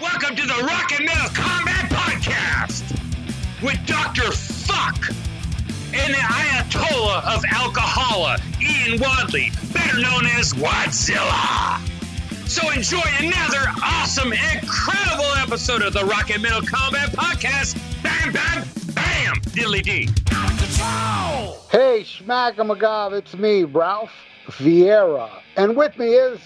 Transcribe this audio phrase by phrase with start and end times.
[0.00, 2.92] Welcome to the Rock and Metal Combat Podcast
[3.62, 4.30] with Dr.
[4.32, 5.08] Fuck
[5.94, 11.80] and the Ayatollah of Alcohola, Ian Wadley, better known as Wadzilla.
[12.46, 17.76] So enjoy another awesome, incredible episode of the Rock and Metal Combat Podcast.
[18.02, 18.64] Bam, bam,
[18.94, 20.08] bam, diddly dee.
[21.70, 24.12] Hey, Schmackamagob, it's me, Ralph
[24.48, 25.30] Vieira.
[25.56, 26.40] And with me is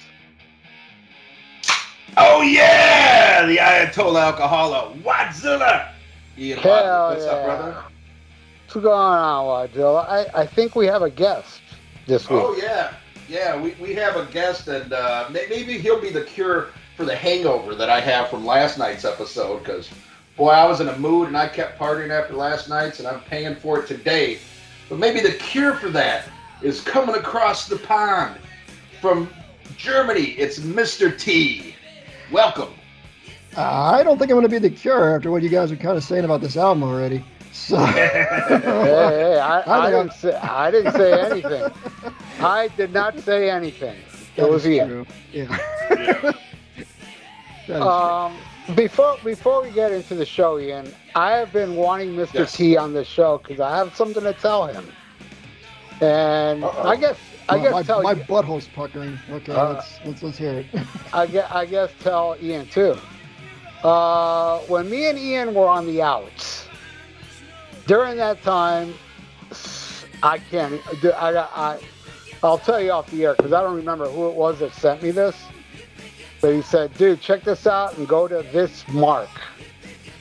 [2.16, 5.88] Oh yeah, the Ayatollah Alcohola, Wadzilla.
[6.36, 7.32] Ian Hell Wadley, what's yeah.
[7.32, 7.84] up, brother?
[8.66, 10.08] What's going on, Wadzilla?
[10.08, 11.62] I, I think we have a guest
[12.06, 12.40] this week.
[12.42, 12.92] Oh yeah,
[13.28, 13.58] yeah.
[13.58, 17.74] We, we have a guest, and uh, maybe he'll be the cure for the hangover
[17.74, 19.60] that I have from last night's episode.
[19.60, 19.88] Because
[20.36, 23.20] boy, I was in a mood, and I kept partying after last night's, and I'm
[23.20, 24.38] paying for it today.
[24.90, 26.28] But maybe the cure for that
[26.60, 28.38] is coming across the pond
[29.00, 29.30] from
[29.78, 30.32] Germany.
[30.32, 31.18] It's Mr.
[31.18, 31.71] T.
[32.32, 32.72] Welcome.
[33.56, 35.76] Uh, I don't think I'm going to be the cure after what you guys are
[35.76, 37.22] kind of saying about this album already.
[37.52, 38.08] So, Hey,
[38.62, 41.72] hey, I, I I, didn't say, I didn't say anything.
[42.40, 43.96] I did not say anything.
[44.34, 45.06] It was is Ian.
[45.30, 45.58] Yeah.
[45.90, 46.34] That
[47.68, 48.34] is Um,
[48.74, 52.34] before before we get into the show, Ian, I have been wanting Mr.
[52.34, 52.56] Yes.
[52.56, 54.86] T on the show because I have something to tell him.
[56.00, 56.88] And Uh-oh.
[56.88, 57.16] I guess
[57.52, 59.18] I guess my, tell my you, butthole's puckering.
[59.30, 60.66] Okay, Uh, let's, let's let's hear it.
[61.12, 62.96] I guess, I guess tell Ian too.
[63.82, 66.66] Uh, when me and Ian were on the outs,
[67.86, 68.94] during that time,
[70.22, 70.80] I can't.
[71.04, 71.80] I, I,
[72.42, 75.02] I'll tell you off the air because I don't remember who it was that sent
[75.02, 75.36] me this.
[76.40, 79.28] But he said, "Dude, check this out and go to this mark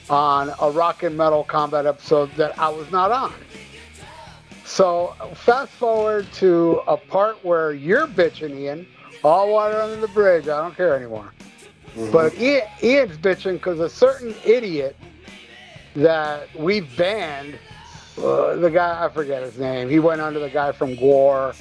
[0.09, 3.33] on a rock and metal combat episode that I was not on."
[4.71, 8.87] So fast forward to a part where you're bitching, Ian.
[9.21, 10.47] All water under the bridge.
[10.47, 11.33] I don't care anymore.
[12.09, 14.95] But Ian, Ian's bitching because a certain idiot
[15.93, 17.59] that we banned,
[18.17, 19.89] uh, the guy, I forget his name.
[19.89, 21.53] He went under the guy from GWAR,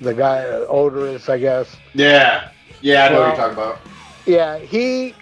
[0.00, 1.76] the guy, uh, Oderus, I guess.
[1.94, 2.50] Yeah,
[2.80, 3.78] yeah, I know what you're talking about.
[4.26, 5.14] Yeah, he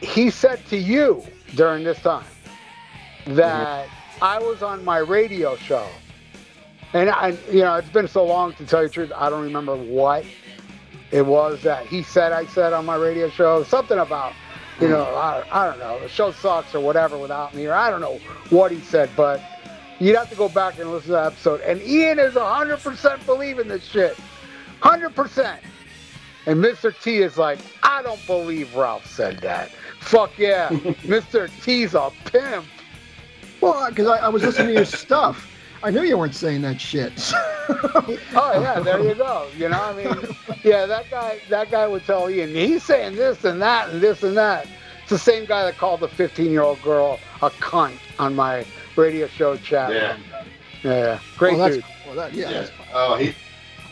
[0.00, 1.22] he said to you
[1.54, 2.24] during this time
[3.26, 3.88] that
[4.22, 5.86] I was on my radio show,
[6.92, 9.42] and I, you know, it's been so long to tell you the truth, I don't
[9.42, 10.24] remember what
[11.12, 13.62] it was that he said I said on my radio show.
[13.64, 14.32] Something about,
[14.80, 17.90] you know, I, I don't know, the show sucks or whatever without me, or I
[17.90, 19.40] don't know what he said, but
[19.98, 21.60] you'd have to go back and listen to that episode.
[21.60, 24.16] And Ian is 100% believing this shit,
[24.82, 25.58] 100%.
[26.46, 26.98] And Mr.
[27.02, 29.70] T is like, I don't believe Ralph said that.
[30.00, 30.68] Fuck yeah.
[31.04, 31.50] Mr.
[31.62, 32.64] T's a pimp.
[33.60, 35.49] Well, because I, I was listening to your stuff.
[35.82, 37.32] I knew you weren't saying that shit.
[38.34, 39.46] Oh yeah, there you go.
[39.56, 40.08] You know, I mean,
[40.64, 44.24] yeah, that guy that guy would tell Ian, he's saying this and that and this
[44.24, 44.66] and that.
[45.02, 48.66] It's the same guy that called the 15 year old girl a cunt on my
[48.96, 49.92] radio show chat.
[49.92, 50.12] Yeah.
[50.14, 50.22] room.
[50.82, 51.18] Yeah.
[51.36, 51.84] Great well, that's, dude.
[52.06, 52.44] well, that, yeah.
[52.50, 52.52] Yeah.
[52.62, 53.34] that's- Oh, he,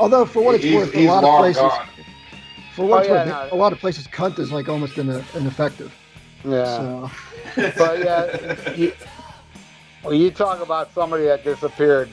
[0.00, 1.88] Although for what it's worth, a lot of places, gone.
[2.75, 3.56] for what oh, it's Oh, yeah, worth, no.
[3.56, 5.94] a lot of places, cunt is like almost in ineffective.
[6.44, 6.65] Yeah.
[6.65, 7.10] So,
[7.76, 8.93] But yeah, you,
[10.03, 12.09] well, you talk about somebody that disappeared.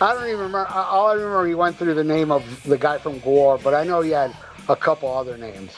[0.00, 0.66] I don't even remember.
[0.68, 3.74] I- All I remember, he went through the name of the guy from GWAR, but
[3.74, 4.34] I know he had
[4.68, 5.72] a couple other names.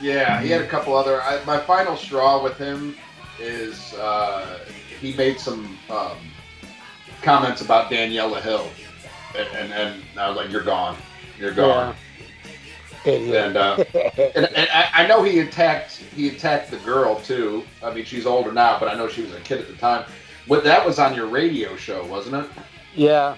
[0.00, 1.22] Yeah, he had a couple other.
[1.22, 2.96] I, my final straw with him
[3.40, 4.58] is uh,
[5.00, 6.18] he made some um,
[7.22, 8.68] comments about Daniela Hill,
[9.36, 10.96] and, and and I was like, "You're gone,
[11.38, 11.94] you're gone."
[13.04, 13.46] Idiot.
[13.46, 13.84] And, uh,
[14.34, 17.64] And, and I, I know he attacked he attacked the girl too.
[17.82, 20.04] I mean, she's older now, but I know she was a kid at the time.
[20.48, 22.50] But that was on your radio show, wasn't it?
[22.94, 23.36] yeah.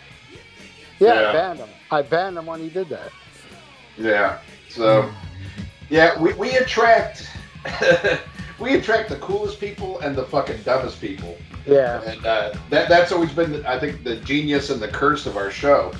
[1.01, 1.69] Yeah, I banned him.
[1.91, 3.13] I banned him when he did that.
[3.97, 4.39] Yeah.
[4.69, 5.11] So,
[5.91, 7.29] yeah, we, we attract
[8.59, 11.37] we attract the coolest people and the fucking dumbest people.
[11.67, 12.03] Yeah.
[12.03, 15.51] And uh, that that's always been, I think, the genius and the curse of our
[15.51, 15.93] show.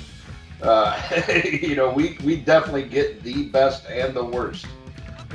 [0.61, 0.99] Uh,
[1.61, 4.65] you know, we, we definitely get the best and the worst,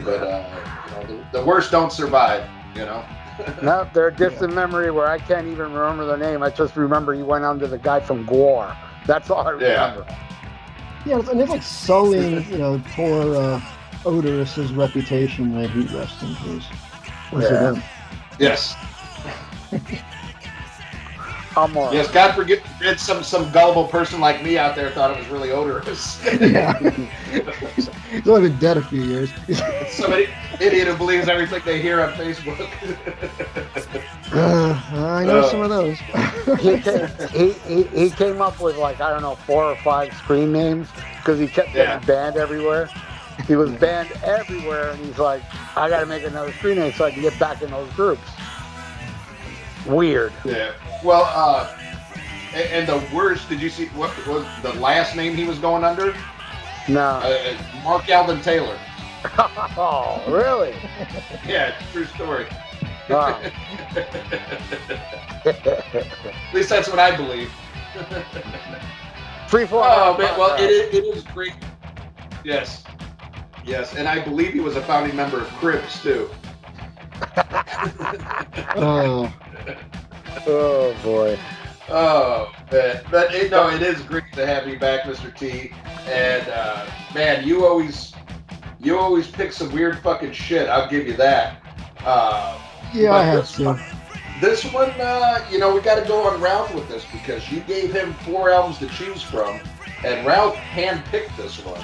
[0.05, 2.49] but uh, you know, the, the worst don't survive.
[2.75, 3.05] You know.
[3.63, 6.43] No, they're a distant memory where I can't even remember their name.
[6.43, 8.77] I just remember he went under the guy from GWAR.
[9.07, 10.07] That's all I remember.
[10.09, 13.61] yeah, yeah and it's like sullying, you know, poor uh,
[14.05, 15.55] Oderus's reputation.
[15.55, 16.67] May he rest in peace.
[17.33, 17.73] Was it Yeah.
[17.75, 17.83] him?
[18.39, 18.77] Yes.
[21.57, 22.11] I'm Yes.
[22.11, 25.51] God forget forbid some some gullible person like me out there thought it was really
[25.51, 26.19] Oderus.
[26.41, 26.79] Yeah.
[28.11, 29.31] He's only been dead a few years.
[29.89, 30.29] Somebody
[30.61, 32.69] idiot who believes everything they hear on Facebook.
[34.33, 35.49] Uh, I know Uh.
[35.51, 36.01] some of those.
[36.59, 40.13] he, came, he, he, he came up with like I don't know four or five
[40.17, 41.99] screen names because he kept getting Yeah.
[42.01, 42.89] banned everywhere.
[43.47, 45.41] he was banned everywhere, and he's like,
[45.77, 48.23] I got to make another screen name so I can get back in those groups.
[49.87, 50.33] Weird.
[50.45, 50.73] Yeah.
[51.05, 51.69] Well, uh,
[52.55, 55.85] and, and the worst, did you see what was the last name he was going
[55.85, 56.17] under?
[56.89, 57.21] No.
[57.23, 58.79] Uh, Mark Alvin Taylor.
[59.77, 60.75] oh, really?
[61.47, 62.47] Yeah, true story.
[63.11, 63.39] Wow.
[65.45, 67.53] At least that's what I believe.
[69.49, 69.85] Free fall.
[69.85, 71.53] Oh man, well it is, it is great.
[72.45, 72.83] Yes,
[73.63, 76.31] yes, and I believe he was a founding member of Cribs too.
[78.77, 79.31] Oh,
[80.47, 81.39] Oh boy.
[81.89, 85.35] Oh man, but it, no, it is great to have you back, Mr.
[85.37, 85.71] T.
[86.07, 88.13] And uh, man, you always
[88.81, 90.69] you always pick some weird fucking shit.
[90.69, 91.63] I'll give you that.
[92.01, 92.59] Uh,
[92.93, 93.65] yeah, I have this to.
[93.65, 93.81] one-
[94.41, 97.61] this one, uh, you know, we got to go on Ralph with this because you
[97.61, 99.61] gave him four albums to choose from,
[100.05, 101.81] and Ralph handpicked this one.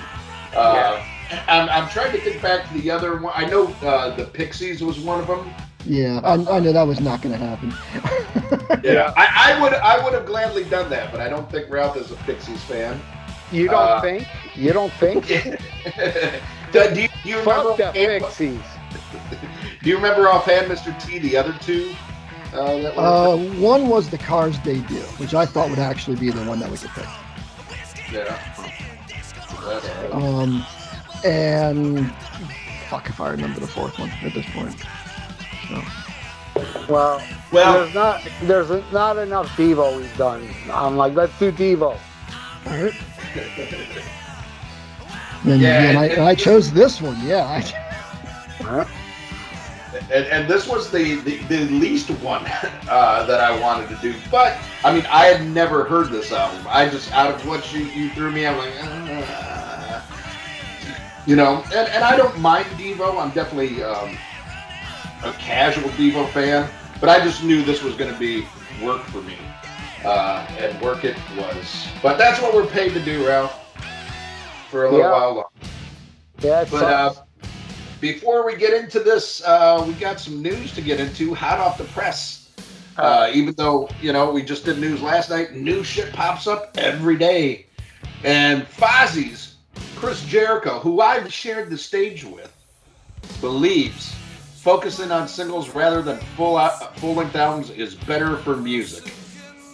[0.55, 1.01] Uh,
[1.47, 3.33] I'm, I'm trying to think back to the other one.
[3.37, 5.49] I know uh, the Pixies was one of them.
[5.87, 7.73] Yeah, I, I know that was not going to happen.
[8.85, 11.97] Yeah, I, I would I would have gladly done that, but I don't think Ralph
[11.97, 13.01] is a Pixies fan.
[13.51, 14.27] You don't Uh, think?
[14.55, 15.27] You don't think?
[15.27, 18.61] do, you, do you remember the offhand- Pixies.
[19.83, 20.99] Do you remember offhand, Mr.
[21.05, 21.93] T, the other two?
[22.53, 26.45] Uh, that Uh, one was the Cars debut, which I thought would actually be the
[26.45, 27.07] one that we could pick.
[28.13, 28.39] yeah.
[30.13, 30.65] Um,
[31.25, 32.13] and
[32.89, 34.75] fuck if I remember the fourth one at this point.
[35.71, 35.83] So,
[36.89, 40.55] Well, Well, there's not there's not enough Devo we've done.
[40.71, 42.03] I'm like, let's do Devo.
[42.67, 42.95] all right.
[45.45, 47.19] And, Yeah, and I, and- and I chose this one.
[47.21, 47.63] Yeah, I,
[48.63, 48.85] Huh?
[50.13, 52.45] and, and this was the, the, the least one
[52.89, 54.15] uh, that I wanted to do.
[54.31, 56.67] But I mean, I had never heard this album.
[56.69, 60.03] I just out of what you, you threw me, I'm like, uh,
[61.27, 61.65] you know.
[61.73, 63.21] And, and I don't mind Devo.
[63.23, 64.19] I'm definitely um,
[65.25, 66.69] a casual Devo fan.
[67.01, 68.47] But I just knew this was going to be
[68.83, 69.37] work for me,
[70.05, 71.87] uh, and work it was.
[72.03, 73.57] But that's what we're paid to do, Ralph.
[74.71, 75.13] For a little Yeah.
[75.13, 75.49] while longer.
[76.41, 77.15] Yeah, But uh,
[78.01, 81.79] before we get into this, uh, we got some news to get into, hot off
[81.79, 82.49] the press.
[82.97, 86.77] Uh, even though you know we just did news last night, new shit pops up
[86.77, 87.67] every day.
[88.25, 89.57] And Fozzy's
[89.97, 92.53] Chris Jericho, who I've shared the stage with,
[93.41, 94.15] believes
[94.61, 99.13] focusing on singles rather than full out, full length albums is better for music.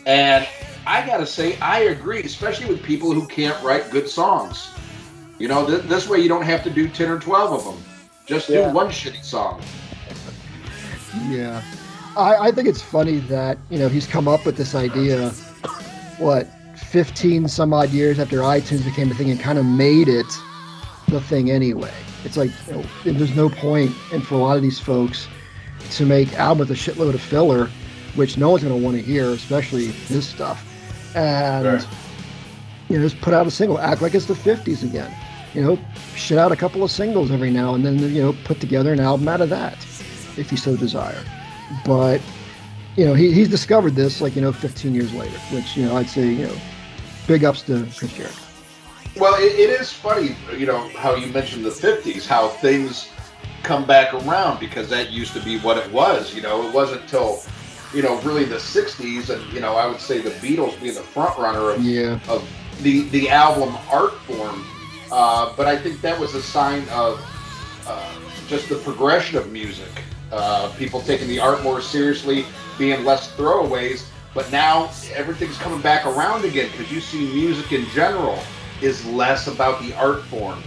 [0.07, 0.47] And
[0.87, 4.69] I gotta say, I agree, especially with people who can't write good songs.
[5.39, 7.85] You know, th- this way you don't have to do 10 or 12 of them.
[8.27, 8.73] Just do Yeah.
[8.73, 9.61] one shitty song.
[11.29, 11.63] yeah.
[12.17, 15.31] I, I think it's funny that you know he's come up with this idea.
[16.19, 16.49] What,
[16.79, 20.27] 15 some odd years after iTunes became a thing and kind of made it
[21.09, 21.93] the thing anyway.
[22.27, 22.75] It's like you
[23.13, 25.29] know, there's no point, and for a lot of these folks,
[25.93, 27.71] to make albums with a shitload of filler,
[28.17, 30.63] which no one's going to want to hear, especially this stuff.
[31.15, 31.91] And Sure.
[32.89, 35.15] you know, just put out a single, act like it's the 50s again.
[35.55, 35.79] You know,
[36.15, 39.01] shit out a couple of singles every now and then, you know, put together an
[39.01, 39.79] album out of that,
[40.37, 41.23] if you so desire.
[41.85, 42.21] But,
[42.97, 45.97] you know, he, he's discovered this, like, you know, 15 years later, which, you know,
[45.97, 46.57] I'd say, you know,
[47.27, 48.43] big ups to Chris Jericho.
[49.19, 53.09] Well, it, it is funny, you know, how you mentioned the 50s, how things
[53.63, 56.35] come back around because that used to be what it was.
[56.35, 57.43] You know, it wasn't until,
[57.95, 61.01] you know, really the 60s and, you know, I would say the Beatles being the
[61.01, 62.19] front runner of, Yeah.
[62.29, 62.47] of
[62.83, 64.67] the, the album art form.
[65.11, 67.19] Uh, but I think that was a sign of
[67.87, 68.13] uh,
[68.49, 69.89] just the progression of music.
[70.31, 72.45] Uh, people taking the art more seriously,
[72.77, 74.05] being less throwaways.
[74.35, 78.39] But now everything's coming back around again because you see music in general
[78.83, 80.63] is less about the art form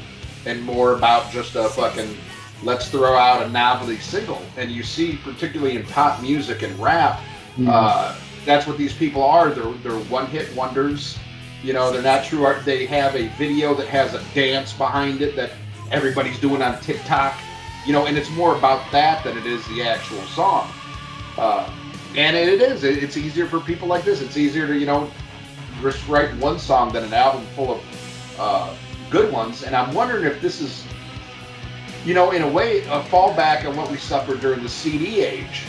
[0.45, 2.15] and more about just a fucking
[2.63, 4.41] let's throw out a novelty single.
[4.57, 7.19] And you see, particularly in pop music and rap,
[7.57, 7.71] Yeah.
[7.71, 9.49] uh, that's what these people are.
[9.49, 11.17] They're they're one hit wonders.
[11.63, 12.63] You know, they're not true art.
[12.63, 15.51] They have a video that has a dance behind it that
[15.91, 17.37] everybody's doing on TikTok.
[17.85, 20.69] You know, and it's more about that than it is the actual song.
[21.37, 21.69] Uh,
[22.15, 22.83] and it is.
[22.83, 24.21] It's easier for people like this.
[24.21, 25.09] It's easier to you know
[25.81, 27.81] just write one song than an album full of
[28.39, 28.73] uh,
[29.09, 29.63] good ones.
[29.63, 30.83] And I'm wondering if this is,
[32.05, 35.63] you know, in a way, a fallback on what we suffered during the CD age,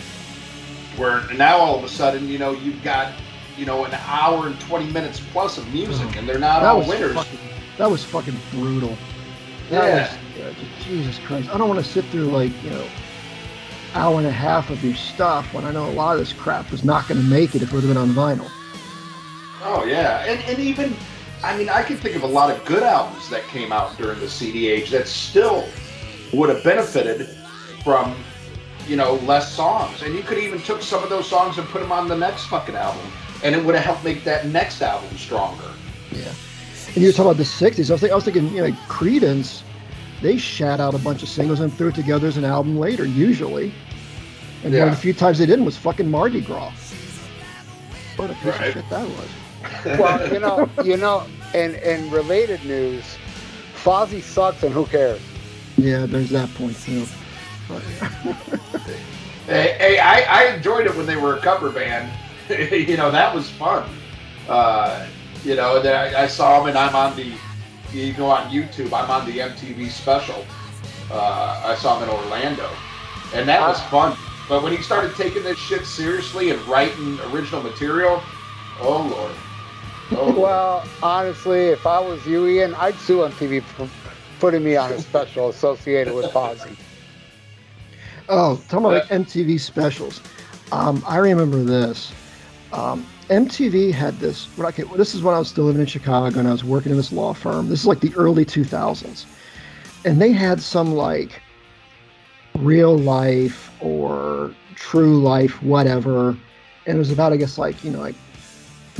[0.96, 3.12] where now all of a sudden, you know, you've got,
[3.58, 6.78] you know, an hour and 20 minutes plus of music, and they're not that all
[6.78, 7.14] was winners.
[7.14, 7.38] fucking,
[7.78, 8.96] that was fucking brutal.
[9.70, 10.16] That Yeah.
[10.46, 11.48] was, uh, Jesus Christ.
[11.52, 12.84] I don't want to sit through like, you know,
[13.94, 16.70] hour and a half of your stuff when I know a lot of this crap
[16.70, 18.48] was not going to make it if it would have been on vinyl.
[19.64, 20.96] Oh yeah, and and even
[21.42, 24.20] I mean, I can think of a lot of good albums that came out during
[24.20, 25.64] the CD age that still
[26.32, 27.28] would have benefited
[27.82, 28.14] from,
[28.86, 30.02] you know, less songs.
[30.02, 32.46] And you could even took some of those songs and put them on the next
[32.46, 33.10] fucking album,
[33.42, 35.64] and it would have helped make that next album stronger.
[36.12, 36.32] Yeah.
[36.88, 37.88] And you were talking about the '60s.
[37.88, 39.62] I was, think, I was thinking, you know, Creedence,
[40.20, 43.06] they shat out a bunch of singles and threw it together as an album later,
[43.06, 43.72] usually.
[44.62, 46.72] And one of the few times they didn't was fucking Mardi Gras.
[48.16, 48.68] What a piece Right.
[48.68, 49.28] of shit that was.
[49.84, 53.04] Well, you know, you know, in in related news,
[53.74, 55.20] Fozzy sucks, and who cares?
[55.76, 57.06] Yeah, there's that point too.
[57.68, 57.82] But,
[59.50, 62.08] Hey, hey I, I enjoyed it when they were a cover band.
[62.48, 63.88] you know, that was fun.
[64.48, 65.06] Uh,
[65.42, 67.32] you know, and then I, I saw them, and I'm on the,
[67.92, 70.44] you go on YouTube, I'm on the MTV special.
[71.10, 72.70] Uh, I saw him in Orlando,
[73.34, 74.16] and that was fun.
[74.48, 78.22] But when he started taking this shit seriously and writing original material,
[78.80, 79.34] oh lord.
[80.12, 83.88] Oh, Well, honestly, if I was you, Ian, I'd sue MTV for
[84.40, 86.76] putting me on a special associated with Fozzy.
[88.28, 90.20] oh, talking about like MTV specials.
[90.72, 92.12] Um, I remember this.
[92.72, 94.46] Um, MTV had this.
[94.56, 96.64] When I, came- this is when I was still living in Chicago and I was
[96.64, 97.68] working in this law firm.
[97.68, 99.26] This is like the early 2000s,
[100.04, 101.40] and they had some like
[102.58, 106.30] real life or true life, whatever.
[106.86, 108.16] And it was about, I guess, like you know, like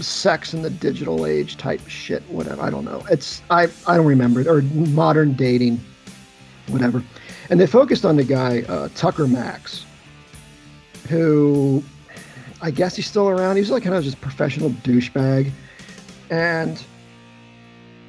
[0.02, 2.61] sex in the digital age type shit, whatever.
[2.62, 3.04] I don't know.
[3.11, 5.80] It's I I don't remember or modern dating,
[6.69, 7.02] whatever.
[7.49, 9.85] And they focused on the guy uh, Tucker Max,
[11.09, 11.83] who
[12.62, 13.57] I guess he's still around.
[13.57, 15.50] He's like kind of just professional douchebag,
[16.30, 16.83] and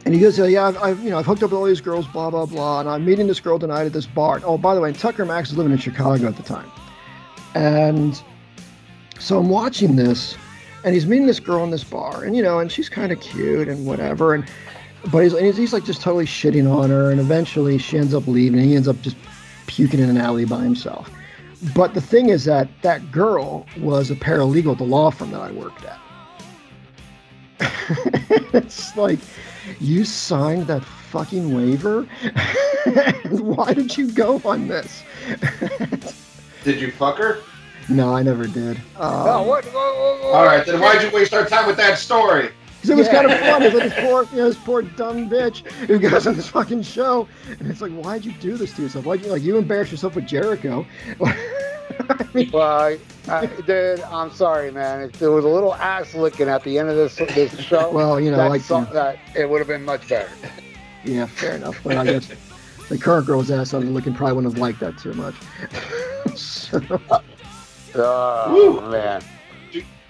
[0.06, 2.08] and he goes, yeah, I've, I've you know I've hooked up with all these girls,
[2.08, 4.42] blah blah blah, and I'm meeting this girl tonight at this bar.
[4.44, 6.70] Oh, by the way, Tucker Max is living in Chicago at the time,
[7.56, 8.22] and
[9.20, 10.36] so I'm watching this,
[10.84, 13.20] and he's meeting this girl in this bar, and you know, and she's kind of
[13.20, 14.46] cute and whatever, and
[15.12, 18.28] but he's, he's he's like just totally shitting on her, and eventually she ends up
[18.28, 18.60] leaving.
[18.60, 19.18] And he ends up just
[19.68, 21.10] puking in an alley by himself.
[21.76, 25.42] But the thing is that that girl was a paralegal at the law firm that
[25.42, 26.00] I worked at.
[28.54, 29.20] it's like
[29.80, 32.04] you signed that fucking waiver.
[33.30, 35.04] Why did you go on this?
[36.64, 37.42] Did you fuck her?
[37.92, 38.78] No, I never did.
[38.98, 39.66] Um, Oh, what?
[39.66, 42.50] what- what- what- All right, then why'd you waste our time with that story?
[42.82, 43.14] 'Cause it was Yeah.
[43.22, 43.62] kind of fun.
[43.64, 46.82] It's like this poor, you know, this poor dumb bitch who goes on this fucking
[46.84, 47.28] show,
[47.60, 49.06] and it's like, why'd you do this to yourself?
[49.06, 50.86] Why'd you like you embarrass yourself with Jericho?
[51.24, 51.36] I
[52.34, 55.02] mean, Well, I, I, dude, I'm sorry, man.
[55.02, 58.20] If there was a little ass licking at the end of this this show, well,
[58.20, 60.30] you know, that, like so- that it would have been much better.
[61.04, 61.80] yeah, fair enough.
[61.84, 62.30] But I guess
[62.90, 65.36] the current girl's ass on the looking probably wouldn't have liked that too much.
[66.36, 66.80] so,
[67.96, 68.92] Oh Woo.
[68.92, 69.22] man.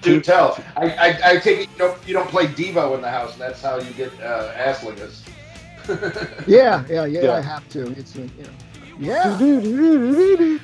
[0.01, 0.57] Do tell.
[0.75, 3.41] I, I, I take it you don't you don't play Devo in the house, and
[3.41, 4.83] that's how you get uh, ass
[6.47, 7.33] yeah, yeah, yeah, Yeah.
[7.33, 7.91] I have to.
[7.91, 8.50] It's a, you know,
[9.00, 10.59] yeah.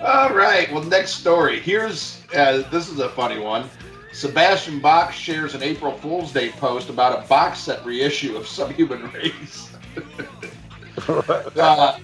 [0.00, 0.72] All right.
[0.72, 1.60] Well, next story.
[1.60, 3.68] Here's uh, this is a funny one.
[4.12, 9.10] Sebastian Bach shares an April Fool's Day post about a box set reissue of Subhuman
[9.12, 9.72] Race.
[11.08, 11.98] uh,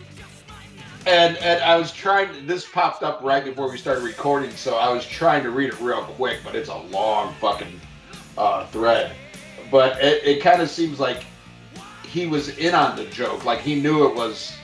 [1.09, 2.47] and and I was trying.
[2.47, 5.81] This popped up right before we started recording, so I was trying to read it
[5.81, 7.81] real quick, but it's a long fucking
[8.37, 9.12] uh, thread.
[9.71, 11.25] But it, it kind of seems like
[12.05, 14.57] he was in on the joke, like he knew it was,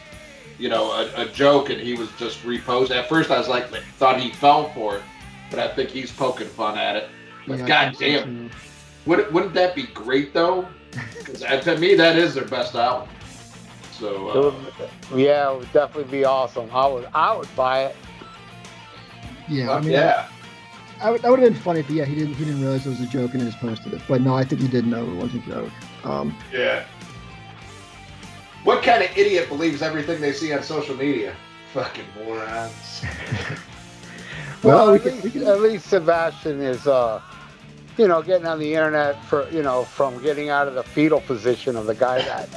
[0.58, 2.96] you know, a, a joke, and he was just reposting.
[2.96, 5.02] At first, I was like, thought he fell for it,
[5.50, 7.08] but I think he's poking fun at it.
[7.46, 8.50] But Yeah, I god so, damn,
[9.06, 10.66] wouldn't, wouldn't that be great though?
[11.24, 13.08] 'Cause, uh, to me, that is their best album.
[13.98, 16.68] So It uh, would, yeah, it would definitely be awesome.
[16.72, 17.96] I would, I would buy it.
[19.48, 20.28] Yeah, I mean, yeah.
[21.00, 22.90] I would, that would have been funny if yeah he didn't he didn't realize it
[22.90, 24.02] was a joke and he just posted it.
[24.08, 25.70] But no, I think he did know it was a joke.
[26.04, 26.84] Um, Yeah.
[28.64, 31.36] What kind of idiot believes everything they see on social media?
[31.74, 33.04] Fucking morons.
[34.62, 37.20] well, we at, least, we could, at least Sebastian is, uh,
[37.98, 41.20] you know, getting on the internet for, you know, from getting out of the fetal
[41.20, 42.48] position of the guy that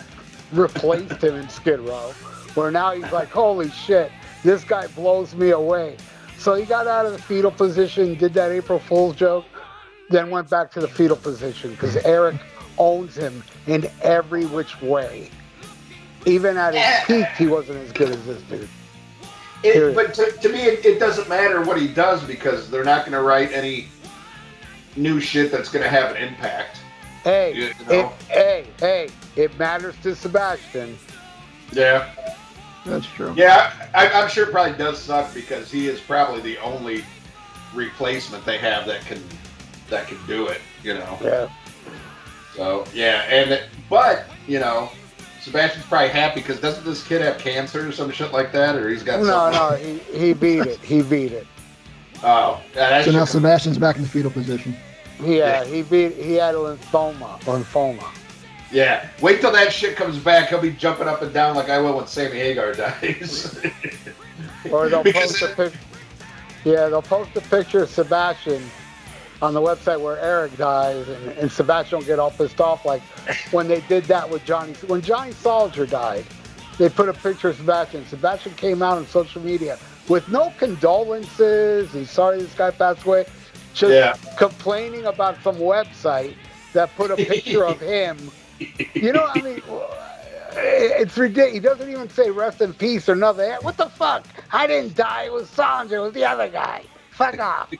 [0.51, 2.11] replaced him in Skid Row,
[2.55, 4.11] where now he's like, holy shit,
[4.43, 5.97] this guy blows me away.
[6.37, 9.45] So he got out of the fetal position, did that April Fool's joke,
[10.09, 12.35] then went back to the fetal position because Eric
[12.77, 15.29] owns him in every which way.
[16.25, 18.69] Even at his peak, he wasn't as good as this dude.
[19.63, 23.05] It, but to, to me, it, it doesn't matter what he does because they're not
[23.05, 23.87] going to write any
[24.95, 26.81] new shit that's going to have an impact.
[27.27, 30.98] Hey, You it, hey, hey, it matters to Sebastian.
[31.74, 32.10] Yeah.
[32.86, 33.34] that's true.
[33.36, 37.03] Yeah, I, I'm sure it probably does suck because he is probably the only
[37.75, 39.22] replacement they have that can
[39.89, 40.62] that can do it.
[40.84, 41.17] You know.
[41.22, 41.50] Yeah.
[42.55, 44.89] So yeah, and but you know,
[45.41, 48.88] Sebastian's probably happy because doesn't this kid have cancer or some shit like that, or
[48.88, 49.98] he's got No, something?
[49.98, 50.79] no, he, he beat it.
[50.79, 51.46] He beat it.
[52.24, 54.77] Oh, that So now shit- Sebastian's back in the fetal position.
[55.19, 56.13] Uh, yeah, he beat.
[56.15, 57.39] He had a lymphoma.
[57.41, 58.05] Lymphoma.
[58.71, 59.09] yeah.
[59.21, 60.50] Wait till that shit comes back.
[60.50, 63.59] He'll be jumping up and down like I will when Sammy Hagar dies.
[64.71, 65.74] Or they'll post a pic.
[66.65, 68.62] Yeah, they'll post a picture of Sebastian
[69.41, 73.01] on the website where Eric dies, and, and Sebastian will get all pissed off like
[73.51, 74.74] when they did that with Johnny.
[74.88, 76.25] When Johnny Solinger died,
[76.77, 78.05] they put a picture of Sebastian.
[78.07, 79.77] Sebastian came out on social media
[80.09, 81.91] with no condolences.
[81.93, 83.25] He's sorry this guy passed away.
[83.77, 84.15] Just Yeah.
[84.38, 86.36] complaining about some website
[86.74, 88.31] that put a picture of him.
[88.96, 89.62] You know, I mean,
[90.55, 91.53] it's ridiculous.
[91.53, 93.51] He doesn't even say rest in peace or nothing.
[93.62, 94.25] What the fuck?
[94.51, 95.25] I didn't die.
[95.25, 96.00] It was Sandra.
[96.00, 96.84] It was the other guy.
[97.12, 97.72] Fuck off.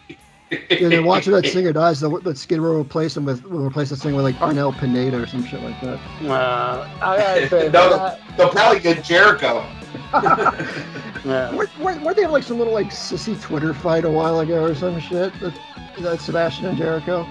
[0.52, 3.90] Yeah, then watching that singer dies, the, the Skid Row replace him with will replace
[3.90, 6.00] the singer with like Arnel Pineda or some shit like that.
[6.24, 9.66] Uh, I gotta say, No, that, They'll probably get Jericho.
[11.26, 11.54] yeah.
[11.54, 14.64] Were, were, were they have like some little like sissy Twitter fight a while ago
[14.64, 15.38] or some shit?
[15.40, 15.60] That,
[16.00, 17.28] that Sebastian and Jericho.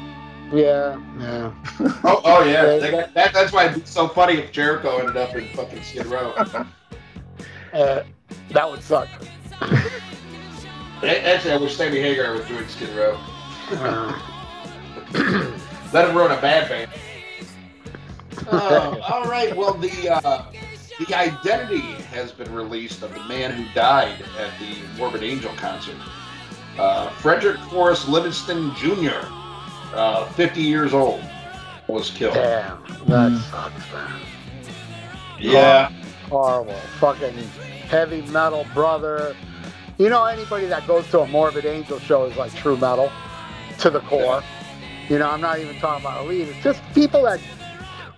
[0.53, 1.53] yeah, yeah.
[2.05, 2.77] Oh, oh yeah.
[2.79, 5.83] They got, that, that's why it'd be so funny if Jericho ended up in fucking
[5.83, 6.35] Skid Row.
[7.73, 8.03] Uh,
[8.53, 9.09] that would suck.
[11.03, 13.19] Actually, I wish Sammy Hagar was doing Skid Row.
[13.73, 14.19] Uh,
[15.93, 16.91] Let him run a bad band.
[18.51, 19.55] Uh, all right.
[19.55, 20.45] Well, the uh,
[20.99, 25.97] the identity has been released of the man who died at the Morbid Angel concert.
[26.79, 29.27] Uh, Frederick Forrest Livingston Jr.,
[29.95, 31.23] uh, 50 years old,
[31.89, 32.35] was killed.
[32.35, 33.51] damn, that Mm.
[33.51, 34.21] sucks, man.
[35.39, 35.91] Yeah.
[36.29, 36.75] Horrible.
[36.99, 37.37] Fucking
[37.89, 39.37] heavy metal brother.
[39.99, 43.11] You know, anybody that goes to a Morbid Angel show is like true metal
[43.79, 44.43] to the core.
[45.09, 46.49] You know, I'm not even talking about elite.
[46.49, 47.41] It's just people that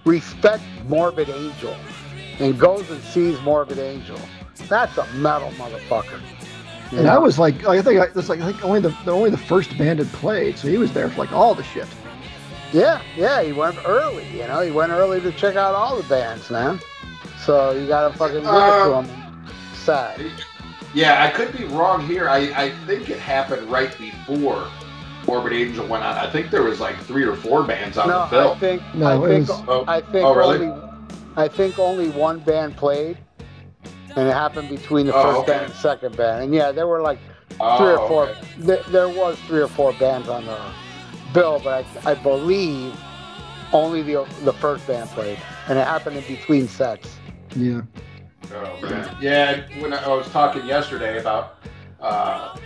[0.04, 1.76] respect Morbid Angel
[2.40, 4.18] and goes and sees Morbid Angel.
[4.68, 6.20] That's a metal motherfucker.
[6.90, 7.02] And know?
[7.04, 9.36] that was like I think I, that's like I think only the, the only the
[9.36, 11.86] first band had played, so he was there for like all the shit.
[12.72, 14.26] Yeah, yeah, he went early.
[14.30, 16.78] You know, he went early to check out all the bands, man.
[17.44, 19.46] So you gotta fucking give it to Uh, him.
[19.74, 20.20] Sad.
[20.94, 22.28] Yeah, I could be wrong here.
[22.28, 24.66] I, I think it happened right before
[25.26, 26.16] Morbid Angel went on.
[26.16, 28.52] I think there was like three or four bands on No, the bill.
[28.52, 30.66] I think No, I think was- Oh, I think oh, really?
[30.68, 30.87] only
[31.38, 33.16] I think only one band played,
[34.16, 35.52] and it happened between the Oh, first okay.
[35.52, 36.42] band and second band.
[36.42, 37.20] And yeah, there were like
[37.60, 38.22] Oh, three or four.
[38.24, 38.40] okay.
[38.58, 40.58] There, there was three or four bands on the
[41.32, 42.92] bill, but I, I believe
[43.72, 47.14] only the the first band played, and it happened in between sets.
[47.54, 47.82] Yeah.
[48.52, 49.16] Oh, man.
[49.20, 51.58] Yeah, when I I was talking yesterday about
[52.00, 52.56] uh,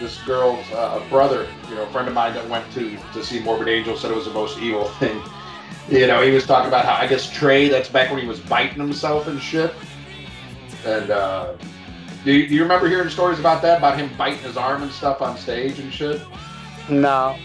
[0.00, 3.38] this girl's uh, brother, you know, a friend of mine that went to to see
[3.38, 5.22] Morbid Angel said it was the most evil thing.
[5.88, 8.40] You know, he was talking about how I guess Trey, that's back when he was
[8.40, 9.74] biting himself and shit.
[10.84, 11.54] And uh,
[12.24, 13.78] do, you, do you remember hearing stories about that?
[13.78, 16.20] About him biting his arm and stuff on stage and shit?
[16.90, 17.38] No,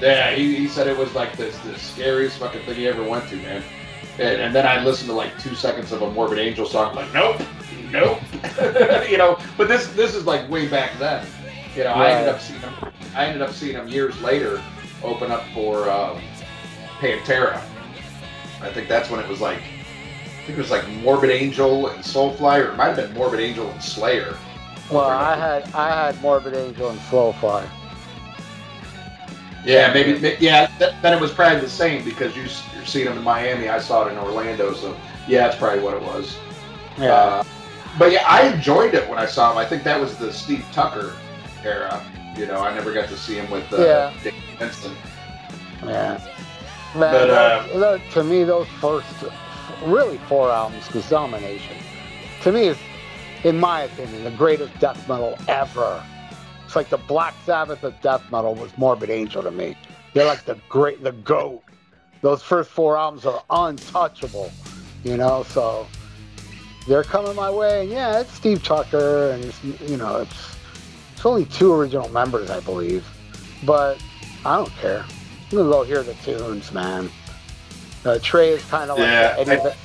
[0.00, 3.28] Yeah, he, he said it was like this the scariest fucking thing he ever went
[3.28, 3.62] to, man.
[4.18, 7.12] And, and then I listened to like two seconds of a Morbid Angel song, like
[7.12, 7.40] nope,
[7.90, 8.20] nope,
[9.08, 9.38] you know.
[9.56, 11.26] But this this is like way back then.
[11.76, 12.74] You know, I ended up seeing him.
[13.14, 14.62] I ended up seeing him years later,
[15.02, 16.20] open up for um,
[17.00, 17.60] Pantera.
[18.62, 22.02] I think that's when it was like, I think it was like Morbid Angel and
[22.02, 24.36] Soulfly, or it might have been Morbid Angel and Slayer.
[24.90, 27.68] well, I had I had Morbid Angel and Soulfly.
[29.64, 30.36] Yeah, maybe.
[30.38, 32.42] Yeah, th- then it was probably the same because you
[32.74, 33.68] you're seeing them in Miami.
[33.68, 36.36] I saw it in Orlando, so yeah, that's probably what it was.
[36.98, 37.44] Yeah, Uh,
[37.98, 39.58] but yeah, I enjoyed it when I saw him.
[39.58, 41.14] I think that was the Steve Tucker
[41.64, 42.00] era.
[42.38, 44.32] You know, I never got to see him with uh, Yeah.
[44.58, 44.96] Vincent.
[45.84, 46.20] yeah.
[46.96, 49.06] Man, But, uh, those- to me, those first
[49.84, 51.76] really four albums, because Domination,
[52.42, 52.78] to me is,
[53.44, 56.02] in my opinion, the greatest death metal ever.
[56.64, 59.76] It's like the Black Sabbath of death metal was Morbid Angel to me.
[60.14, 61.62] They're like the great, the goat.
[62.22, 64.50] Those first four albums are untouchable,
[65.04, 65.44] you know.
[65.50, 65.86] So
[66.88, 70.56] they're coming my way, and yeah, it's Steve Tucker, and it's, you know, it's
[71.14, 73.06] it's only two original members, I believe,
[73.64, 73.98] but
[74.44, 75.04] I don't care.
[75.50, 77.10] I'm gonna go hear the tunes, man.
[78.04, 79.76] Uh, Trey is kind of like Yeah, the Eddie I- Va-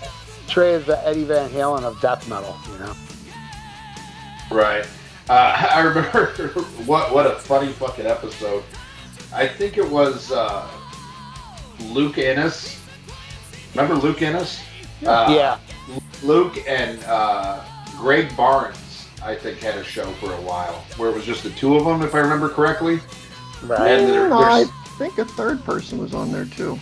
[0.47, 2.93] Trey is the Eddie Van Halen of death metal, you know.
[4.51, 4.85] Right.
[5.29, 6.25] Uh, I remember
[6.85, 8.63] what what a funny fucking episode.
[9.33, 10.67] I think it was uh,
[11.79, 12.79] Luke Ennis.
[13.75, 14.61] Remember Luke Ennis?
[15.05, 15.57] Uh, yeah,
[16.21, 17.63] Luke and uh,
[17.97, 21.49] Greg Barnes, I think, had a show for a while where it was just the
[21.51, 22.99] two of them, if I remember correctly.
[23.63, 23.91] right.
[23.91, 24.65] and they're- they're-
[25.01, 26.79] think a third person was on there too.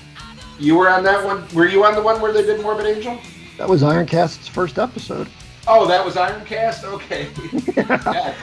[0.59, 1.47] You were on that one.
[1.53, 3.17] Were you on the one where they did Morbid Angel?
[3.57, 5.29] That was Ironcast's first episode.
[5.67, 6.83] Oh, that was Ironcast.
[6.83, 7.29] Okay.
[7.77, 8.33] Yeah.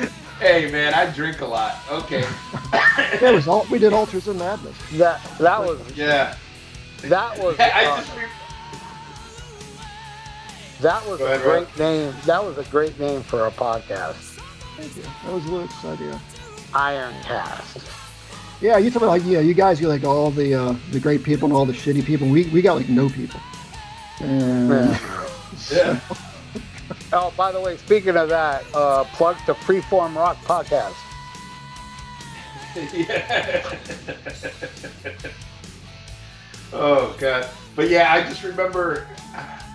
[0.41, 1.77] Hey man, I drink a lot.
[1.91, 2.25] Okay.
[3.21, 4.77] Yeah, it was all, we did Altars of Madness.
[4.93, 6.37] That that was yeah.
[7.03, 8.17] that was I uh, just.
[8.17, 8.23] Re-
[10.81, 11.67] that was Go a ahead, Rob.
[11.75, 12.15] great name.
[12.25, 14.41] That was a great name for a podcast.
[14.79, 15.03] Thank you.
[15.03, 16.19] That was Luke's idea.
[16.73, 17.96] Ironcast.
[18.61, 21.23] Yeah, you talk about like yeah, you guys get like all the uh, the great
[21.23, 22.27] people and all the shitty people.
[22.29, 23.41] We we got like no people.
[24.21, 24.99] And Yeah.
[25.73, 26.01] yeah.
[27.13, 30.95] Oh, by the way, speaking of that, uh, plug to Freeform Rock podcast.
[32.95, 33.77] yeah.
[36.73, 37.51] oh god.
[37.75, 39.07] But yeah, I just remember.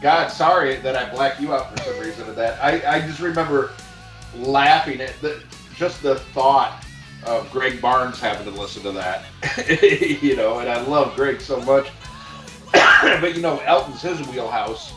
[0.02, 2.60] God, sorry that I blacked you out for some reason of that.
[2.63, 3.72] I, I just remember
[4.36, 5.44] laughing at the
[5.76, 6.84] just the thought
[7.25, 9.25] of Greg Barnes having to listen to that.
[10.21, 11.89] you know, and I love Greg so much.
[12.71, 14.93] but you know, Elton's his wheelhouse.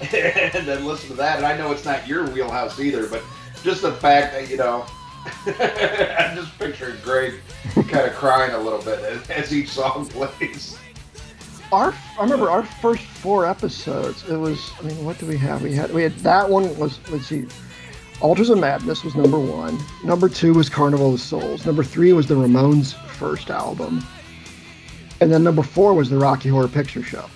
[0.12, 3.22] and then listen to that, and I know it's not your wheelhouse either, but
[3.62, 4.84] just the fact that you know,
[5.46, 7.34] I'm just picturing Greg
[7.74, 10.78] kind of crying a little bit as, as each song plays.
[11.72, 14.28] our I remember our first four episodes.
[14.28, 15.62] It was I mean, what do we have?
[15.62, 17.46] We had we had that one was let's see,
[18.24, 19.78] Altars of Madness was number one.
[20.02, 21.66] Number two was Carnival of Souls.
[21.66, 24.02] Number three was the Ramones' first album,
[25.20, 27.26] and then number four was the Rocky Horror Picture Show.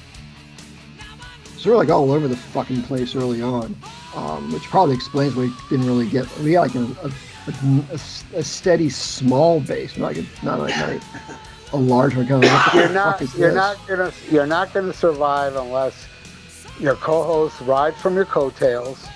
[1.58, 3.76] So we're like all over the fucking place early on,
[4.14, 6.26] um, which probably explains why we didn't really get.
[6.38, 7.12] We got like a, a,
[7.92, 11.02] a, a steady small base, not like a, not like, not
[11.74, 12.26] a large one.
[12.26, 13.20] Kind of like, You're not.
[13.36, 13.54] You're this?
[13.54, 14.12] not gonna.
[14.30, 16.06] You're not gonna survive unless
[16.80, 19.06] your co-host rides from your coattails.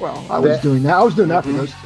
[0.00, 0.94] Well, I was That- doing that.
[0.94, 1.76] I was doing that for those two.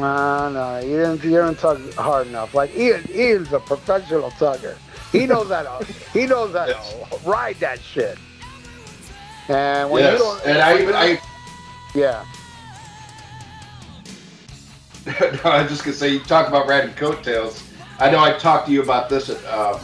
[0.00, 1.24] No, no, you didn't.
[1.24, 2.54] You didn't tug hard enough.
[2.54, 3.08] Like Ian.
[3.14, 4.76] Ian's a professional tugger.
[5.12, 5.66] He knows that.
[6.12, 6.68] he knows that.
[6.68, 6.94] Yes.
[7.24, 8.16] Ride that shit.
[9.48, 10.46] And when you don't.
[10.46, 11.20] and I, you- I,
[11.94, 12.24] Yeah.
[15.06, 17.62] no, I'm just gonna say you talk about riding coattails.
[17.98, 19.80] I know I talked to you about this at um,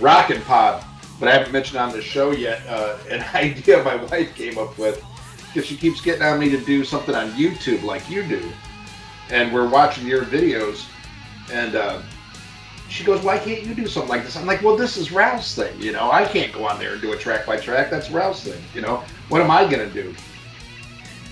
[0.00, 0.84] Rockin' Pod,
[1.20, 2.62] but I haven't mentioned on the show yet.
[2.68, 5.02] Uh, an idea my wife came up with
[5.54, 8.50] because she keeps getting on me to do something on YouTube like you do,
[9.30, 10.84] and we're watching your videos,
[11.52, 12.02] and uh,
[12.88, 15.54] she goes, "Why can't you do something like this?" I'm like, "Well, this is Ralph's
[15.54, 16.10] thing, you know.
[16.10, 17.88] I can't go on there and do a track by track.
[17.88, 19.04] That's Ralph's thing, you know.
[19.28, 20.12] What am I gonna do?"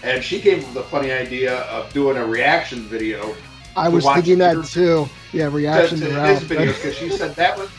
[0.04, 3.34] And she came up with the funny idea of doing a reaction video
[3.76, 5.08] I To was thinking that too.
[5.32, 6.42] Yeah, reaction to to, his Ralph.
[6.44, 7.70] videos because she said that was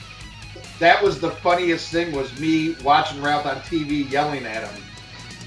[0.79, 4.83] that was the funniest thing was me watching Ralph on TV yelling at him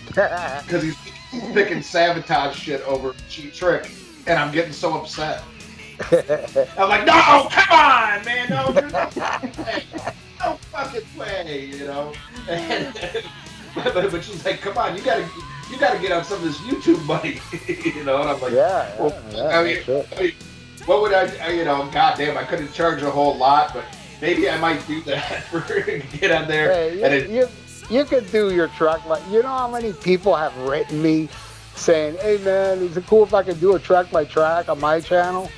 [0.64, 0.96] because he's
[1.52, 3.90] picking sabotage shit over cheap trick,
[4.26, 5.42] and I'm getting so upset.
[6.78, 9.84] I'm like, no, come on, man, no, there's no fucking way,
[10.44, 12.12] no fucking way, you know.
[12.48, 12.94] And,
[13.92, 15.28] but, she's like, come on, you gotta,
[15.70, 18.22] you gotta get on some of this YouTube money, you know.
[18.22, 18.88] And I'm like, yeah.
[18.88, 19.00] Yeah.
[19.02, 20.06] Well, yeah, I mean, sure.
[20.16, 20.32] I mean,
[20.86, 23.84] what would I, you know, goddamn, I couldn't charge a whole lot, but
[24.22, 26.72] maybe I might do that for get on there.
[26.72, 27.48] Hey, and it, you,
[27.90, 31.28] you could do your track like you know how many people have written me
[31.74, 34.80] saying, "Hey man, is it cool if I could do a track by track on
[34.80, 35.50] my channel?"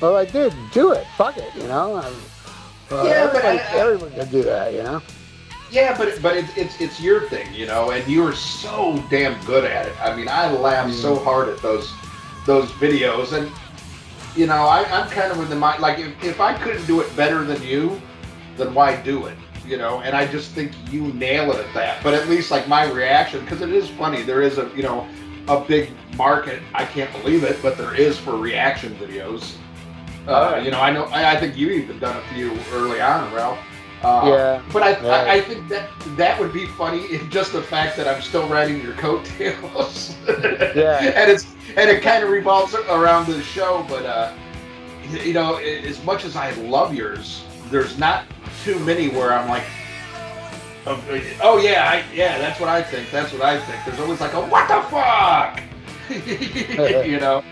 [0.00, 1.06] Well, I did do it.
[1.18, 1.96] Fuck it, you know.
[1.96, 5.02] I- uh, Yeah, but I- I- everyone can do that, you know.
[5.70, 9.64] yeah, but but it's it's it's your thing, you know, and you're so damn good
[9.64, 9.94] at it.
[10.02, 11.92] I mean, I laugh so hard at those
[12.46, 13.50] those videos, and
[14.34, 17.00] you know, I, I'm kind of in the mind like if, if I couldn't do
[17.00, 18.00] it better than you,
[18.56, 19.36] then why do it?
[19.70, 22.02] You know, and I just think you nail it at that.
[22.02, 24.22] But at least like my reaction, because it is funny.
[24.22, 25.06] There is a you know
[25.46, 26.60] a big market.
[26.74, 29.54] I can't believe it, but there is for reaction videos.
[30.26, 31.04] Uh, you know, I know.
[31.04, 33.58] I, I think you even done a few early on, Ralph.
[34.02, 34.62] Uh, Yeah.
[34.72, 35.08] But I, Yeah.
[35.08, 38.48] I, I think that that would be funny if just the fact that I'm still
[38.48, 40.16] riding your coattails.
[40.74, 40.98] Yeah.
[41.14, 44.32] and it's and it kind of revolves around the show, but uh,
[45.24, 48.24] you know, as much as I love yours, there's not
[48.64, 49.64] too many where I'm like,
[50.86, 53.10] oh, yeah, I, yeah, that's what I think.
[53.10, 53.84] That's what I think.
[53.84, 55.62] There's always like a what the fuck,
[57.06, 57.44] you know.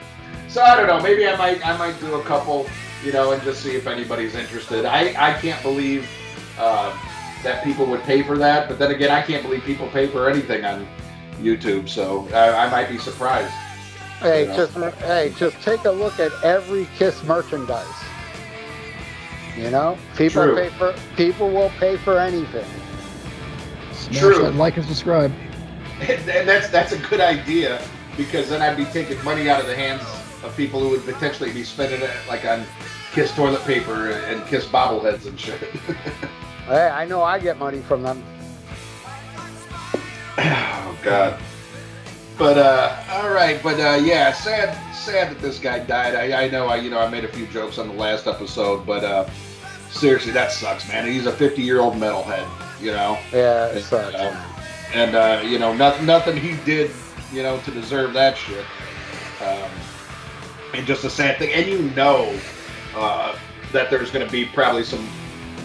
[0.49, 1.01] So I don't know.
[1.01, 2.67] Maybe I might I might do a couple,
[3.05, 4.85] you know, and just see if anybody's interested.
[4.87, 6.09] I I can't believe
[6.59, 6.97] uh,
[7.43, 10.29] that people would pay for that, but then again, I can't believe people pay for
[10.29, 10.89] anything on
[11.41, 11.89] YouTube.
[11.89, 13.53] So I, I might be surprised.
[14.21, 14.57] Hey, Yeah.
[14.57, 17.87] just hey, just take a look at every Kiss merchandise.
[19.57, 20.55] You know, people True.
[20.55, 22.67] pay for people will pay for anything.
[23.93, 24.43] Smash True.
[24.43, 25.33] that like and subscribe.
[26.01, 27.83] And, and that's that's a good idea
[28.17, 30.03] because then I'd be taking money out of the hands
[30.45, 32.65] of people who would potentially be spending it like on
[33.13, 35.61] Kiss toilet paper and Kiss bobbleheads and shit.
[36.69, 38.23] Hey, I know I get money from them.
[40.91, 41.41] Oh God.
[42.39, 46.15] But uh, all right, but uh, yeah, sad, sad that this guy died.
[46.15, 48.87] I, I know, I you know, I made a few jokes on the last episode,
[48.87, 49.29] but uh,
[49.91, 51.07] seriously, that sucks, man.
[51.07, 52.47] He's a 50 year old metalhead,
[52.81, 53.19] you know.
[53.33, 54.15] Yeah, it And, sucks.
[54.15, 54.45] uh,
[54.95, 56.93] and uh, you know, nothing, nothing he did,
[57.33, 58.65] you know, to deserve that shit.
[59.43, 59.69] Um,
[60.75, 61.53] and just a sad thing.
[61.53, 62.39] And you know
[62.95, 63.37] uh,
[63.73, 65.05] that there's going to be probably some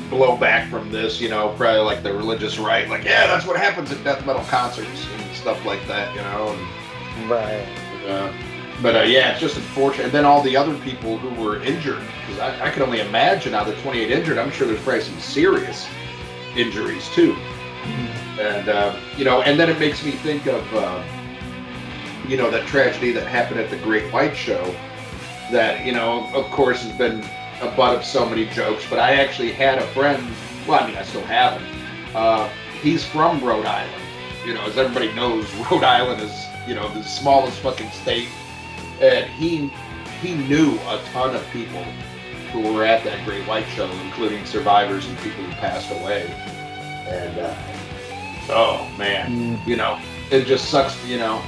[0.09, 1.21] blowback from this.
[1.21, 4.43] You know, probably like the religious right, like yeah, that's what happens at death metal
[4.45, 6.15] concerts and stuff like that.
[6.15, 6.55] You know.
[6.55, 7.67] And, right.
[8.07, 8.33] uh,
[8.81, 10.05] but uh, yeah, it's just unfortunate.
[10.05, 13.51] And then all the other people who were injured, because I, I can only imagine
[13.51, 14.37] now the 28 injured.
[14.37, 15.87] I'm sure there's probably some serious
[16.55, 17.35] injuries too.
[18.39, 21.03] And uh, you know, and then it makes me think of uh,
[22.27, 24.73] you know that tragedy that happened at the Great White Show.
[25.51, 27.23] That you know, of course, has been
[27.61, 28.85] a butt of so many jokes.
[28.89, 30.25] But I actually had a friend.
[30.67, 31.79] Well, I mean, I still have him.
[32.15, 32.49] Uh,
[32.81, 34.02] he's from Rhode Island.
[34.45, 38.29] You know, as everybody knows, Rhode Island is you know the smallest fucking state,
[39.01, 39.67] and he
[40.21, 41.83] he knew a ton of people
[42.51, 46.27] who were at that Great White Show, including survivors and people who passed away.
[47.07, 47.55] And uh,
[48.49, 49.99] oh man, you know,
[50.31, 51.03] it just sucks.
[51.05, 51.41] You know,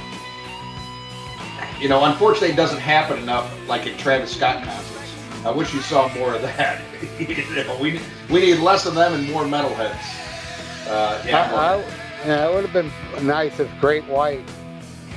[1.78, 5.14] you know, unfortunately, it doesn't happen enough like at Travis Scott concerts.
[5.44, 6.82] I wish you saw more of that.
[7.18, 10.22] you know, we we need less of them and more metalheads.
[10.88, 14.44] Uh, yeah, I, yeah, it would have been nice if Great White,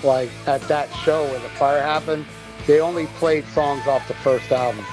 [0.03, 2.25] like at that show where the fire happened,
[2.67, 4.85] they only played songs off the first album.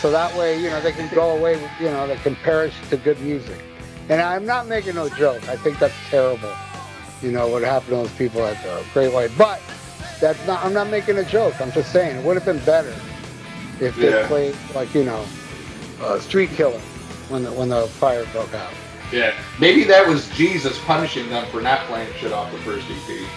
[0.00, 2.74] So that way, you know, they can go away with, you know, they can perish
[2.90, 3.58] to good music.
[4.10, 5.48] And I'm not making no joke.
[5.48, 6.52] I think that's terrible.
[7.22, 9.30] You know, what happened to those people at the Great White.
[9.38, 9.62] But
[10.20, 11.58] that's not, I'm not making a joke.
[11.60, 12.94] I'm just saying it would have been better
[13.80, 14.26] if they Yeah.
[14.26, 15.24] played, like, you know,
[16.02, 16.78] uh, Street Killer
[17.30, 18.72] when the, when the fire broke out.
[19.14, 23.28] Yeah, maybe that was Jesus punishing them for not playing shit off the first EP.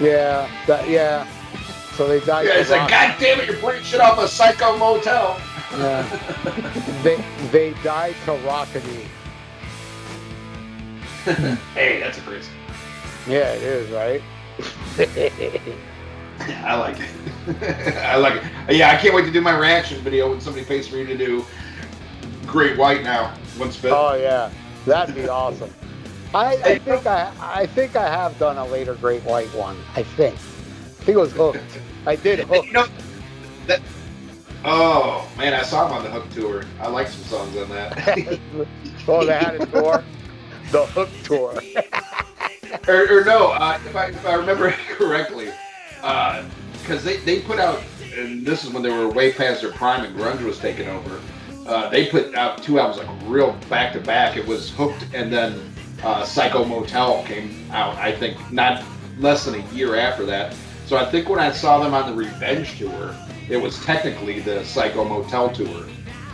[0.00, 1.26] Yeah, that, yeah.
[1.94, 2.46] So they died.
[2.46, 5.40] Yeah, it's like, rock- God damn it, you're playing shit off a Psycho Motel.
[5.72, 7.00] Yeah.
[7.02, 9.06] they they died to Rockety.
[11.74, 12.48] Hey, that's a great.
[13.26, 14.22] Yeah, it is right.
[14.96, 17.96] Yeah, I like it.
[17.96, 18.34] I like
[18.68, 18.76] it.
[18.76, 21.16] Yeah, I can't wait to do my reaction video when somebody pays for you to
[21.16, 21.44] do
[22.46, 23.34] Great White now.
[23.58, 23.98] Once Bitten.
[24.00, 24.52] oh yeah,
[24.86, 25.72] that'd be awesome.
[26.34, 29.76] I, I think I I think I have done a later Great White one.
[29.94, 30.34] I think.
[30.34, 31.60] I think it was Hooked.
[32.06, 32.66] I did Hooked.
[32.66, 32.86] You know
[33.66, 33.80] that.
[34.64, 36.64] Oh man, I saw him on the Hook tour.
[36.80, 38.38] I like some songs on that.
[39.08, 40.04] oh, they had a tour.
[40.72, 41.60] The Hook tour.
[42.88, 45.50] or, or no, uh, if I if I remember correctly,
[46.00, 47.80] because they they put out,
[48.16, 51.20] and this is when they were way past their prime and grunge was taking over.
[51.66, 54.36] Uh, they put out two albums like real back to back.
[54.36, 55.60] It was Hooked and then
[56.04, 57.96] uh, Psycho Motel came out.
[57.96, 58.84] I think not
[59.18, 60.54] less than a year after that.
[60.86, 63.14] So I think when I saw them on the Revenge tour,
[63.48, 65.84] it was technically the Psycho Motel tour.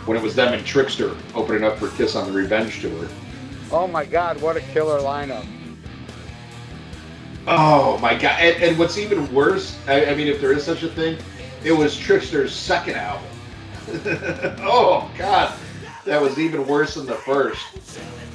[0.05, 3.07] When it was them and Trixter opening up for Kiss on the Revenge tour.
[3.71, 5.47] Oh my God, what a killer lineup.
[7.47, 8.39] Oh my god!
[8.39, 11.17] And, and what's even worse, I, I mean, if there is such a thing,
[11.63, 13.27] it was Trixter's second album.
[14.61, 15.53] oh god,
[16.05, 17.65] that was even worse than the first.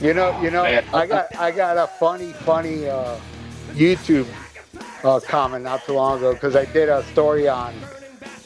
[0.00, 0.84] You know, you know, Man.
[0.92, 3.16] I got I got a funny, funny uh,
[3.72, 4.26] YouTube
[5.04, 7.74] uh, comment not too long ago because I did a story on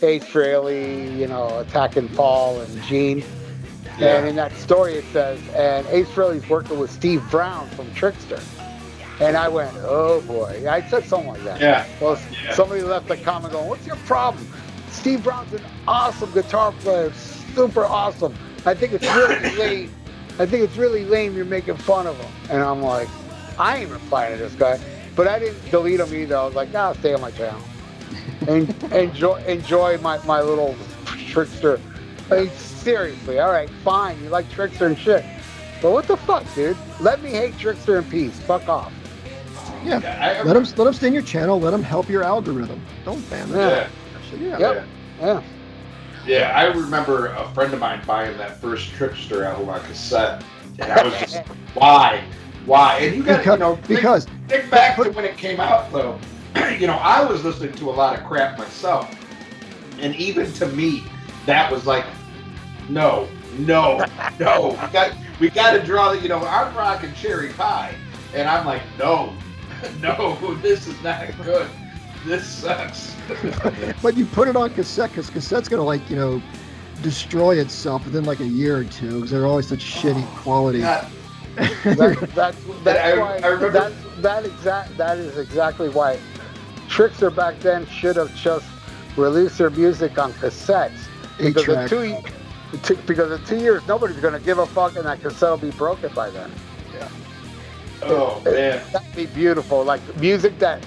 [0.03, 3.23] Ace Frehley, you know, attacking Paul and Gene.
[3.99, 4.17] Yeah.
[4.19, 8.41] And in that story it says, and Ace Frehley's working with Steve Brown from Trixter.
[9.21, 10.65] And I went, oh boy.
[10.69, 11.61] I said something like that.
[11.61, 11.87] Yeah.
[12.01, 12.55] Well, Yeah.
[12.55, 14.47] somebody left a comment going, what's your problem?
[14.93, 18.35] Steve Brown's an awesome guitar player, super awesome.
[18.65, 19.95] I think it's really lame.
[20.39, 22.31] I think it's really lame you're making fun of him.
[22.51, 23.09] And I'm like,
[23.59, 24.79] I ain't replying to this guy.
[25.15, 26.37] But I didn't delete him either.
[26.37, 27.61] I was like, nah, stay on my channel.
[28.49, 30.75] And enjoy enjoy my, my little
[31.05, 31.81] Trixter.
[32.31, 34.23] I mean, seriously, all right, fine.
[34.23, 35.25] You like Trixter and shit.
[35.83, 36.77] But what the fuck, dude?
[37.01, 38.39] Let me hate Trixter in peace.
[38.41, 38.93] Fuck off.
[39.85, 39.99] Yeah.
[40.21, 41.61] I, I, Let him let them stay in your channel.
[41.61, 42.81] Let him help your algorithm.
[43.05, 43.59] Don't ban them.
[43.59, 43.89] Yeah.
[44.41, 44.73] Yeah, Yeah.
[44.73, 44.87] Yep.
[45.21, 45.43] Yeah.
[46.27, 46.53] yeah.
[46.55, 50.43] I remember a friend of mine buying that first Trixter album on cassette,
[50.79, 51.39] and I was just,
[51.75, 52.25] why,
[52.67, 52.99] why?
[52.99, 55.61] And you got to, you Because, know, think- because think back to when it came
[55.61, 56.19] out though
[56.79, 59.09] you know i was listening to a lot of crap myself
[60.01, 61.03] and even to me
[61.47, 62.05] that was like
[62.91, 63.27] no
[63.59, 64.05] no
[64.39, 67.95] no we got we got to draw the you know i'm rocking cherry pie
[68.35, 69.33] and i'm like no
[70.01, 71.69] no this is not good
[72.27, 73.15] this sucks
[74.03, 76.43] but you put it on cassette because cassette's gonna like you know
[77.03, 80.41] destroy itself within like a year or two because they're always such shitty oh.
[80.43, 80.81] quality.
[80.81, 81.11] God,
[81.57, 83.93] That, that's that's I- why I remember- that
[84.23, 86.19] that exact that is exactly why
[86.89, 88.67] Trixter back then should have just
[89.17, 90.93] released their music on cassettes
[91.39, 91.89] because in Eight-track.
[91.91, 92.17] two
[92.83, 95.71] two- because in two years nobody's gonna give a fuck and that cassette will be
[95.73, 96.51] broken by then.
[96.95, 97.09] Yeah.
[98.03, 98.83] Oh man.
[98.93, 99.85] That'd be beautiful.
[99.85, 100.83] Like music that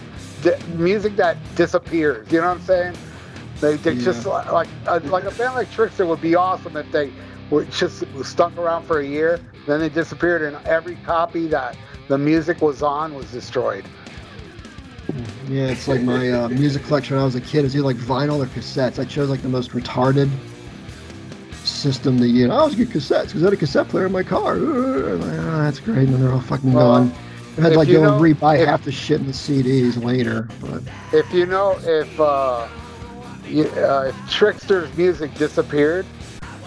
[0.75, 2.31] music that disappears.
[2.31, 2.97] You know what I'm saying?
[3.62, 6.91] They, they just like like a, like a band like Trixter would be awesome if
[6.91, 7.12] they
[7.49, 11.77] were just stuck around for a year, then they disappeared, and every copy that
[12.08, 13.86] the music was on was destroyed.
[15.47, 17.60] Yeah, it's like my uh, music collection when I was a kid.
[17.60, 18.99] It was either like vinyl or cassettes.
[18.99, 20.29] I chose like the most retarded
[21.63, 22.49] system to use.
[22.49, 24.58] I always get cassettes because I had a cassette player in my car.
[25.15, 25.99] Like, oh, that's great.
[25.99, 27.13] And then they're all fucking Well, gone.
[27.57, 29.27] I had to if like you go and know- rebuy if- half the shit in
[29.27, 30.47] the CDs later.
[30.61, 30.81] But
[31.13, 32.67] If you know if uh,
[33.47, 36.05] you, uh, if Trixter's music disappeared,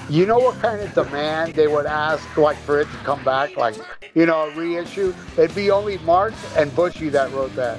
[0.08, 3.56] you know what kind of demand they would ask like for it to come back,
[3.56, 3.74] like
[4.14, 5.12] you know a reissue.
[5.36, 7.78] It'd be only Mark and Bushy that wrote that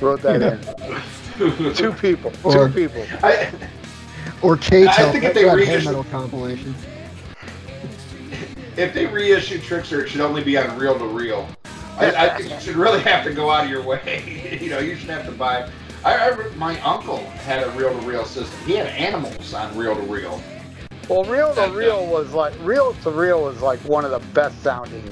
[0.00, 1.74] wrote that in.
[1.74, 2.32] Two people.
[2.42, 3.06] Or- two people.
[3.22, 3.52] I,
[4.42, 6.74] or K I Tel think if they reissue- metal compilation.
[8.76, 11.48] if they reissue Trixter, it should only be on reel to reel.
[11.98, 14.58] I, I think you should really have to go out of your way.
[14.60, 15.68] you know, you should have to buy.
[16.04, 18.58] I, I my uncle had a reel to reel system.
[18.66, 20.40] He had animals on reel to reel.
[21.08, 24.62] Well, reel to reel was like reel to reel was like one of the best
[24.62, 25.02] sounding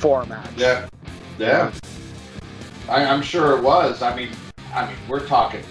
[0.00, 0.56] formats.
[0.56, 0.88] Yeah,
[1.38, 1.72] yeah.
[2.88, 4.02] I, I'm sure it was.
[4.02, 4.30] I mean,
[4.74, 5.62] I mean, we're talking.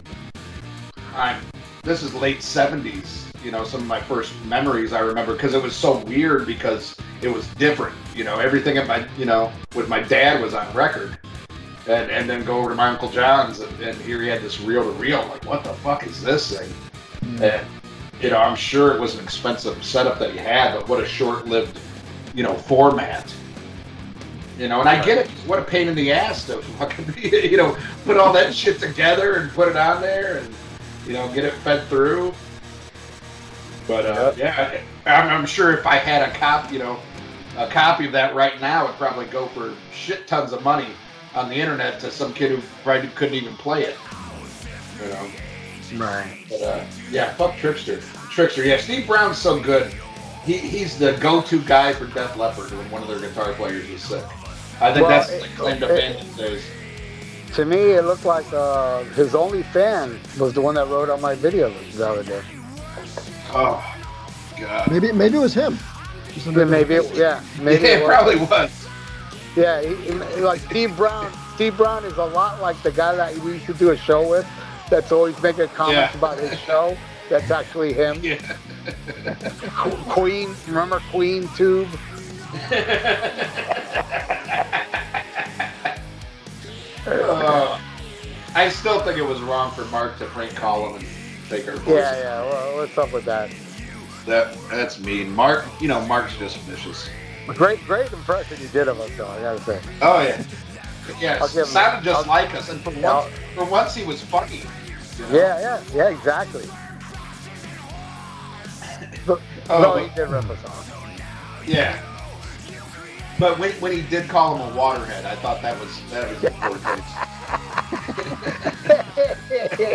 [1.16, 1.42] I'm.
[1.84, 3.26] This is late '70s.
[3.44, 6.96] You know, some of my first memories I remember because it was so weird because
[7.22, 7.96] it was different.
[8.18, 11.20] You know, everything at my, you know, with my dad was on record,
[11.88, 14.60] and and then go over to my uncle John's and, and here he had this
[14.60, 15.20] reel to reel.
[15.28, 16.74] Like, what the fuck is this thing?
[17.44, 17.64] And
[18.20, 21.06] you know, I'm sure it was an expensive setup that he had, but what a
[21.06, 21.80] short-lived,
[22.34, 23.32] you know, format.
[24.58, 25.30] You know, and I get it.
[25.46, 29.36] What a pain in the ass to fucking, you know, put all that shit together
[29.36, 30.56] and put it on there and,
[31.06, 32.34] you know, get it fed through.
[33.88, 37.00] But uh, yeah, I'm, I'm sure if I had a cop, you know,
[37.58, 40.88] a copy of that right now, it'd probably go for shit tons of money
[41.36, 43.98] on the internet to some kid who probably couldn't even play it.
[45.02, 46.06] You know.
[46.06, 46.46] Right.
[46.50, 48.00] But uh, yeah, fuck Trixter.
[48.32, 48.78] Trixter, yeah.
[48.78, 49.92] Steve Brown's so good.
[50.44, 54.02] He, he's the go-to guy for Def Leppard when one of their guitar players is
[54.02, 54.24] sick.
[54.80, 56.64] I think Well, that's it- the claim to fame these days.
[57.54, 61.22] To me, it looked like uh, his only fan was the one that wrote on
[61.22, 62.42] my video the other day.
[63.54, 63.84] Oh,
[64.60, 64.92] God.
[64.92, 65.78] Maybe maybe it was him.
[66.44, 68.88] Just Yeah, maybe, it, yeah, maybe yeah, it it probably was.
[69.56, 69.96] Yeah, he,
[70.36, 71.32] he- like Steve Brown.
[71.56, 74.28] Steve Brown is a lot like the guy that we used to do a show
[74.30, 74.48] with.
[74.92, 76.18] That's always making comments Yeah.
[76.20, 76.96] about his show.
[77.30, 78.20] That's actually him.
[78.24, 78.38] Yeah.
[80.10, 81.90] Queen, remember Queen Tube?
[87.06, 87.80] Uh,
[88.56, 91.06] I still think it was wrong for Mark to prank call him and
[91.50, 91.96] take her voice.
[91.96, 92.42] Yeah, yeah.
[92.50, 93.52] Well, what's up with that?
[94.28, 95.34] That that's mean.
[95.34, 97.10] Mark, you know, Mark's just vicious.
[97.48, 99.26] Great, great impression you did of us, though.
[99.28, 99.80] I gotta say.
[100.02, 100.44] Oh yeah.
[101.22, 104.64] Yeah, him- sounded just I'll- like us, and for once, for once he was funny.
[105.18, 105.32] you know?
[105.32, 106.10] Yeah, yeah, yeah.
[106.10, 106.66] Exactly.
[109.70, 110.90] Oh, no, he did rip us off.
[111.66, 112.00] Yeah.
[113.38, 116.32] But when, when he did call him a waterhead, I thought that was that
[116.72, 116.82] was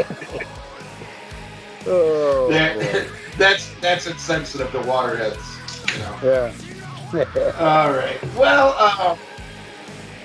[0.06, 0.62] taste.
[1.86, 5.38] oh, That- that's that's insensitive to waterheads.
[5.92, 6.18] You know.
[6.22, 6.52] yeah.
[7.58, 8.18] All right.
[8.36, 9.16] Well, uh,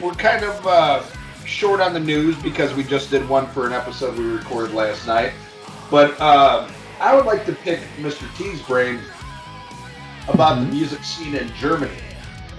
[0.01, 1.03] we're kind of uh,
[1.45, 5.05] short on the news because we just did one for an episode we recorded last
[5.07, 5.33] night.
[5.91, 8.25] But um, I would like to pick Mr.
[8.37, 8.99] T's brain
[10.27, 11.97] about the music scene in Germany.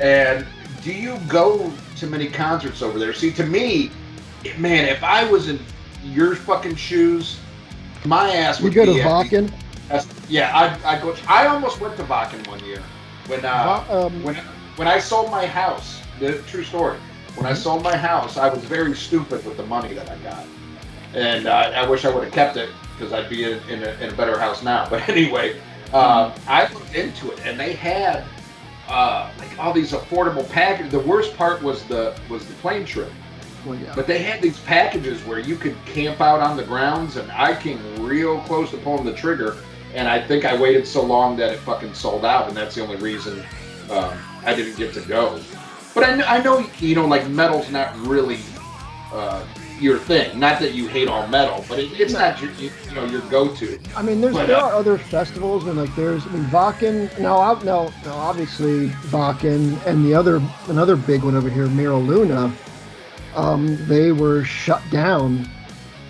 [0.01, 0.47] And
[0.83, 3.13] do you go to many concerts over there?
[3.13, 3.91] See, to me,
[4.59, 5.59] man, if I was in
[6.05, 7.41] your fucking shoes,
[8.05, 9.51] my ass would You go to Wacken.
[10.29, 11.15] yeah, I, I go.
[11.27, 12.83] I almost went to Wacken one year
[13.27, 14.37] when uh, Va- um, when
[14.77, 16.03] when I sold my house.
[16.21, 16.99] The true story.
[17.37, 20.45] When I sold my house, I was very stupid with the money that I got,
[21.15, 23.91] and uh, I wish I would have kept it because I'd be in, in, a,
[24.01, 24.89] in a better house now.
[24.91, 25.61] But anyway,
[25.93, 28.25] uh, I looked into it, and they had
[28.89, 30.91] uh, like all these affordable packages.
[30.91, 33.13] The worst part was the was the plane trip.
[33.65, 33.93] Well, yeah.
[33.95, 37.55] But they had these packages where you could camp out on the grounds, and I
[37.61, 39.57] came real close to pulling the trigger,
[39.95, 42.83] and I think I waited so long that it fucking sold out, and that's the
[42.83, 43.43] only reason
[43.91, 45.41] um, I didn't get to go.
[45.95, 48.39] But I, kn- I know, you know, like metal's not really
[49.13, 49.45] uh,
[49.81, 50.39] your thing.
[50.39, 53.21] Not that you hate all metal, but it, it's not your you, you know your
[53.23, 53.79] go-to.
[53.97, 57.19] I mean, there's But, there uh, are other festivals and like there's I mean Wacken.
[57.19, 58.13] No, no, no.
[58.13, 62.53] Obviously Wacken and the other another big one over here, M'era Luna.
[63.39, 65.49] Um, they were shut down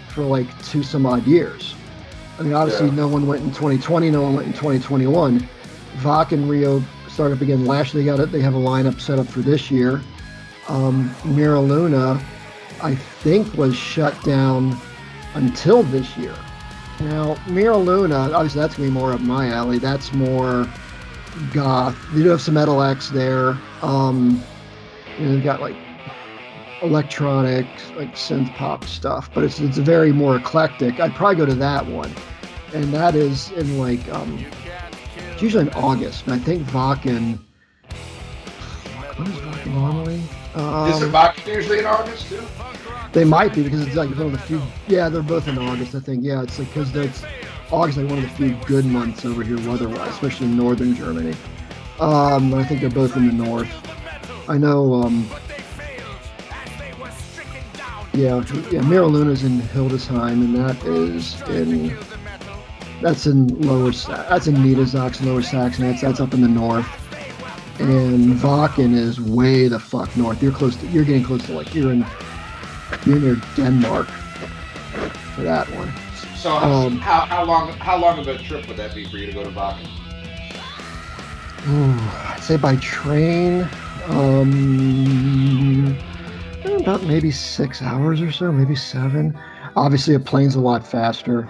[0.08, 1.74] for like two some odd years.
[2.38, 2.94] I mean, obviously Yeah.
[2.94, 5.46] no one went in 2020, no one went in 2021.
[6.00, 8.02] Wacken Rio started up again last year.
[8.02, 8.32] They got it.
[8.32, 10.00] They have a lineup set up for this year.
[10.68, 12.20] Um, M'era Luna,
[12.82, 14.76] I think, was shut down
[15.34, 16.34] until this year.
[17.00, 19.78] Now, M'era Luna, obviously that's gonna be more up my alley.
[19.78, 20.66] That's more
[21.52, 21.96] goth.
[22.14, 23.56] They do have some metal acts there.
[23.82, 24.42] Um,
[25.18, 25.76] you know, they've got like
[26.82, 27.66] electronic,
[27.96, 31.00] like synth pop stuff, but it's it's very more eclectic.
[31.00, 32.12] I'd probably go to that one,
[32.74, 34.44] and that is in like um,
[35.32, 36.24] it's usually in August.
[36.24, 37.38] And I think Wacken.
[39.16, 40.22] When is Wacken normally?
[40.54, 42.42] Um, Is it Wacken usually in August too?
[43.12, 44.60] they might be because it's like one of the few.
[44.86, 45.94] Yeah, they're both in August.
[45.94, 46.24] I think.
[46.24, 47.24] Yeah, it's like because it's
[47.70, 51.36] August, like one of the few good months over here weather-wise, especially in northern Germany.
[52.00, 53.68] Um, I think they're both in the north.
[54.48, 54.94] I know.
[54.94, 55.28] Um,
[58.18, 58.80] yeah, yeah.
[58.80, 61.96] Luna's in Hildesheim, and that is in.
[63.00, 63.92] That's in lower.
[63.92, 65.86] That's in Niedersachsen, lower Saxon.
[65.86, 66.86] That's that's up in the north.
[67.80, 70.42] And Wacken is way the fuck north.
[70.42, 70.86] You're close to.
[70.88, 72.04] You're getting close to like you're in.
[73.06, 75.92] You're near Denmark for that one.
[76.36, 79.26] So Um, how, how long how long of a trip would that be for you
[79.26, 79.88] to go to Wacken?
[81.66, 83.68] I'd say by train,
[84.06, 85.96] um,
[86.76, 89.38] about maybe six hours or so, maybe seven.
[89.76, 91.48] Obviously, a plane's a lot faster.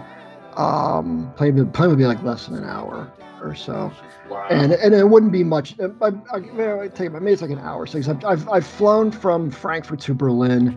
[0.57, 3.11] Um, plane, would- plane would be like less than an hour
[3.43, 3.93] or so,
[4.29, 4.47] Wow.
[4.51, 5.77] and and it wouldn't be much.
[5.81, 7.87] I, I, I, I take maybe it's like an hour.
[7.87, 10.77] So I've, I've I've flown from Frankfurt to Berlin.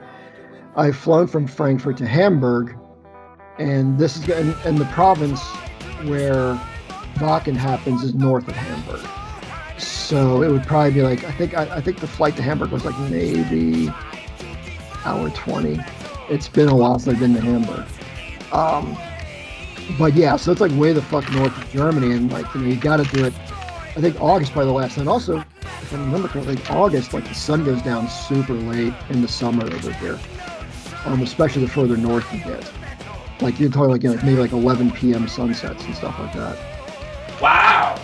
[0.75, 2.77] I've flown from Frankfurt to Hamburg,
[3.57, 5.41] and this is and, and the province
[6.05, 6.53] where
[7.15, 9.01] Wacken happens is north of Hamburg.
[9.79, 12.69] So it would probably be like I think I, I think the flight to Hamburg
[12.69, 13.87] was like maybe
[15.05, 15.79] hour twenty.
[16.29, 17.85] It's been a while since I've been to Hamburg.
[18.53, 18.97] Um,
[19.97, 22.67] but yeah, so it's like way the fuck north of Germany, and like you know
[22.67, 23.33] you got to do it.
[23.95, 25.07] I think August by the last time.
[25.07, 29.27] Also, if I remember correctly, August like the sun goes down super late in the
[29.27, 30.19] summer over here,
[31.05, 32.71] um, especially the further north you get.
[33.41, 35.27] Like you're talking like, you know, like maybe like 11 p.m.
[35.27, 37.41] sunsets and stuff like that.
[37.41, 37.99] wow.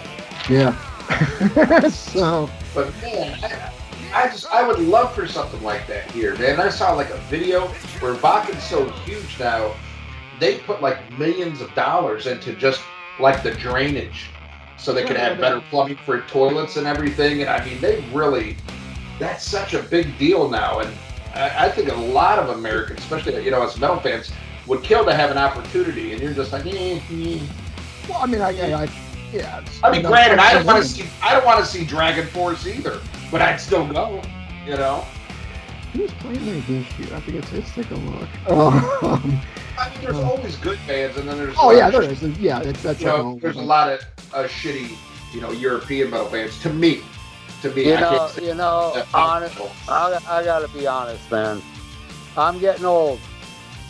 [0.49, 0.75] Yeah.
[1.89, 3.71] so But man, I,
[4.17, 6.59] I just I would love for something like that here, man.
[6.59, 7.67] I saw like a video
[7.99, 9.75] where Wacken's so huge now,
[10.39, 12.87] they put like millions of dollars into just
[13.19, 14.31] like the drainage,
[14.75, 17.41] so they could have better plumbing for toilets and everything.
[17.41, 18.57] And I mean, they really
[19.19, 20.91] that's such a big deal now, and
[21.35, 24.31] I, I think a lot of Americans, especially you know as metal fans,
[24.65, 26.13] would kill to have an opportunity.
[26.13, 27.39] And you're just like, eh, eh.
[28.09, 29.63] well, I mean, I, I, I yeah.
[29.83, 32.65] I mean, granted, I don't want to see I don't want to see Dragon Force
[32.67, 32.99] either,
[33.31, 34.21] but I'd still go.
[34.65, 35.05] You know.
[35.93, 37.15] Who's playing there this year?
[37.15, 38.29] I think it's let's take a look.
[38.49, 39.41] Um,
[39.79, 40.31] I mean, there's Oh.
[40.31, 42.37] always good bands, and then there's oh a lot yeah, of there sh- is.
[42.39, 44.01] Yeah, that's that's You know, there's a lot of
[44.33, 44.95] uh, shitty,
[45.33, 46.59] you know, European metal bands.
[46.63, 47.01] To me,
[47.61, 49.55] to me, You I know, can't say you know, honest.
[49.87, 51.61] I, I gotta be honest, man.
[52.35, 53.19] I'm getting old.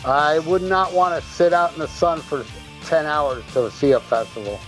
[0.04, 2.44] I would not want to sit out in the sun for
[2.84, 4.60] 10 hours to see a festival.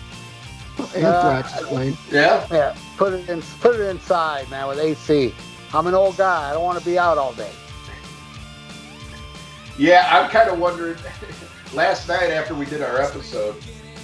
[0.94, 1.96] Anthrax Uh, is playing.
[2.10, 5.34] Yeah, Yeah, put it in, put it inside, man, with AC.
[5.72, 6.50] I'm an old guy.
[6.50, 7.50] I don't want to be out all day.
[9.78, 10.08] yeah.
[10.10, 10.96] I'm kind of wondering.
[11.72, 13.54] last night after we did our episode,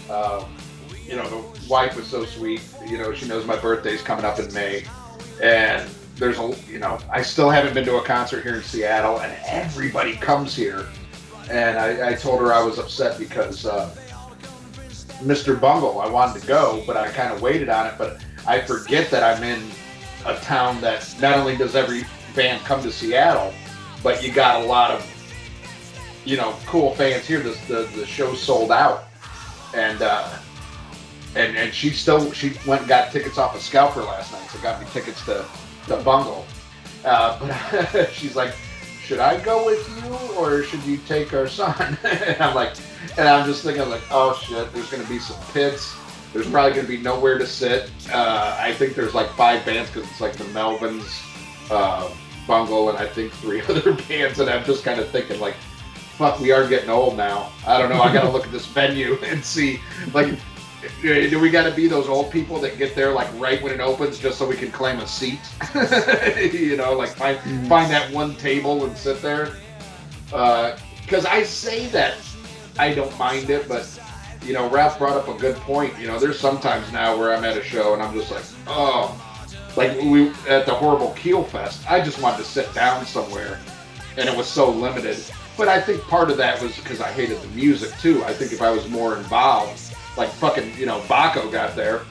[0.09, 0.45] um,
[1.05, 2.63] you know, the wife was so sweet.
[2.87, 4.85] You know, she knows my birthday's coming up in May,
[5.43, 9.21] and there's a, you know, I still haven't been to a concert here in Seattle,
[9.21, 10.87] and everybody comes here.
[11.51, 13.95] And I, I told her I was upset because uh,
[15.21, 15.59] Mr.
[15.59, 17.95] Bungle, I wanted to go, but I kind of waited on it.
[17.99, 19.63] But I forget that I'm in
[20.25, 22.05] a town that not only does every
[22.35, 23.53] band come to Seattle,
[24.03, 25.13] but you got a lot of
[26.25, 27.41] you know cool fans here.
[27.41, 29.05] The the, the show sold out,
[29.75, 30.29] and uh,
[31.35, 34.59] and and she still she went and got tickets off of Scalper last night, so
[34.61, 35.45] got me tickets to
[35.89, 36.45] the Bungle.
[37.05, 37.39] Uh,
[37.93, 38.55] but she's like,
[39.03, 41.97] should I go with you or should you take our son?
[42.05, 42.75] and I'm like,
[43.19, 45.97] and I'm just thinking like, oh shit, there's gonna be some pits.
[46.33, 47.91] There's probably gonna be nowhere to sit.
[48.13, 51.23] Uh, I think there's like five bands because it's like the Melvins,
[51.71, 52.11] uh,
[52.47, 54.39] Bungle, and I think three other bands.
[54.39, 55.55] And I'm just kind of thinking like,
[56.17, 57.53] fuck, we are getting old now.
[57.67, 58.01] I don't know.
[58.01, 59.81] I gotta look at this venue and see
[60.13, 60.39] like.
[61.03, 63.81] Do we got to be those old people that get there like right when it
[63.81, 65.41] opens just so we can claim a seat?
[65.75, 69.57] you know, like find find that one table and sit there.
[70.27, 72.15] because I say that
[72.79, 73.89] I don't mind it, but
[74.43, 75.99] you know, Ralph brought up a good point.
[75.99, 79.21] You know, there's sometimes now where I'm at a show and I'm just like, oh,
[79.77, 81.89] like we at the horrible Keel Fest.
[81.91, 83.59] I just wanted to sit down somewhere,
[84.17, 85.23] and it was so limited.
[85.57, 88.23] But I think part of that was because I hated the music too.
[88.25, 92.03] I think if I was more involved, like fucking, you know, Baco got there,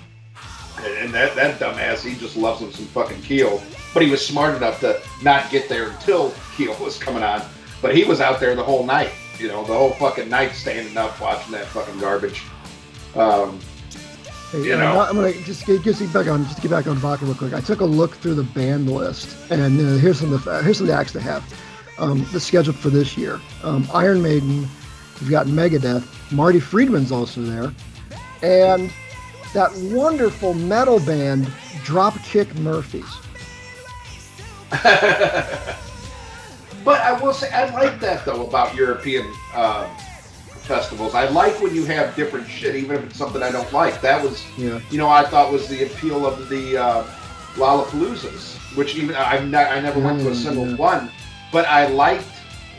[0.84, 3.62] and that that dumbass, he just loves him some fucking Keel.
[3.94, 7.42] But he was smart enough to not get there until Keel was coming on.
[7.82, 10.96] But he was out there the whole night, you know, the whole fucking night standing
[10.98, 12.44] up watching that fucking garbage.
[13.16, 13.60] Um,
[14.52, 15.00] Hey, You I'm know.
[15.02, 17.54] I'm gonna just get, just get back on just get back on Vodka real quick.
[17.54, 20.78] I took a look through the band list, and uh, here's some of the here's
[20.78, 21.44] some of the acts they have.
[21.98, 24.68] Um, the schedule for this year: um, Iron Maiden,
[25.20, 27.74] we've got Megadeth, Marty Friedman's also there,
[28.44, 28.94] and
[29.54, 31.48] that wonderful metal band
[31.84, 33.06] Dropkick Murphys.
[36.86, 39.26] But I will say, I like that though about European
[39.56, 39.88] um,
[40.62, 41.16] festivals.
[41.16, 44.00] I like when you have different shit, even if it's something I don't like.
[44.02, 44.80] That was, Yeah.
[44.92, 47.04] you know, I thought was the appeal of the uh,
[47.56, 50.76] Lollapaloozas, which even I'm not, I never went to a Mm, single yeah.
[50.76, 51.12] one,
[51.52, 52.26] but I liked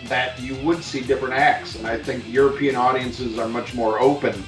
[0.08, 4.44] that you would see different acts, and I think European audiences are much more open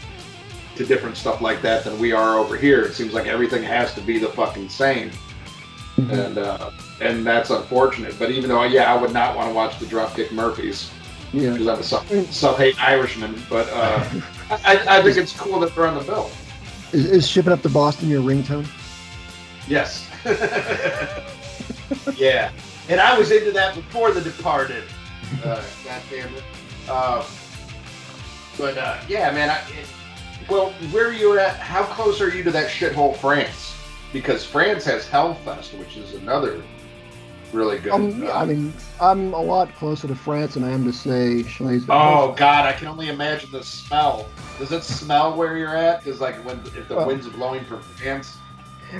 [0.76, 2.82] to different stuff like that than we are over here.
[2.82, 5.11] It seems like everything has to be the fucking same
[5.96, 6.70] and uh,
[7.01, 8.18] and that's unfortunate.
[8.18, 10.90] But even though, yeah, I would not want to watch the Dropkick Murphys
[11.32, 11.53] Yeah.
[11.53, 13.40] because I'm a South Irishman.
[13.49, 14.05] But uh,
[14.51, 16.30] I, I think it's cool that they're on the bill.
[16.92, 18.66] Is, is shipping up to Boston your ringtone?
[19.68, 20.07] Yes.
[22.16, 22.51] yeah,
[22.88, 24.84] and I was into that before The Departed.
[25.44, 26.42] Uh, God damn it.
[26.90, 27.24] Um,
[28.57, 29.51] but uh, yeah, man.
[29.51, 29.86] I, it,
[30.49, 33.76] well, where are you're at, how close are you to that shithole France?
[34.12, 36.62] Because France has Hellfest, which is another
[37.53, 37.92] really good.
[37.92, 41.44] Um, uh, I mean, I'm a lot closer to France than I am to say.
[41.88, 44.28] Oh God, I can only imagine the smell.
[44.59, 46.03] Does it smell where you're at?
[46.05, 48.36] Because like when if the Well- wind's blowing from France.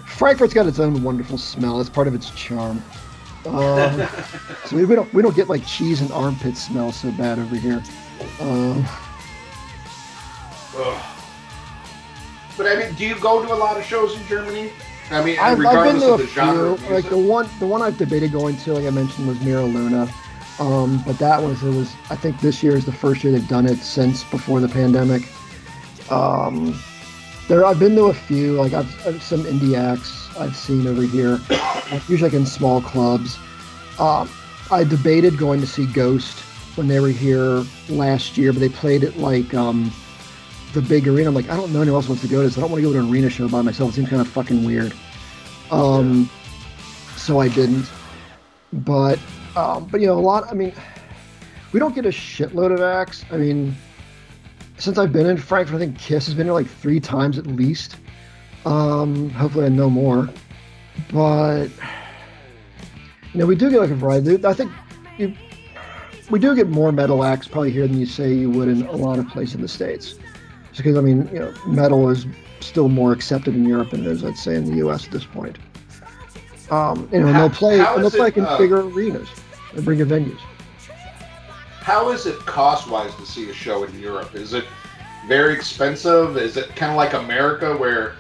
[0.07, 1.81] Frankfurt's got its own wonderful smell.
[1.81, 2.83] It's part of its charm.
[3.47, 4.07] Um,
[4.67, 7.57] so we, we don't we don't get like cheese and armpit smell so bad over
[7.57, 7.83] here.
[8.41, 8.85] Um,
[12.57, 14.73] But I mean, do you go to a lot of shows in Germany?
[15.11, 16.77] I mean, I've, I've been regardless to a of the genre.
[16.77, 16.95] few.
[16.95, 20.13] Like the one the one I've debated going to, like I mentioned, was M'era Luna.
[20.59, 23.49] Um, but that was it was I think this year is the first year they've
[23.49, 25.23] done it since before the pandemic.
[26.11, 26.79] Um,
[27.49, 28.55] there I've been to a few.
[28.55, 31.41] Like I've, I've some indie acts I've seen over here,
[32.09, 33.39] usually like in small clubs.
[33.99, 34.29] Um,
[34.71, 36.39] I debated going to see Ghost
[36.77, 39.91] when they were here last year, but they played it like um,
[40.73, 41.29] the big arena.
[41.29, 42.59] I'm like, I don't know anyone else wants to go to this.
[42.59, 43.91] I don't want to go to an arena show by myself.
[43.91, 44.93] It seems kind of fucking weird.
[45.71, 46.31] Um,
[47.17, 47.87] so I didn't.
[48.73, 49.19] But
[49.57, 50.49] um, but you know, a lot.
[50.51, 50.73] I mean,
[51.73, 53.25] we don't get a shitload of acts.
[53.31, 53.75] I mean,
[54.77, 57.47] since I've been in Frankfurt, I think Kiss has been here like three times at
[57.47, 57.97] least.
[58.65, 60.29] Um, hopefully, I know more.
[61.13, 61.69] But
[63.33, 64.45] you know, we do get like a variety.
[64.45, 64.71] I think
[65.17, 65.35] you,
[66.31, 68.93] we do get more metal acts probably here than you say you would in a
[68.93, 70.19] lot of places in the states.
[70.79, 72.25] Because I mean, you know, metal is
[72.61, 75.05] still more accepted in Europe than it is, I'd say, in the U.S.
[75.05, 75.59] at this point.
[76.71, 79.29] Um, you know, How- they'll play, and they'll play it, in uh, bigger arenas
[79.75, 80.39] and bigger venues.
[81.81, 84.35] How is it cost-wise to see a show in Europe?
[84.35, 84.65] Is it
[85.27, 86.37] very expensive?
[86.37, 88.15] Is it kind of like America, where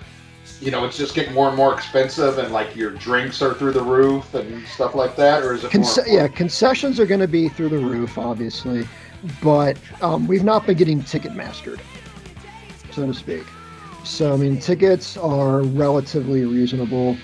[0.61, 3.73] you know it's just getting more and more expensive, and like your drinks are through
[3.73, 7.29] the roof and stuff like that, or is it Conce- yeah, concessions are going to
[7.29, 8.89] be through the roof, obviously,
[9.43, 11.81] but um, we've not been getting ticket mastered,
[12.99, 13.45] so to speak.
[14.05, 17.17] So I mean, tickets are relatively reasonable.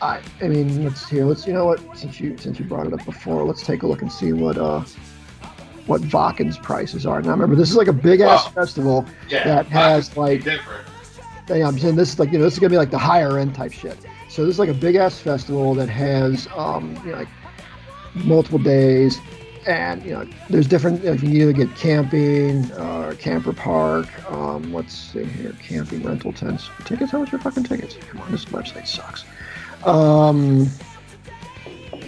[0.00, 1.24] I, I mean, let's here.
[1.24, 1.80] Let's you know what?
[1.96, 4.56] Since you since you brought it up before, let's take a look and see what
[4.56, 4.84] uh
[5.86, 7.20] what Wacken's prices are.
[7.20, 10.86] Now remember, this is like a big ass festival yeah, that has like different.
[11.48, 13.38] yeah, I'm saying this is like you know this is gonna be like the higher
[13.38, 13.98] end type shit.
[14.28, 17.28] So this is like a big ass festival that has um you know like
[18.14, 19.18] multiple days,
[19.66, 21.02] and you know there's different.
[21.02, 24.06] You, you can either get camping or camper park.
[24.30, 26.70] Um, let's see here, camping rental tents.
[26.84, 27.12] Tickets?
[27.12, 27.96] How much are fucking tickets?
[28.10, 29.24] Come on, this website sucks.
[29.84, 30.68] Um,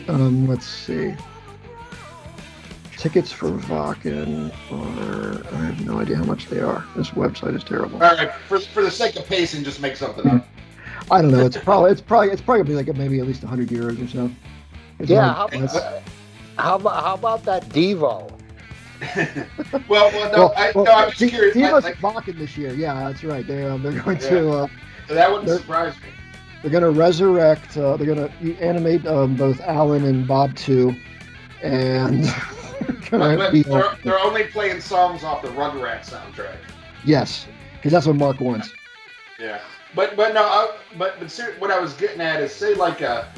[0.09, 1.14] um, let's see.
[2.96, 6.84] Tickets for Wacken are I have no idea how much they are.
[6.94, 8.03] This website is terrible.
[8.03, 10.46] All right, for, for the sake of pacing, just make something up.
[11.11, 11.46] I don't know.
[11.46, 14.09] It's probably it's probably it's probably gonna be like maybe at least 100 euros or
[14.09, 14.30] so.
[14.98, 16.03] It's Yeah, like- how,
[16.63, 18.31] how, about, how about that Devo?
[19.89, 21.57] well, well, no, I, no, I'm just D- curious.
[21.57, 22.75] Devo's like, Wacken this year.
[22.75, 23.47] Yeah, that's right.
[23.47, 24.67] They're um, they're going to uh,
[25.09, 26.09] that wouldn't surprise me.
[26.61, 27.79] they're going to resurrect.
[27.79, 30.95] Uh, they're going to animate um, both Alan and Bob too,
[31.63, 32.27] and
[33.11, 36.57] But, but they're, they're only playing songs off the Rugrats soundtrack.
[37.05, 38.71] yes, because that's what Mark wants.
[39.39, 39.61] Yeah,
[39.95, 43.01] but but no, I, but but ser- what I was getting at is say like
[43.01, 43.33] a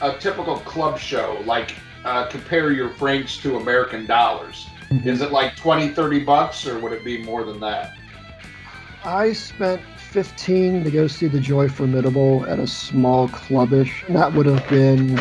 [0.00, 4.66] a typical club show, like uh, compare your francs to American dollars.
[5.04, 7.96] Is it like 20, 30 bucks, or would it be more than that?
[9.04, 9.80] I spent
[10.10, 14.04] 15 to go see the Joy Formidable at a small clubbish.
[14.08, 15.18] And that would have been,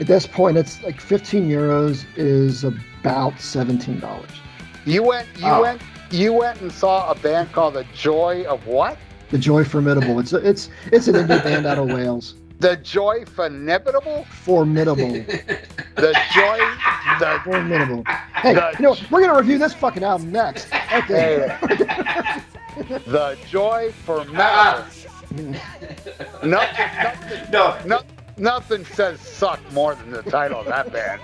[0.00, 4.26] at this point, it's like 15 euros is about $17.
[4.84, 5.26] You went.
[5.38, 5.62] You Oh.
[5.62, 5.80] went.
[6.10, 8.96] You went and saw a band called The Joy of what?
[9.30, 10.18] The Joy Formidable.
[10.20, 12.34] It's a, it's it's an indie band out of Wales.
[12.60, 14.24] The Joy Formidable.
[14.24, 15.24] Formidable.
[15.98, 16.58] The Joy.
[17.18, 18.04] The Formidable.
[18.36, 20.68] Hey, The- you know, we're gonna review this fucking album next.
[20.94, 21.56] Okay.
[23.06, 24.36] the Joy Formidable.
[24.40, 24.88] Ah.
[25.32, 26.50] Nothing.
[26.50, 27.50] Nothing.
[27.50, 28.00] no, No,
[28.36, 31.20] nothing says suck more than the title of that band.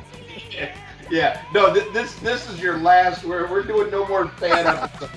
[1.10, 1.72] yeah, no.
[1.72, 3.24] Th- this this is your last.
[3.24, 5.12] We're we're doing no more fan episodes.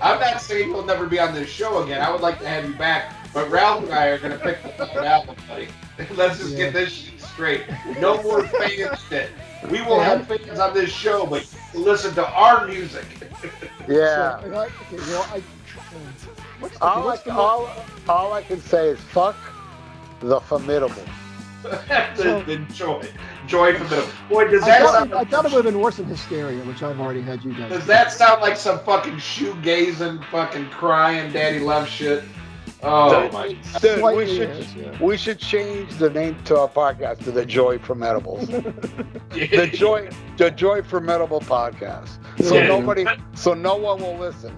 [0.00, 2.00] I'm not saying you'll never be on this show again.
[2.00, 4.62] I would like to have you back, but Ralph and I are going to pick
[4.62, 5.68] the fucking album, buddy.
[6.14, 7.62] Let's just get this shit straight.
[8.00, 9.30] No more fan shit.
[9.70, 13.04] We will have fans on this show, but listen to our music.
[13.88, 14.38] Yeah.
[14.42, 15.42] So, okay, well, I,
[16.60, 17.70] what's the, All I, what's the, all,
[18.06, 19.34] all I can say is fuck
[20.20, 21.02] the formidable.
[21.62, 23.02] the, the joy,
[23.46, 24.46] joy from the boy.
[24.48, 25.14] Does I, that thought, sound?
[25.14, 27.70] I thought it would have been worse than Hysteria, which I've already had you guys.
[27.70, 32.24] Does that sound like some fucking shoegazing, fucking crying, daddy love shit?
[32.82, 33.56] Oh Dude, my!
[33.80, 35.02] Dude, we should is, yeah.
[35.02, 38.36] we should change the name to our podcast to the Joy Formidable.
[39.30, 42.18] the Joy the Joy Formidable podcast.
[42.44, 42.68] So Yeah.
[42.68, 43.04] nobody
[43.34, 44.56] so no one will listen.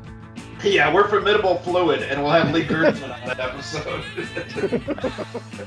[0.63, 4.05] Yeah, we're formidable fluid, and we'll have Lee Gertzman on that episode.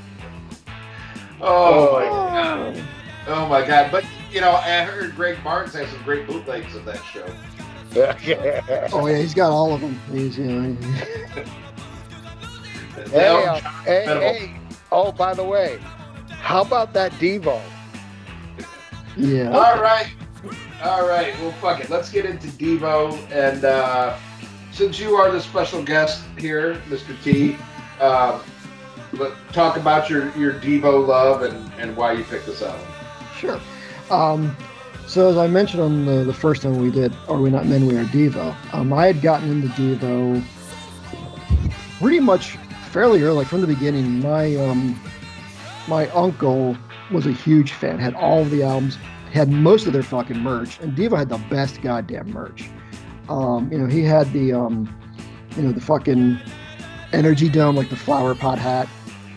[1.46, 2.84] Oh, oh my god!
[3.26, 3.90] Oh my god!
[3.92, 7.26] But you know, I heard Greg Barnes has some great bootlegs of that show.
[8.92, 10.00] Oh yeah, he's got all of them.
[10.10, 11.42] He's you know, he-
[13.10, 14.56] hey, uh, hey, hey.
[14.92, 15.78] Oh, by the way,
[16.30, 17.60] how about that Devo?
[19.16, 19.50] yeah.
[19.50, 20.12] All right,
[20.82, 21.38] all right.
[21.40, 21.90] Well, fuck it.
[21.90, 24.18] Let's get into Devo, and uh,
[24.72, 27.20] since you are the special guest here, Mr.
[27.22, 27.56] T,
[28.00, 28.40] uh,
[29.12, 32.86] let talk about your your Devo love and and why you picked this album.
[33.36, 33.60] Sure.
[34.10, 34.56] Um,
[35.06, 37.86] so as I mentioned on the, the first time we did, Are We Not Men,
[37.86, 40.42] We Are Devo, um, I had gotten into Devo
[42.00, 42.56] pretty much
[42.94, 44.20] fairly early, like from the beginning.
[44.20, 44.98] My um,
[45.88, 46.76] my uncle
[47.12, 48.96] was a huge fan, had all of the albums,
[49.32, 52.70] had most of their fucking merch, and Devo had the best goddamn merch.
[53.28, 54.88] Um, you know, he had the um,
[55.56, 56.38] you know, the fucking
[57.12, 58.88] energy dome, like the flower pot hat.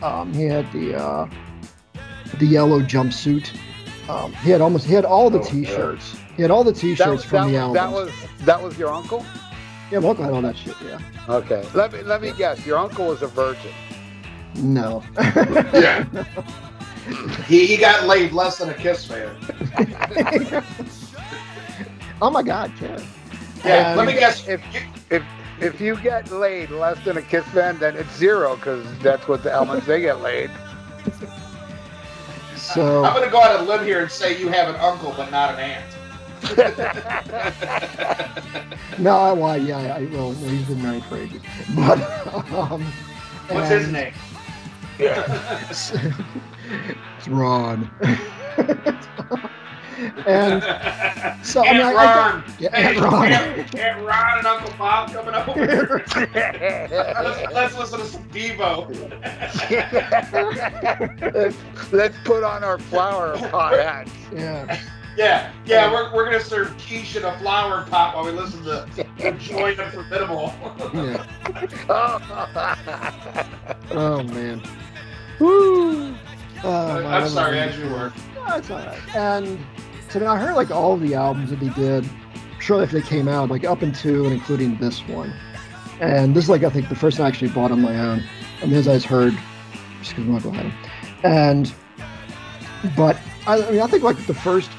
[0.03, 1.27] Um, he had the uh,
[2.37, 3.49] the yellow jumpsuit.
[4.07, 5.43] Um, he had almost he had all the Oh.
[5.43, 6.15] T-shirts.
[6.35, 7.73] He had all the T-shirts was- from that, the album.
[7.73, 8.11] that was
[8.45, 9.25] that was your uncle?
[9.91, 10.75] Yeah, my uncle had all that shit.
[10.83, 10.99] Yeah.
[11.29, 11.67] Okay.
[11.73, 12.65] Let me let me guess.
[12.65, 13.71] Your uncle was a virgin.
[14.55, 15.03] No.
[15.73, 16.05] Yeah.
[17.47, 19.33] he, he got laid less than a kiss man.
[22.21, 23.01] oh my God, Ken.
[23.63, 24.45] Yeah, And let me guess.
[24.47, 24.61] If
[25.09, 25.23] if
[25.61, 29.43] if you get laid less than a kiss man, then it's zero because that's what
[29.43, 30.51] the elements they get laid.
[32.55, 35.31] So I'm gonna go out and live here and say you have an uncle but
[35.31, 35.96] not an aunt.
[38.99, 41.41] no, I well, yeah, I, well, no, he's been married for ages.
[41.75, 41.99] But
[42.53, 42.83] um,
[43.49, 44.13] What's his and- name?
[44.99, 45.93] It's,
[47.19, 47.89] it's Ron.
[50.25, 50.63] and
[51.45, 52.43] so I mean, I, Aunt I Ron.
[52.59, 53.31] yeah, Hey, Aunt Ron.
[53.31, 56.03] Aunt, Aunt Ron and Uncle Bob coming up over.
[56.15, 58.87] let's, let's listen to some Devo.
[61.33, 61.57] let's,
[61.91, 64.11] let's put on our flower pot hats.
[64.33, 64.79] yeah.
[65.17, 68.87] Yeah, yeah, we're, we're gonna serve quiche in a flower pot while we listen to
[69.17, 70.53] the Joy and Formidable.
[70.93, 71.25] Yeah.
[71.89, 73.43] Oh.
[73.91, 74.61] Oh man.
[75.39, 76.13] Woo.
[76.63, 78.11] Oh, my I'm sorry, as you were.
[78.47, 79.15] That's all right.
[79.15, 79.59] And
[80.09, 82.07] so then I heard like all the albums that he did
[82.59, 85.33] shortly after they came out, like up into and including this one.
[85.99, 88.23] And this is like I think the first one I actually bought on my own.
[88.61, 89.37] And as I heard,
[90.01, 90.73] just because my uncle had them.
[91.23, 91.73] And
[92.95, 94.69] but I, I mean I think like the first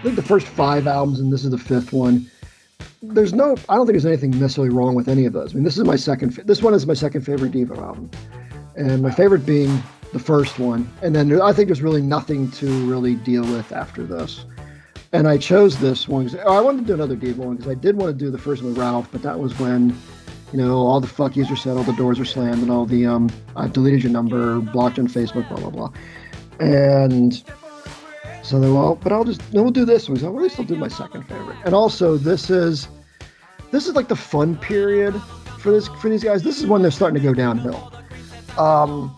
[0.00, 2.30] I think the first five albums, and this is the fifth one.
[3.02, 5.52] There's no, I don't think there's anything necessarily wrong with any of those.
[5.52, 8.10] I mean, this is my second, this one is my second favorite Devo album,
[8.76, 9.82] and my favorite being
[10.14, 10.90] the first one.
[11.02, 14.46] And then I think there's really nothing to really deal with after this.
[15.12, 17.74] And I chose this one oh, I wanted to do another Devo one because I
[17.74, 19.94] did want to do the first one with Ralph, but that was when,
[20.50, 22.86] you know, all the fuck yous were said, all the doors were slammed, and all
[22.86, 25.92] the um, I've deleted your number, blocked on Facebook, blah blah blah.
[26.58, 27.42] And
[28.42, 30.18] So they well, but I'll just no, we'll do this one.
[30.18, 31.58] So at least I'll do my second favorite.
[31.64, 32.88] And also, this is
[33.70, 35.20] this is like the fun period
[35.58, 36.42] for this for these guys.
[36.42, 37.92] This is when they're starting to go downhill.
[38.58, 39.14] Um,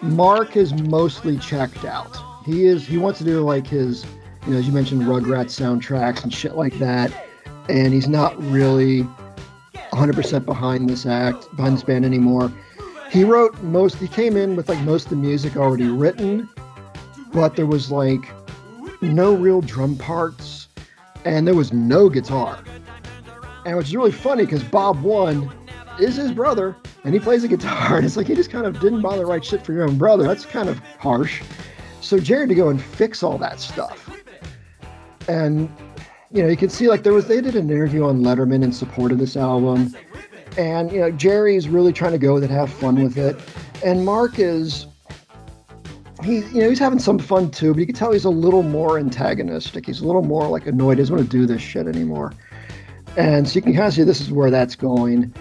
[0.00, 2.16] Mark is mostly checked out.
[2.44, 4.04] He is he wants to do like his,
[4.46, 7.12] you know, as you mentioned, Rugrats soundtracks and shit like that,
[7.68, 9.06] and he's not really
[9.92, 12.52] 100% behind this act, behind this band anymore.
[13.10, 13.96] He wrote most.
[13.96, 16.48] He came in with like most of the music already written,
[17.32, 18.24] but there was like
[19.02, 20.68] no real drum parts,
[21.24, 22.62] and there was no guitar.
[23.64, 25.52] And which is really funny because Bob One
[26.00, 28.80] is his brother, and he plays the guitar, and it's like he just kind of
[28.80, 30.24] didn't bother write shit for your own brother.
[30.24, 31.42] That's kind of harsh.
[32.00, 34.10] So Jared to go and fix all that stuff,
[35.28, 35.70] and
[36.30, 38.72] you know you can see like there was they did an interview on Letterman in
[38.72, 39.94] support of this album,
[40.58, 43.38] and you know Jerry's really trying to go with it, have fun with it,
[43.84, 44.86] and Mark is
[46.24, 48.62] he you know he's having some fun too, but you can tell he's a little
[48.62, 49.86] more antagonistic.
[49.86, 50.98] He's a little more like annoyed.
[50.98, 52.32] He doesn't want to do this shit anymore.
[53.16, 55.34] And so you can kind of see this is where that's going.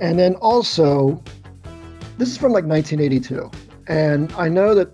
[0.00, 1.22] And then also,
[2.18, 3.50] this is from like 1982.
[3.86, 4.90] And I know that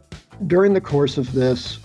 [0.47, 1.79] during the course of this,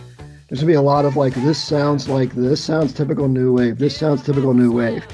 [0.49, 3.79] there's gonna be a lot of like, this sounds like this sounds typical new wave,
[3.79, 5.07] this sounds typical new wave.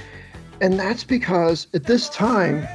[0.59, 2.67] And that's because at this time,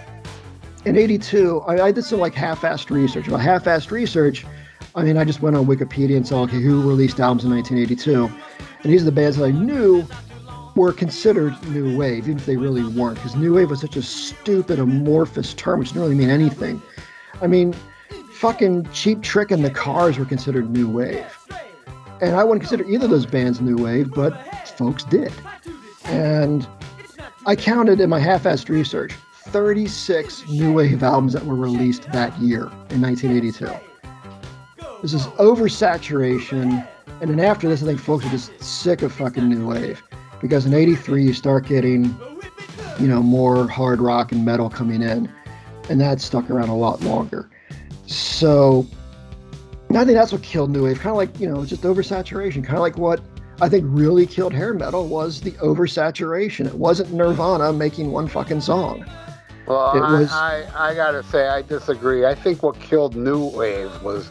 [0.85, 3.27] in 82, I, I did some like half assed research.
[3.27, 4.47] About half assed research,
[4.97, 8.35] I mean, I just went on Wikipedia and saw, okay, who released albums in 1982?
[8.83, 10.07] And these are the bands that I knew
[10.75, 14.03] were considered new wave, even if they really weren't, because new wave was such a
[14.03, 16.81] stupid, amorphous term, which didn't really mean anything.
[17.43, 17.75] I mean,
[18.33, 21.27] fucking Cheap Trick and the Cars were considered new wave.
[22.23, 24.33] And I wouldn't consider either of those bands new wave, but
[24.79, 25.33] folks did.
[26.07, 26.67] And
[27.45, 29.13] I counted in my half assed research
[29.49, 33.69] 36 new wave albums that were released that year in 1982.
[35.03, 36.87] This is oversaturation.
[37.21, 40.03] And then after this, I think folks are just sick of fucking new wave.
[40.41, 42.05] Because in 83 you start getting
[42.99, 45.31] you know more hard rock and metal coming in
[45.89, 47.49] and that stuck around a lot longer.
[48.07, 48.87] So
[49.91, 50.99] i think that's what killed new wave.
[50.99, 52.65] Kind of like you know just oversaturation.
[52.65, 53.21] Kind of like what
[53.61, 56.67] i think really killed hair metal was the oversaturation.
[56.67, 59.05] It wasn't nirvana making one fucking song.
[59.67, 62.25] Well, It I, I, I gotta say, I disagree.
[62.25, 64.31] I think what killed New Wave was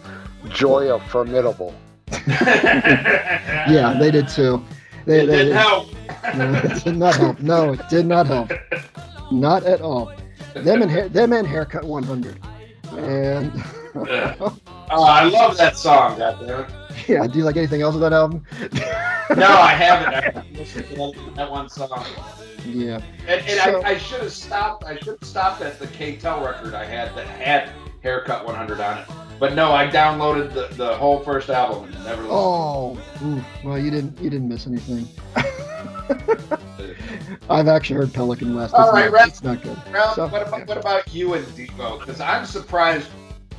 [0.50, 1.74] Joy of Formidable.
[2.28, 4.64] yeah they did too
[5.06, 5.88] they, It they, didn't help.
[6.36, 8.52] no, it did not help no it did not help
[9.32, 10.12] not at all
[10.56, 12.40] them and hair, them and haircut 100
[12.98, 13.52] and
[13.96, 14.58] oh,
[14.90, 16.68] I love that song, goddamn.
[17.08, 18.44] yeah do you like anything else with that album
[19.36, 20.14] No, I haven't.
[20.14, 22.06] I haven't listened to that, that one song.
[22.66, 24.84] yeah And, and So- I, I should have stopped.
[24.86, 27.70] I should have stopped at the KTEL record I had that had
[28.04, 29.08] Haircut 100 on it.
[29.40, 32.30] But no, I downloaded the, the whole first album and never listened.
[32.32, 35.08] Oh, ooh, well, you didn't you didn't miss anything.
[37.50, 38.74] I've actually heard Pelican West.
[38.74, 39.28] It's, All right, not, Ralph.
[39.30, 39.78] it's not good.
[39.92, 42.00] Ralph, So- what about what about you and Devo?
[42.00, 43.10] Because I'm surprised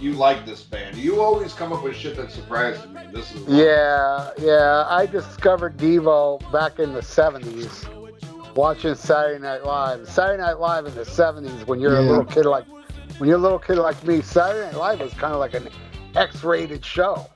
[0.00, 0.96] you like this band.
[0.96, 3.00] You always come up with shit that surprises me.
[3.12, 4.84] This is Yeah, yeah.
[4.88, 7.86] I discovered Devo back in the 70s
[8.54, 10.06] watching Saturday Night Live.
[10.08, 12.66] Saturday Night Live in the 70s when you're a little kid like
[13.18, 15.68] when you're a little kid like me, Saturday Night Live was kind of like an
[16.14, 17.28] X-rated show.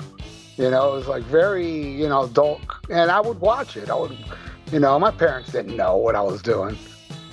[0.56, 2.60] You know, it was like very, you know, adult
[2.90, 3.88] and I would watch it.
[3.88, 4.16] I would
[4.72, 6.78] you know, my parents didn't know what I was doing.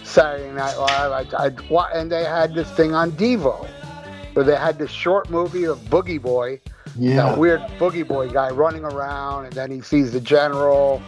[0.03, 1.59] Saturday Night Live, I'd, I'd
[1.93, 3.67] and they had this thing on Devo.
[4.33, 6.61] Where they had this short movie of Boogie Boy,
[6.95, 11.01] Yeah, that weird boogie boy guy running around, and then he sees the general,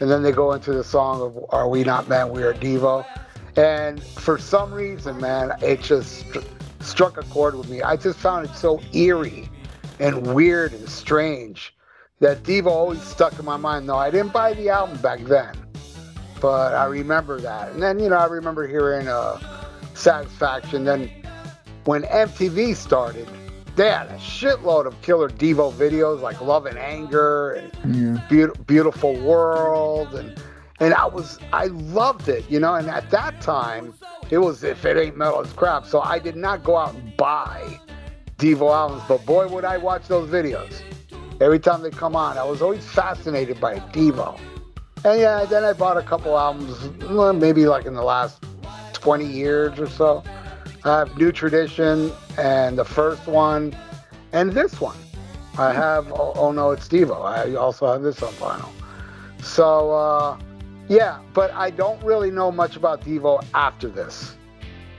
[0.00, 2.30] and then they go into the song of "Are We Not Men?
[2.30, 3.06] We Are Devo,"
[3.56, 6.26] and for some reason, man, it just
[6.84, 7.82] struck a chord with me.
[7.82, 9.48] I just found it so eerie
[9.98, 11.74] and weird and strange
[12.20, 13.86] that Devo always stuck in my mind.
[13.86, 15.54] No, I didn't buy the album back then,
[16.40, 19.38] but I remember that, and then you know I remember hearing uh,
[19.94, 20.84] Satisfaction.
[20.84, 21.10] Then
[21.84, 23.28] when MTV started
[23.76, 28.66] they had a shitload of killer Devo videos like Love and Anger and yeah, Beaut-
[28.66, 30.40] Beautiful World and
[30.80, 33.94] and I was I loved it, you know, and at that time
[34.30, 35.86] it was if it ain't metal it's crap.
[35.86, 37.80] So I did not go out and buy
[38.38, 40.82] Devo albums, but boy would I watch those videos.
[41.40, 44.38] Every time they come on, I was always fascinated by Devo.
[45.04, 46.90] And yeah, then I bought a couple albums,
[47.38, 48.44] maybe like in the last
[48.94, 50.22] 20 years or so.
[50.84, 53.76] I have New Tradition and the first one
[54.32, 54.96] and this one.
[55.58, 57.24] I have Oh, oh No It's Devo.
[57.24, 58.68] I also have this on vinyl.
[59.42, 60.38] So uh,
[60.88, 64.36] yeah, but I don't really know much about Devo after this.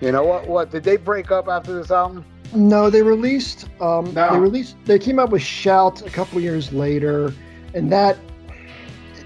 [0.01, 0.47] You know what?
[0.47, 2.25] What did they break up after this album?
[2.53, 3.67] no, they released.
[3.81, 4.31] Um, No.
[4.31, 4.75] They released.
[4.85, 7.33] They came out with Shout a couple years later,
[7.73, 8.17] and that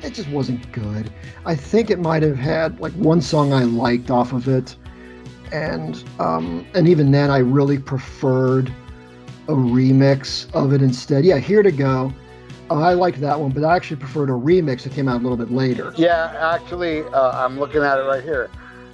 [0.03, 1.12] it just wasn't good.
[1.45, 4.76] I think it might have had like one song I liked off of it,
[5.51, 8.74] and um, and even then I really preferred
[9.47, 11.26] a remix of it instead.
[11.26, 12.14] Yeah, Here to Go.
[12.72, 15.38] I liked that one, but I actually preferred a remix that came out a little
[15.38, 15.93] bit later.
[15.97, 18.49] Yeah, actually, uh, I'm looking at it right here.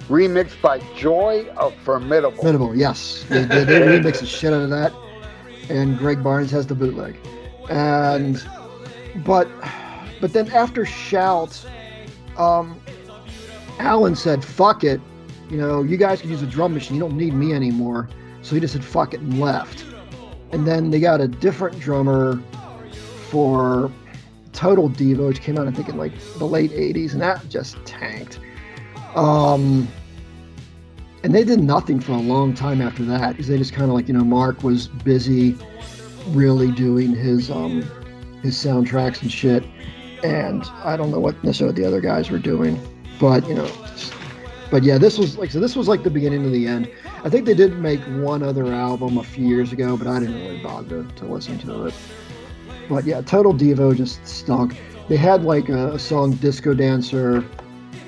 [0.08, 2.36] Remixed by Joy of Formidable.
[2.36, 3.24] Formidable, yes.
[3.28, 4.92] They, they, they remixed the shit out of that,
[5.68, 7.16] and Greg Barnes has the bootleg.
[7.68, 8.46] And
[9.24, 9.48] but
[10.20, 11.64] but then after Shout,
[12.38, 12.80] um,
[13.78, 15.00] Alan said, "Fuck it,
[15.50, 16.96] you know, you guys can use a drum machine.
[16.96, 18.08] You don't need me anymore."
[18.42, 19.84] So he just said, "Fuck it," and left.
[20.52, 22.40] And then they got a different drummer
[23.30, 23.90] for
[24.52, 27.76] Total Devo, which came out I think in like the late '80s, and that just
[27.84, 28.40] tanked.
[29.14, 29.88] Um,
[31.22, 33.94] and they did nothing for a long time after that because they just kind of
[33.94, 35.56] like you know Mark was busy,
[36.28, 37.82] really doing his um
[38.42, 39.64] his soundtracks and shit,
[40.22, 42.80] and I don't know what necessarily the other guys were doing,
[43.20, 43.70] but you know.
[44.68, 45.60] But yeah, this was like so.
[45.60, 46.90] This was like the beginning of the end.
[47.24, 50.34] I think they did make one other album a few years ago, but I didn't
[50.34, 51.94] really bother to listen to it.
[52.88, 54.76] But yeah, Total Devo just stunk.
[55.08, 57.40] They had like a, a song Disco Dancer,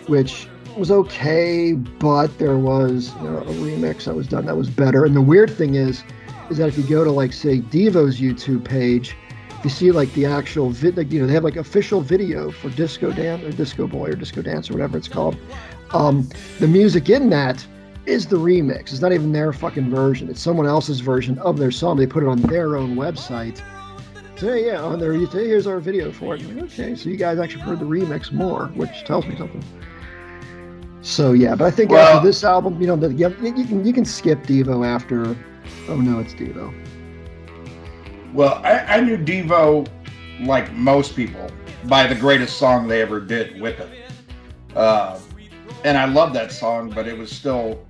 [0.06, 4.70] which was okay, but there was you know, a remix that was done that was
[4.70, 5.04] better.
[5.04, 6.02] And the weird thing is,
[6.50, 9.16] is that if you go to like say Devo's YouTube page,
[9.64, 12.70] you see like the actual vid, like, you know, they have like official video for
[12.70, 15.36] Disco Dan or Disco Boy or Disco Dance or whatever it's called.
[15.92, 16.28] Um,
[16.60, 17.66] the music in that
[18.06, 18.92] is the remix.
[18.92, 20.30] It's not even their fucking version.
[20.30, 21.96] It's someone else's version of their song.
[21.96, 23.60] They put it on their own website.
[24.38, 26.42] So yeah, on there, you say, here's our video for it.
[26.42, 29.64] Like, okay, so you guys actually heard the remix more, which tells me something.
[31.02, 33.84] So yeah, but I think well, after this album, you know, the, you, you can
[33.84, 35.36] you can skip Devo after.
[35.88, 36.72] Oh no, it's Devo.
[38.32, 39.88] Well, I, I knew Devo,
[40.42, 41.50] like most people,
[41.86, 43.88] by the greatest song they ever did, "Whip It,"
[44.76, 45.18] uh,
[45.82, 46.90] and I love that song.
[46.90, 47.84] But it was still.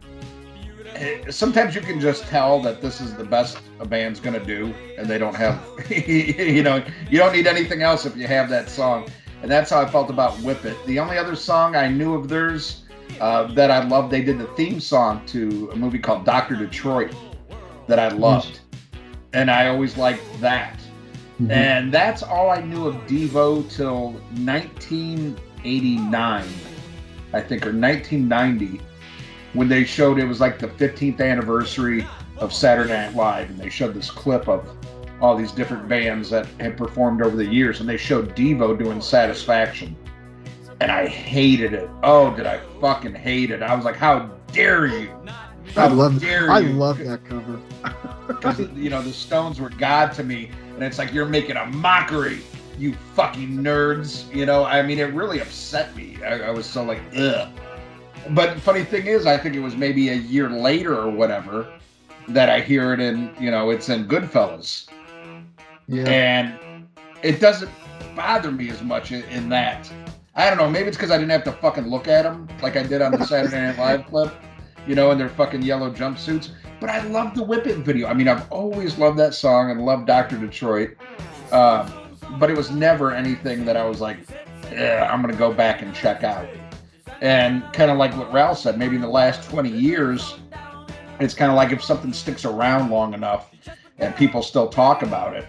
[0.95, 4.75] Eh, sometimes you can just tell that this is the best a band's gonna do,
[4.97, 8.69] and they don't have, you know, you don't need anything else if you have that
[8.69, 9.09] song,
[9.43, 12.29] and that's how I felt about "Whip It." The only other song I knew of
[12.29, 12.85] theirs
[13.21, 14.11] uh, that I loved.
[14.11, 17.15] They did the theme song to a movie called Doctor Detroit
[17.87, 18.61] that I loved,
[19.33, 20.79] and I always liked that.
[21.41, 21.53] Mm-hmm.
[21.53, 24.11] And that's all I knew of Devo till
[24.45, 26.45] 1989,
[27.33, 28.81] I think, or 1990,
[29.53, 33.69] when they showed it was like the 15th anniversary of Saturday Night Live, and they
[33.69, 34.69] showed this clip of
[35.21, 39.01] all these different bands that had performed over the years, and they showed Devo doing
[39.01, 39.97] Satisfaction
[40.81, 41.89] and I hated it.
[42.03, 43.63] Oh, did I fucking hate it?
[43.63, 45.11] I was like, how dare you?
[45.75, 47.61] How I love dare I love that cover.
[48.29, 51.65] Because you know the Stones were God to me, and it's like you're making a
[51.65, 52.41] mockery,
[52.79, 54.31] you fucking nerds.
[54.35, 56.19] You know, I mean, it really upset me.
[56.23, 57.49] I, I was so like, ugh.
[58.31, 61.73] But funny thing is, I think it was maybe a year later or whatever
[62.29, 63.35] that I hear it in.
[63.41, 64.89] You know, it's in Goodfellas.
[65.87, 66.05] Yeah.
[66.05, 66.87] And
[67.23, 67.71] it doesn't
[68.15, 69.91] bother me as much in, in that
[70.39, 70.71] I don't know.
[70.71, 73.11] Maybe it's because I didn't have to fucking look at them like I did on
[73.11, 74.33] the Saturday Night Live clip,
[74.87, 76.51] you know, in their fucking yellow jumpsuits.
[76.81, 78.07] But I love the Whip It video.
[78.07, 80.39] I mean, I've always loved that song and loved Dr.
[80.39, 80.97] Detroit.
[81.51, 81.91] Uh,
[82.39, 84.19] but it was never anything that I was like,
[84.71, 86.49] yeah, I'm going to go back and check out.
[87.21, 90.39] And kind of like what Ralph said, maybe in the last 20 years,
[91.21, 93.51] it's kind of like if something sticks around long enough
[93.99, 95.47] and people still talk about it,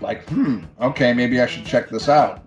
[0.00, 2.44] like, hmm, okay, maybe I should check this out.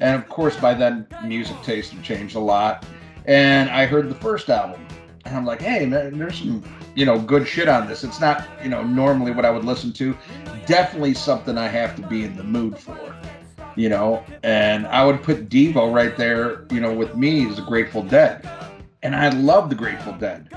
[0.00, 2.84] And of course, by then, music taste had changed a lot.
[3.26, 4.84] And I heard the first album,
[5.24, 6.62] and I'm like, hey, man, there's some,
[6.94, 8.04] you know, good shit on this.
[8.04, 10.16] It's not, you know, normally what I would listen to.
[10.66, 13.13] Definitely something I have to be in the mood for,
[13.76, 14.24] you know.
[14.42, 18.48] And I would put Devo right there, you know, with me as the Grateful Dead.
[19.02, 20.48] And I love the Grateful Dead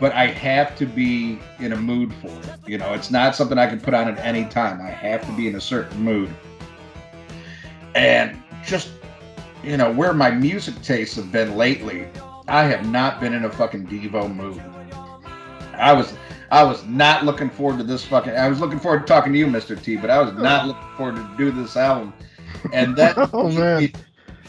[0.00, 2.58] but I have to be in a mood for it.
[2.66, 4.80] You know, it's not something I can put on at any time.
[4.80, 6.30] I have to be in a certain mood.
[7.94, 8.90] And just
[9.62, 12.06] you know where my music tastes have been lately.
[12.48, 14.62] I have not been in a fucking Devo mood.
[15.74, 16.12] I was
[16.50, 18.34] I was not looking forward to this fucking.
[18.34, 19.80] I was looking forward to talking to you, Mr.
[19.80, 22.12] T, but I was not looking forward to do this album.
[22.72, 23.80] And then oh man.
[23.80, 23.92] We,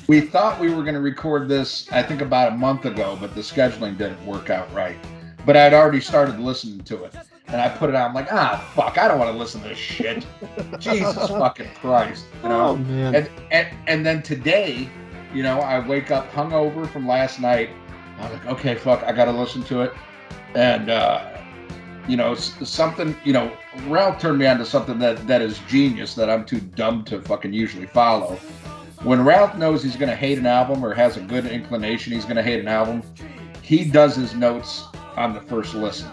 [0.07, 3.33] we thought we were going to record this, I think, about a month ago, but
[3.33, 4.97] the scheduling didn't work out right.
[5.45, 7.15] But I'd already started listening to it
[7.47, 8.09] and I put it on.
[8.09, 10.25] I'm like, ah, fuck, I don't want to listen to this shit.
[10.79, 12.69] Jesus fucking Christ, you know.
[12.69, 13.15] Oh, man.
[13.15, 14.89] And, and and then today,
[15.33, 17.69] you know, I wake up hungover from last night.
[18.19, 19.93] I'm like, okay, fuck, I got to listen to it,
[20.55, 21.29] and uh,
[22.07, 23.15] you know, something.
[23.23, 26.59] You know, Ralph turned me on to something that that is genius that I'm too
[26.59, 28.35] dumb to fucking usually follow.
[29.03, 32.25] when Ralph knows he's going to hate an album or has a good inclination he's
[32.25, 33.03] going to hate an album,
[33.61, 34.85] he does his notes
[35.15, 36.09] on the first listen.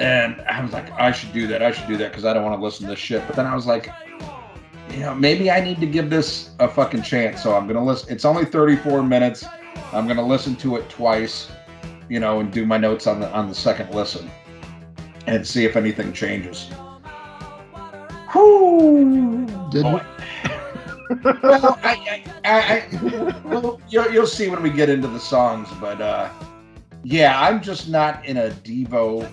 [0.00, 1.62] And I was like, I should do that.
[1.62, 3.26] I should do that because I don't want to listen to this shit.
[3.26, 3.90] But then I was like,
[4.90, 7.42] you know, maybe I need to give this a fucking chance.
[7.42, 8.12] So I'm gonna listen.
[8.12, 9.44] It's only 34 minutes.
[9.92, 11.48] I'm gonna listen to it twice,
[12.08, 14.30] you know, and do my notes on the on the second listen,
[15.26, 16.70] and see if anything changes.
[18.34, 19.46] Whoo!
[19.70, 20.00] Did Oh,
[21.42, 25.68] well, I, I, I, I well, you'll, you'll see when we get into the songs,
[25.80, 26.28] but uh,
[27.04, 29.30] yeah, I'm just not in a Devo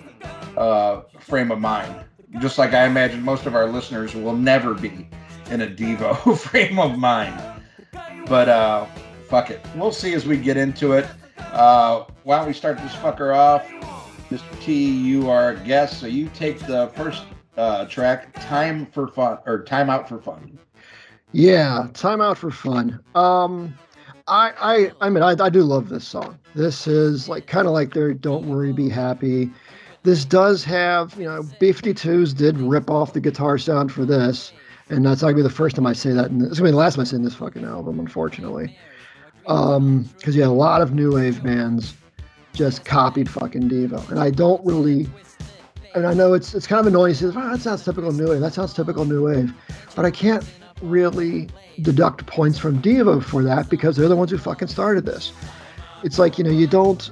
[0.56, 2.04] uh, frame of mind.
[2.38, 5.08] Just like I imagine most of our listeners will never be
[5.50, 7.40] in a Devo frame of mind.
[8.26, 8.86] But uh,
[9.28, 11.06] fuck it, we'll see as we get into it.
[11.38, 13.66] Uh, why don't we start this fucker off?
[14.30, 14.60] Mr.
[14.60, 17.24] T, you are a guest, so you take the first
[17.56, 20.58] uh, track, "Time for Fun" or "Time Out for Fun."
[21.32, 23.00] Yeah, time out for fun.
[23.14, 23.76] Um,
[24.28, 24.52] I,
[25.00, 26.38] I, I mean, I, I do love this song.
[26.54, 29.50] This is like kind of like their "Don't Worry, Be Happy."
[30.04, 34.52] This does have, you know, B52s did rip off the guitar sound for this,
[34.90, 36.30] and that's not gonna be the first time I say that.
[36.30, 38.76] And it's gonna be the last time I say in this fucking album, unfortunately.
[39.46, 41.94] Um, because yeah, a lot of new wave bands
[42.52, 45.08] just copied fucking Devo, and I don't really.
[45.94, 47.14] And I know it's it's kind of annoying.
[47.14, 48.40] to say, oh, that sounds typical new wave.
[48.40, 49.52] That sounds typical new wave,
[49.94, 50.44] but I can't
[50.82, 51.48] really
[51.82, 55.32] deduct points from Devo for that because they're the ones who fucking started this.
[56.02, 57.10] It's like, you know, you don't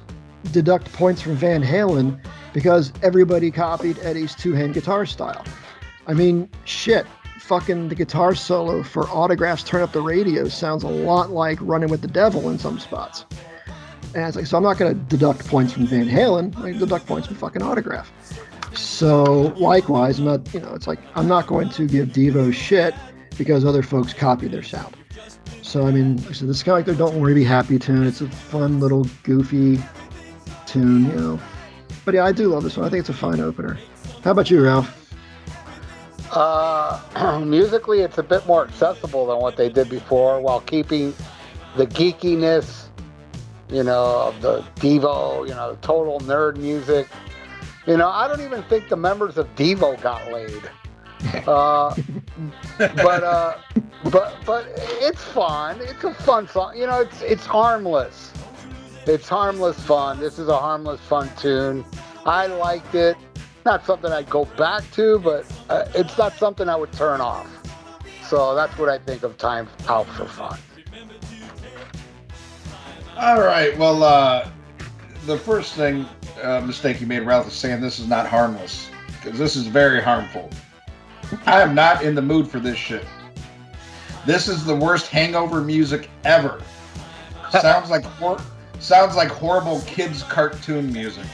[0.51, 2.19] deduct points from Van Halen
[2.53, 5.43] because everybody copied Eddie's two hand guitar style.
[6.07, 7.05] I mean, shit,
[7.43, 11.89] fucking the guitar solo for Autographs Turn Up the Radio sounds a lot like Running
[11.89, 13.25] with the Devil in some spots.
[14.15, 17.05] And it's like, so I'm not going to deduct points from Van Halen, I deduct
[17.05, 18.11] points from fucking Autograph.
[18.73, 22.95] So likewise, I'm not, you know, it's like, I'm not going to give Devo shit
[23.37, 24.95] because other folks copy their sound.
[25.61, 28.05] So I mean, said, this is kind of like their "Don't Worry, Be Happy" tune.
[28.05, 29.81] It's a fun little goofy
[30.67, 31.39] tune, you know.
[32.05, 32.85] But yeah, I do love this one.
[32.85, 33.79] I think it's a fine opener.
[34.23, 35.02] How about you, Ralph?
[36.33, 41.13] Uh, musically, it's a bit more accessible than what they did before, while keeping
[41.77, 42.87] the geekiness,
[43.69, 47.07] you know, of the Devo, you know, total nerd music.
[47.85, 50.63] You know, I don't even think the members of Devo got laid.
[51.47, 51.95] Uh,
[52.77, 53.57] but uh,
[54.11, 55.79] but but it's fun.
[55.81, 56.75] It's a fun song.
[56.75, 58.33] You know, it's it's harmless.
[59.05, 60.19] It's harmless fun.
[60.19, 61.85] This is a harmless fun tune.
[62.25, 63.17] I liked it.
[63.65, 67.47] Not something I'd go back to, but uh, it's not something I would turn off.
[68.23, 70.59] So that's what I think of Time Out for Fun.
[73.17, 73.77] All right.
[73.77, 74.49] Well, uh,
[75.25, 76.05] the first thing
[76.41, 78.89] uh, mistake you made, Ralph, is saying this is not harmless
[79.21, 80.49] because this is very harmful.
[81.45, 83.05] I am not in the mood for this shit.
[84.25, 86.61] This is the worst hangover music ever.
[87.49, 88.41] sounds like hor-
[88.79, 91.25] sounds like horrible kids cartoon music.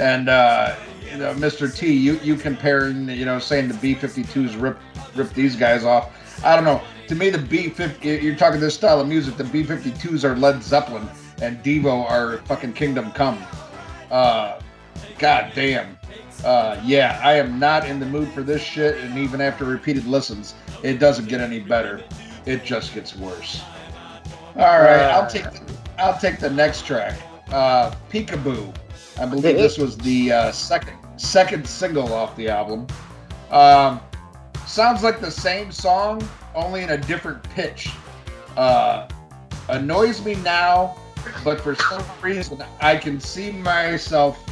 [0.00, 0.74] And uh,
[1.12, 1.74] you know, Mr.
[1.74, 4.78] T, you you comparing, you know, saying the B52s rip
[5.14, 6.10] rip these guys off.
[6.44, 6.80] I don't know.
[7.08, 9.36] To me, the B50, you're talking this style of music.
[9.36, 11.06] The B52s are Led Zeppelin,
[11.42, 13.38] and Devo are fucking Kingdom Come.
[14.10, 14.60] Uh,
[15.18, 15.98] God damn.
[16.44, 20.06] Uh, yeah, I am not in the mood for this shit, and even after repeated
[20.06, 22.02] listens, it doesn't get any better.
[22.46, 23.62] It just gets worse.
[24.56, 25.60] All right, I'll take the,
[25.98, 27.18] I'll take the next track.
[27.48, 28.74] Uh, Peekaboo.
[29.20, 32.86] I believe this was the uh, second second single off the album.
[33.50, 34.00] Um,
[34.66, 37.90] sounds like the same song, only in a different pitch.
[38.56, 39.08] Uh,
[39.68, 40.96] annoys me now,
[41.44, 44.44] but for some reason, I can see myself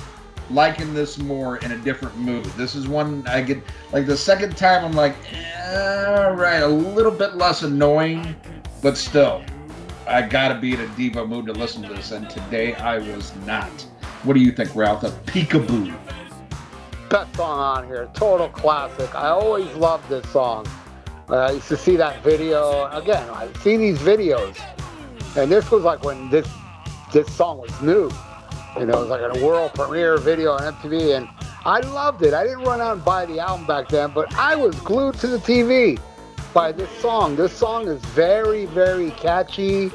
[0.51, 2.45] liking this more in a different mood.
[2.57, 3.63] This is one I get
[3.93, 8.35] like the second time I'm like, eh, all right, a little bit less annoying,
[8.83, 9.43] but still,
[10.07, 13.35] I gotta be in a diva mood to listen to this, and today I was
[13.45, 13.71] not.
[14.23, 15.03] What do you think, Ralph?
[15.05, 15.95] A peekaboo.
[17.11, 19.13] Best song on here, total classic.
[19.17, 20.65] I always loved this song.
[21.29, 23.29] Uh, I used to see that video again.
[23.31, 24.57] I see these videos,
[25.37, 26.49] and this was like when this
[27.13, 28.13] this song was new.
[28.79, 31.29] You know, it was like a world premiere video on MTV, and
[31.65, 32.33] I loved it.
[32.33, 35.27] I didn't run out and buy the album back then, but I was glued to
[35.27, 35.99] the TV
[36.55, 37.35] by this song.
[37.35, 39.91] This song is very, very catchy,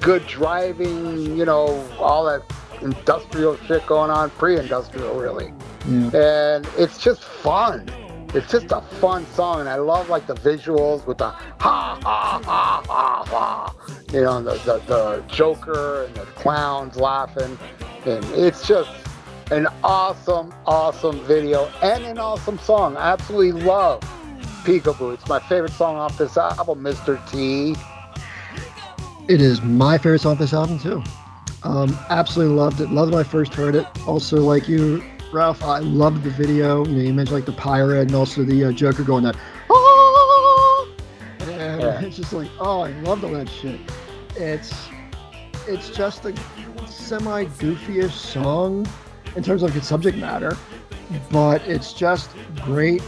[0.00, 2.42] good driving, you know, all that
[2.82, 5.54] industrial shit going on, pre-industrial really.
[5.86, 6.16] Yeah.
[6.16, 7.88] And it's just fun.
[8.32, 12.40] It's just a fun song, and I love like the visuals with the ha ha
[12.44, 13.74] ha ha ha,
[14.12, 17.58] you know, the, the the Joker and the clowns laughing,
[18.06, 18.90] and it's just
[19.50, 22.96] an awesome, awesome video and an awesome song.
[22.96, 24.00] I absolutely love
[24.64, 25.14] Peekaboo.
[25.14, 27.18] It's my favorite song off this album, Mr.
[27.30, 27.74] T.
[29.28, 31.02] It is my favorite song off this album too.
[31.64, 32.90] Um, absolutely loved it.
[32.90, 33.86] Loved when I first heard it.
[34.06, 35.02] Also, like you,
[35.32, 36.84] Ralph, I loved the video.
[36.86, 39.36] You, know, you mentioned like the pirate and also the uh, Joker going that.
[39.68, 40.92] oh,
[41.42, 42.00] And Yeah.
[42.00, 43.80] it's just like, oh, I loved all that shit.
[44.36, 44.74] It's
[45.68, 46.34] it's just a
[46.88, 48.86] semi goofyish song
[49.36, 50.56] in terms of its subject matter,
[51.30, 52.30] but it's just
[52.64, 53.02] great,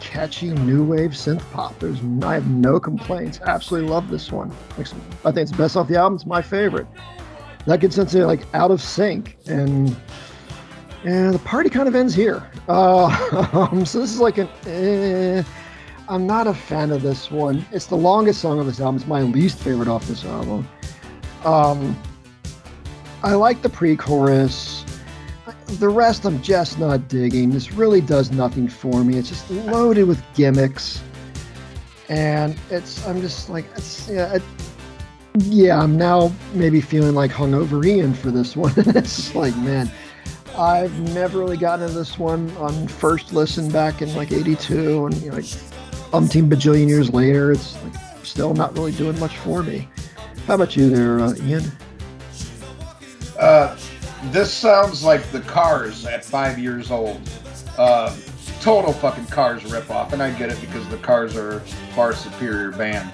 [0.00, 1.78] catchy new wave synth pop.
[1.78, 3.38] There's I have no complaints.
[3.46, 4.50] Absolutely love this one.
[4.78, 4.82] I
[5.30, 6.16] think it's best off the album.
[6.16, 6.86] It's my favorite.
[7.66, 9.94] That gets into like out of sync and.
[11.04, 12.48] Yeah, the party kind of ends here.
[12.68, 13.06] Uh,
[13.72, 14.48] um, so this is like an.
[14.66, 15.42] Eh,
[16.08, 17.64] I'm not a fan of this one.
[17.72, 18.96] It's the longest song of this album.
[18.96, 20.68] It's my least favorite off this album.
[21.44, 22.00] Um,
[23.22, 24.84] I like the pre-chorus.
[25.78, 27.50] The rest I'm just not digging.
[27.50, 29.16] This really does nothing for me.
[29.16, 31.02] It's just loaded with gimmicks,
[32.08, 34.34] and it's I'm just like it's yeah.
[34.34, 34.42] It,
[35.38, 38.72] yeah, I'm now maybe feeling like hungover Ian for this one.
[38.76, 39.90] it's like, man,
[40.56, 45.14] I've never really gotten into this one on first listen back in like '82, and
[45.22, 45.44] you know, like
[46.12, 49.88] umpteen bajillion years later, it's like still not really doing much for me.
[50.46, 51.64] How about you there, uh, Ian?
[53.38, 53.76] Uh,
[54.24, 57.20] this sounds like the Cars at five years old.
[57.78, 58.14] Uh,
[58.60, 61.60] total fucking Cars ripoff, and I get it because the Cars are
[61.94, 63.10] far superior band.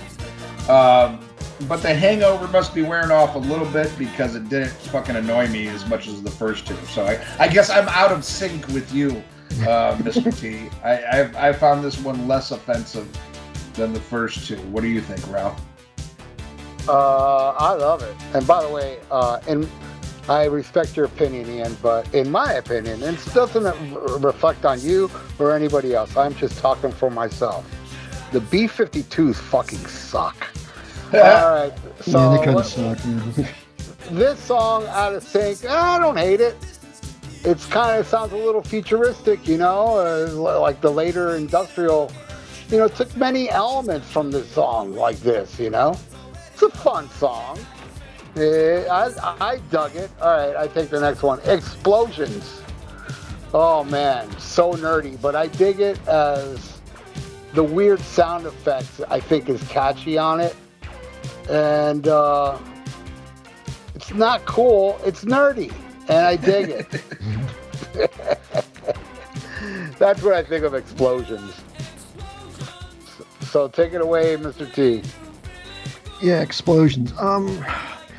[0.69, 1.21] Um,
[1.63, 5.49] but the hangover must be wearing off a little bit because it didn't fucking annoy
[5.49, 6.77] me as much as the first two.
[6.87, 9.23] So I, I guess I'm out of sync with you,
[9.63, 10.37] uh, Mr.
[10.39, 10.71] T.
[10.85, 13.09] I, I, I found this one less offensive
[13.75, 14.57] than the first two.
[14.69, 15.61] What do you think, Ralph?
[16.89, 18.15] Uh, I love it.
[18.35, 19.69] And by the way, uh, and
[20.29, 24.81] I respect your opinion, Ian, but in my opinion, and it doesn't re- reflect on
[24.81, 26.17] you or anybody else.
[26.17, 27.67] I'm just talking for myself.
[28.33, 30.37] The B-52s fucking suck.
[31.15, 33.49] All right, so yeah, kind of yeah.
[34.11, 36.55] this song out of sync i don't hate it.
[37.45, 42.13] It's kind of sounds a little futuristic you know uh, like the later industrial
[42.69, 45.97] you know it took many elements from this song like this you know?
[46.53, 47.59] It's a fun song.
[48.37, 50.11] Eh, I, I dug it.
[50.21, 51.41] All right i take the next one.
[51.45, 52.61] Explosions.
[53.55, 56.81] Oh man so nerdy but i dig it as
[57.55, 60.55] the weird sound effects i think is catchy on it
[61.49, 62.59] and uh
[63.95, 65.01] it's not cool.
[65.05, 65.73] It's nerdy,
[66.09, 67.03] and I dig it.
[69.99, 71.55] That's what I think of explosions.
[73.43, 74.73] So take it away, Mr.
[74.73, 75.03] T.
[76.23, 77.13] Yeah, explosions.
[77.19, 77.65] Um,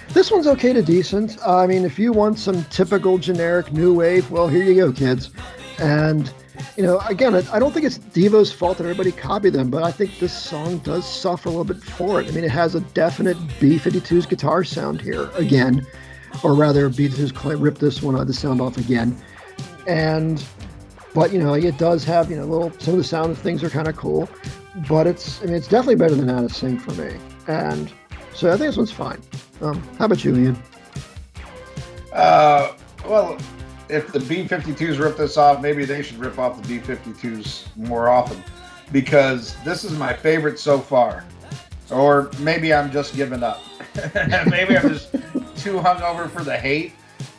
[0.10, 1.38] this one's okay to decent.
[1.46, 5.32] I mean, if you want some typical generic new wave, well, here you go, kids.
[5.80, 6.34] And
[6.76, 9.92] you know, again, I don't think it's Devo's fault that everybody copied them, but I
[9.92, 12.28] think this song does suffer a little bit for it.
[12.28, 15.86] I mean, it has a definite B52's guitar sound here again,
[16.44, 19.18] or rather, B52's cl- ripped this one, uh, the sound off again,
[19.88, 20.44] and
[21.14, 23.70] but you know, it does have you know little some of the sound things are
[23.70, 24.30] kind of cool,
[24.88, 27.92] but it's I mean, it's definitely better than Out of Sync for me, and
[28.34, 29.22] so I think this one's fine.
[29.62, 30.64] Um, how about you, Ian?
[32.14, 32.74] Uh,
[33.06, 33.38] well,
[33.90, 38.44] if the B-52s rip this off, maybe they should rip off the B-52s more often,
[38.92, 41.26] because this is my favorite so far.
[41.92, 43.62] Or maybe I'm just giving up.
[44.48, 46.94] maybe I'm just too hungover for the hate.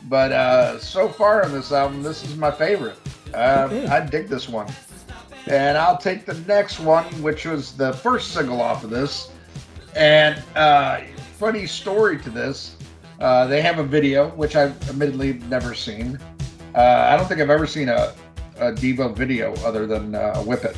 [0.09, 2.97] But uh, so far on this album, this is my favorite.
[3.33, 4.67] Uh, I dig this one.
[5.47, 9.31] And I'll take the next one, which was the first single off of this.
[9.95, 11.03] And uh,
[11.39, 12.77] funny story to this,
[13.21, 16.19] uh, they have a video, which I've admittedly never seen.
[16.75, 18.13] Uh, I don't think I've ever seen a,
[18.59, 20.77] a Devo video other than uh, Whip It.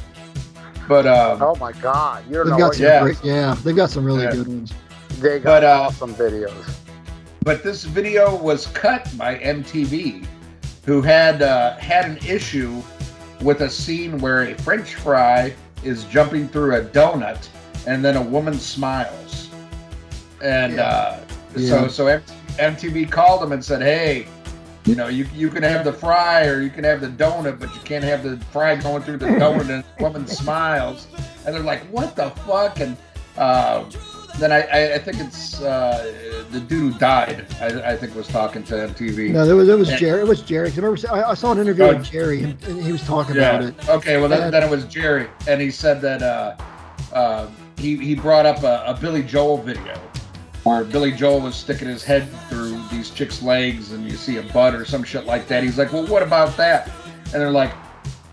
[0.88, 3.02] But um, Oh my God, you don't They've know got some yeah.
[3.02, 4.32] great, yeah, they've got some really Yeah.
[4.32, 4.72] good ones.
[5.20, 6.74] they got but, uh, awesome videos.
[7.44, 10.26] but this video was cut by MTV,
[10.84, 12.82] who had uh, had an issue
[13.42, 15.54] with a scene where a French fry
[15.84, 17.48] is jumping through a donut,
[17.86, 19.50] and then a woman smiles,
[20.42, 21.16] and uh,
[21.56, 21.88] Yeah.
[21.88, 22.20] so so
[22.58, 24.26] MTV called them and said, "Hey,
[24.84, 27.72] you know, you you can have the fry or you can have the donut, but
[27.74, 31.06] you can't have the fry going through the donut." and the woman smiles,
[31.46, 32.96] and they're like, "What the fuck?" and
[33.36, 33.84] uh,
[34.38, 37.46] then I, I, think it's uh, the dude who died.
[37.60, 39.30] I, I think was talking to MTV.
[39.30, 39.96] No, there was it was Yeah.
[39.96, 40.20] Jerry.
[40.22, 40.70] It was Jerry.
[40.70, 41.96] I remember I, I saw an interview Oh.
[41.96, 43.88] with Jerry, and, and he was talking about it.
[43.88, 44.18] Okay.
[44.18, 46.56] Well, then, then it was Jerry, and he said that uh,
[47.14, 50.00] uh, he he brought up a, a Billy Joel video
[50.64, 54.42] where Billy Joel was sticking his head through these chicks' legs, and you see a
[54.42, 55.62] butt or some shit like that.
[55.62, 56.90] He's like, "Well, what about that?"
[57.24, 57.72] And they're like,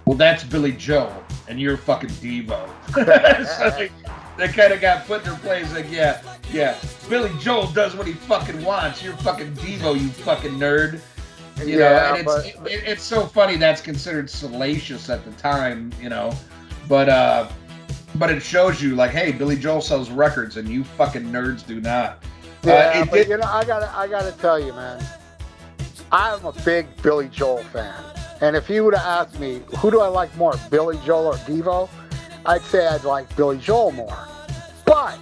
[0.05, 2.69] "Well, that's Billy Joel." and you're fucking Devo.
[3.57, 3.89] so they,
[4.37, 6.21] they kind of got put in their place like, yeah,
[6.53, 6.77] yeah.
[7.09, 9.03] Billy Joel does what he fucking wants.
[9.03, 11.01] You're fucking Devo, you fucking nerd.
[11.57, 12.25] You know, Yeah, and it's
[12.55, 16.31] but- it, it's so funny that's considered salacious at the time, you know,
[16.87, 17.49] but uh,
[18.15, 21.79] but it shows you like, hey, Billy Joel sells records, and you fucking nerds do
[21.79, 22.23] not.
[22.63, 25.03] Yeah, uh, but did, you know, I gotta, I gotta tell you, man.
[26.11, 28.03] I'm a big Billy Joel fan,
[28.41, 31.35] and if you would have asked me who do I like more, Billy Joel or
[31.35, 31.89] Devo,
[32.45, 34.27] I'd say I'd like Billy Joel more.
[34.85, 35.19] But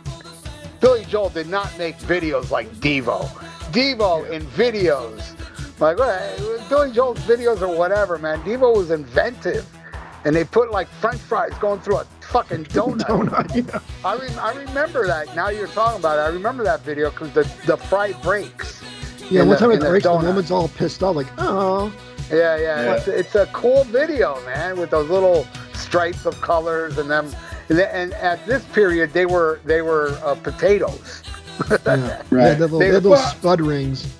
[0.79, 3.27] Billy Joel did not make videos like Devo.
[3.71, 5.35] Devo in videos,
[5.79, 8.41] like well, Billy Joel's videos or whatever, man.
[8.43, 9.67] Devo was inventive,
[10.25, 12.99] and they put like French fries going through a fucking donut.
[13.01, 13.79] Donut, yeah.
[14.03, 15.35] I, re- I remember that.
[15.35, 16.21] Now you're talking about it.
[16.21, 18.83] I remember that video because the, the fry breaks.
[19.29, 20.23] Yeah, In one the- time in it the breaks, the donut.
[20.25, 21.93] woman's all pissed off, like, oh.
[22.29, 22.83] Yeah, yeah.
[22.83, 22.95] Yeah.
[22.95, 27.29] It's, it's a cool video, man, with those little stripes of colors and them.
[27.69, 31.23] And, and at this period, they were they were uh, potatoes.
[31.85, 32.43] Yeah, Right.
[32.49, 34.13] yeah the little, They- they had those well- spud rings.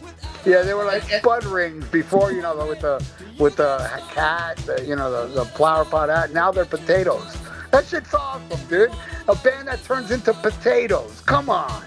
[0.48, 3.04] Yeah, they were like And- and- rings before, you know, with the
[3.38, 3.78] with the
[4.14, 6.34] cat, the, you know, the, the flower pot hat.
[6.34, 7.38] Now they're potatoes.
[7.72, 8.92] That shit's awesome, dude.
[9.28, 11.22] A band that turns into potatoes.
[11.26, 11.84] Come on.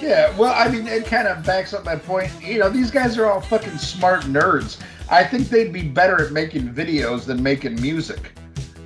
[0.00, 2.30] Yeah, well, I mean, it kind of backs up my point.
[2.42, 4.78] You know, these guys are all fucking smart nerds.
[5.10, 8.32] I think they'd be better at making videos than making music.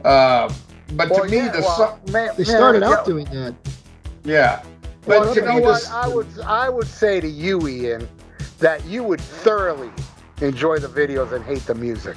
[0.04, 0.52] Uh,
[0.92, 3.24] but Well, to me, yeah, the well, so- man, They man, started yeah, out doing
[3.32, 3.54] that.
[4.22, 4.62] yeah,
[5.06, 5.82] but Well, to you know me, what?
[5.82, 8.06] the I would I would say to you, Ian,
[8.60, 9.90] that you would thoroughly
[10.40, 12.16] enjoy the videos and hate the music.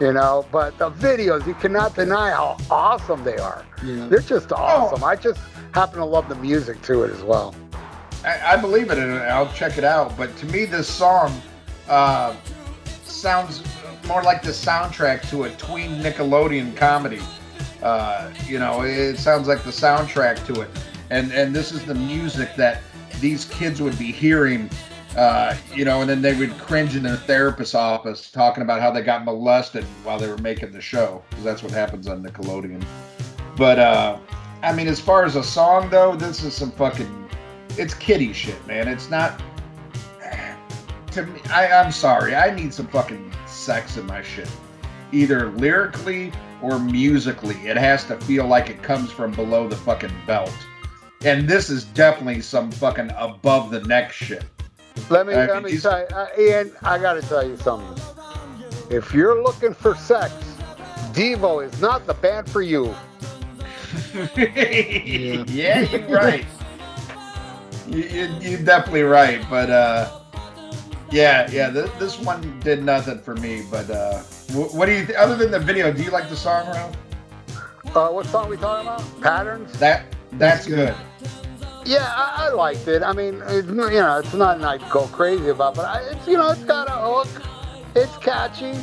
[0.00, 3.66] You know, but the videos you cannot deny how awesome they are.
[3.84, 4.06] Yeah.
[4.06, 5.02] They're just awesome.
[5.02, 5.40] I just
[5.72, 7.54] happen to love the music to it as well.
[8.24, 10.16] I, I believe it, and I'll check it out.
[10.16, 11.32] But to me, this song
[11.88, 12.36] uh,
[13.04, 13.62] sounds
[14.06, 17.20] more like the soundtrack to a tween Nickelodeon comedy.
[17.82, 20.70] Uh, you know, it sounds like the soundtrack to it,
[21.10, 22.82] and and this is the music that
[23.20, 24.70] these kids would be hearing.
[25.18, 28.88] Uh, you know, and then they would cringe in their therapist's office talking about how
[28.88, 32.84] they got molested while they were making the show, because that's what happens on Nickelodeon.
[33.56, 34.18] But uh,
[34.62, 37.28] I mean, as far as a song though, this is some fucking
[37.76, 38.86] it's kiddie shit, man.
[38.86, 39.42] It's not.
[41.12, 42.34] To me, I, I'm sorry.
[42.36, 44.48] I need some fucking sex in my shit,
[45.10, 46.30] either lyrically
[46.62, 47.56] or musically.
[47.66, 50.54] It has to feel like it comes from below the fucking belt.
[51.24, 54.44] And this is definitely some fucking above the neck shit.
[55.10, 56.72] Let me I let mean, me he's- tell you, uh, Ian.
[56.82, 57.96] I got to tell you something.
[58.90, 60.32] If you're looking for sex,
[61.12, 62.94] Devo is not the band for you.
[64.36, 66.44] yeah, you're right.
[67.88, 69.44] You, you, you're definitely right.
[69.48, 70.20] But uh,
[71.10, 73.62] yeah, yeah, th- this one did nothing for me.
[73.70, 74.18] But uh,
[74.52, 76.96] wh- what do you, th- other than the video, do you like the song, Ralph?
[77.94, 79.20] Uh, what song are we talking about?
[79.22, 79.72] Patterns.
[79.78, 80.94] That that's good.
[81.88, 83.02] Yeah, I, I liked it.
[83.02, 86.36] I mean, it's, you know, it's not I'd go crazy about, but I, it's you
[86.36, 87.42] know, it's got a hook.
[87.96, 88.78] It's catchy.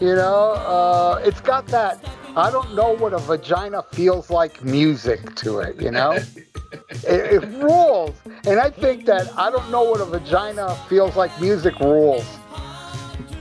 [0.00, 2.02] You know, uh, it's got that.
[2.34, 5.78] I don't know what a vagina feels like music to it.
[5.78, 6.12] You know,
[6.72, 8.14] it, it rules.
[8.46, 12.24] And I think that I don't know what a vagina feels like music rules.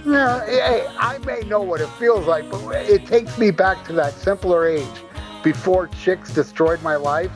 [0.05, 3.93] Yeah, hey, I may know what it feels like, but it takes me back to
[3.93, 5.03] that simpler age
[5.41, 7.31] before chicks destroyed my life,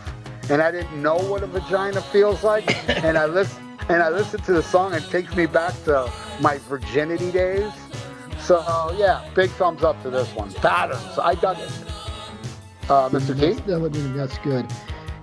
[0.50, 2.90] and I didn't know what a vagina feels like.
[3.04, 6.12] and I listen and I listen to the song, and it takes me back to
[6.40, 7.72] my virginity days.
[8.40, 10.52] So yeah, big thumbs up to this one.
[10.54, 11.72] Patterns, I dug it.
[12.90, 13.40] Uh, Mr.
[13.40, 13.54] T.
[13.68, 14.66] That would, be that's good.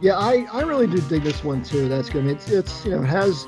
[0.00, 1.88] Yeah, I, I really do dig this one too.
[1.88, 2.26] That's good.
[2.26, 3.46] It's it's you know it has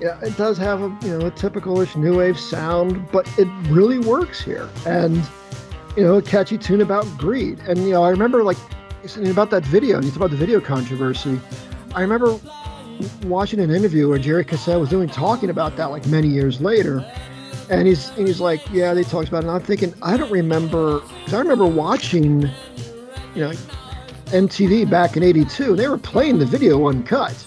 [0.00, 3.98] yeah it does have a you know a typical-ish new wave sound, but it really
[3.98, 4.68] works here.
[4.86, 5.16] And
[5.96, 7.58] you know a catchy tune about greed.
[7.60, 8.58] And you know I remember like
[9.30, 9.96] about that video.
[9.96, 11.40] And you about the video controversy.
[11.94, 12.38] I remember
[13.24, 17.04] watching an interview where Jerry Casale was doing talking about that like many years later.
[17.70, 19.46] And he's and he's like, yeah, they talked about it.
[19.46, 22.42] And I'm thinking, I don't remember because I remember watching,
[23.34, 23.52] you know,
[24.26, 25.76] MTV back in '82.
[25.76, 27.46] They were playing the video uncut,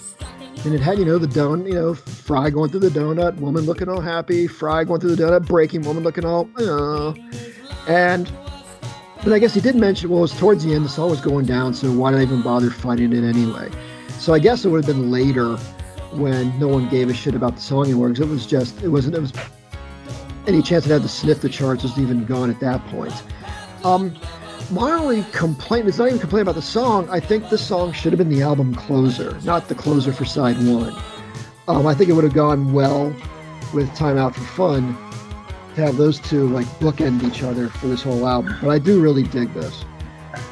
[0.64, 3.64] and it had you know the don, you know, Fry going through the donut, woman
[3.64, 7.14] looking all happy, Fry going through the donut, breaking, woman looking all, oh,
[7.86, 8.32] and.
[9.24, 11.22] But I guess he did mention, well, it was towards the end, the song was
[11.22, 13.70] going down, so why did I even bother fighting it anyway?
[14.18, 15.56] So I guess it would have been later
[16.12, 18.88] when no one gave a shit about the song anymore, because it was just, it
[18.88, 19.32] wasn't, it was,
[20.46, 23.14] any chance it had to sniff the charts was even gone at that point.
[23.82, 24.14] Um,
[24.70, 27.08] my only complaint is not even complaint about the song.
[27.08, 30.56] I think the song should have been the album closer, not the closer for side
[30.58, 30.94] one.
[31.66, 33.14] Um, I think it would have gone well
[33.72, 34.98] with Time Out for Fun
[35.76, 38.56] have those two like bookend each other for this whole album.
[38.62, 39.84] But I do really dig this.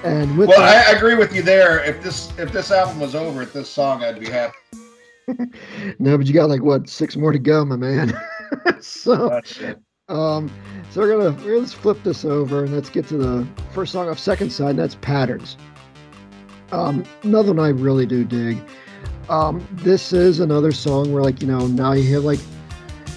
[0.05, 1.83] And with Well, that, I agree with you there.
[1.85, 4.57] If this if this album was over at this song, I'd be happy.
[5.99, 8.13] no, but you got like what six more to go, my man.
[8.81, 9.41] so,
[10.09, 10.51] um,
[10.91, 14.09] so we're gonna we're, let's flip this over and let's get to the first song
[14.09, 14.71] off second side.
[14.71, 15.57] And that's Patterns.
[16.73, 18.59] Um, another one I really do dig.
[19.29, 22.41] Um, this is another song where like you know now you hear like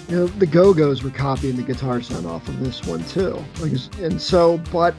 [0.08, 3.42] you know the Go Go's were copying the guitar sound off of this one too.
[3.60, 4.94] Like, and so, but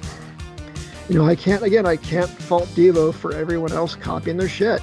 [1.09, 4.81] you know I can't again I can't fault Devo for everyone else copying their shit.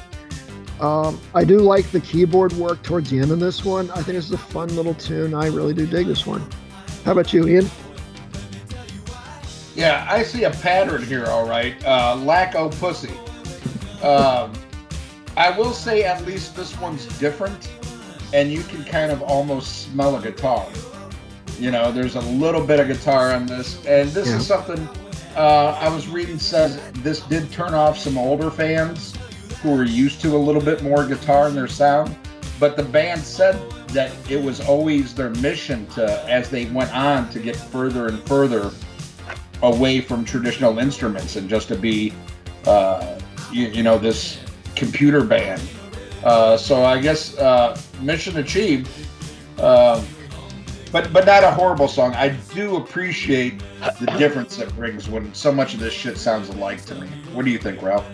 [0.80, 3.90] Um, I do like the keyboard work towards the end of this one.
[3.92, 5.34] I think this is a fun little tune.
[5.34, 6.44] I really do dig this one.
[7.04, 7.70] How about you, Ian?
[9.76, 11.26] Yeah, I see a pattern here.
[11.26, 13.12] All right, uh, lack o pussy.
[14.02, 14.52] Um,
[15.36, 17.68] I will say at least this one's different,
[18.34, 20.66] and you can kind of almost smell a guitar.
[21.58, 24.36] You know, there's a little bit of guitar on this, and this Yeah.
[24.36, 24.88] is something
[25.36, 29.14] uh, I was reading says this did turn off some older fans
[29.62, 32.14] who were used to a little bit more guitar in their sound.
[32.60, 33.58] But the band said
[33.88, 38.20] that it was always their mission to, as they went on, to get further and
[38.20, 38.70] further
[39.62, 42.12] away from traditional instruments and just to be,
[42.66, 43.18] uh,
[43.50, 44.38] you, you know, this
[44.76, 45.60] computer band.
[46.24, 48.88] Uh, so I guess uh, mission achieved.
[49.58, 50.04] Um
[50.94, 52.14] but but not a horrible song.
[52.14, 53.60] I do appreciate
[53.98, 57.08] the difference it brings when so much of this shit sounds alike to me.
[57.32, 58.06] What do you think, Ralph?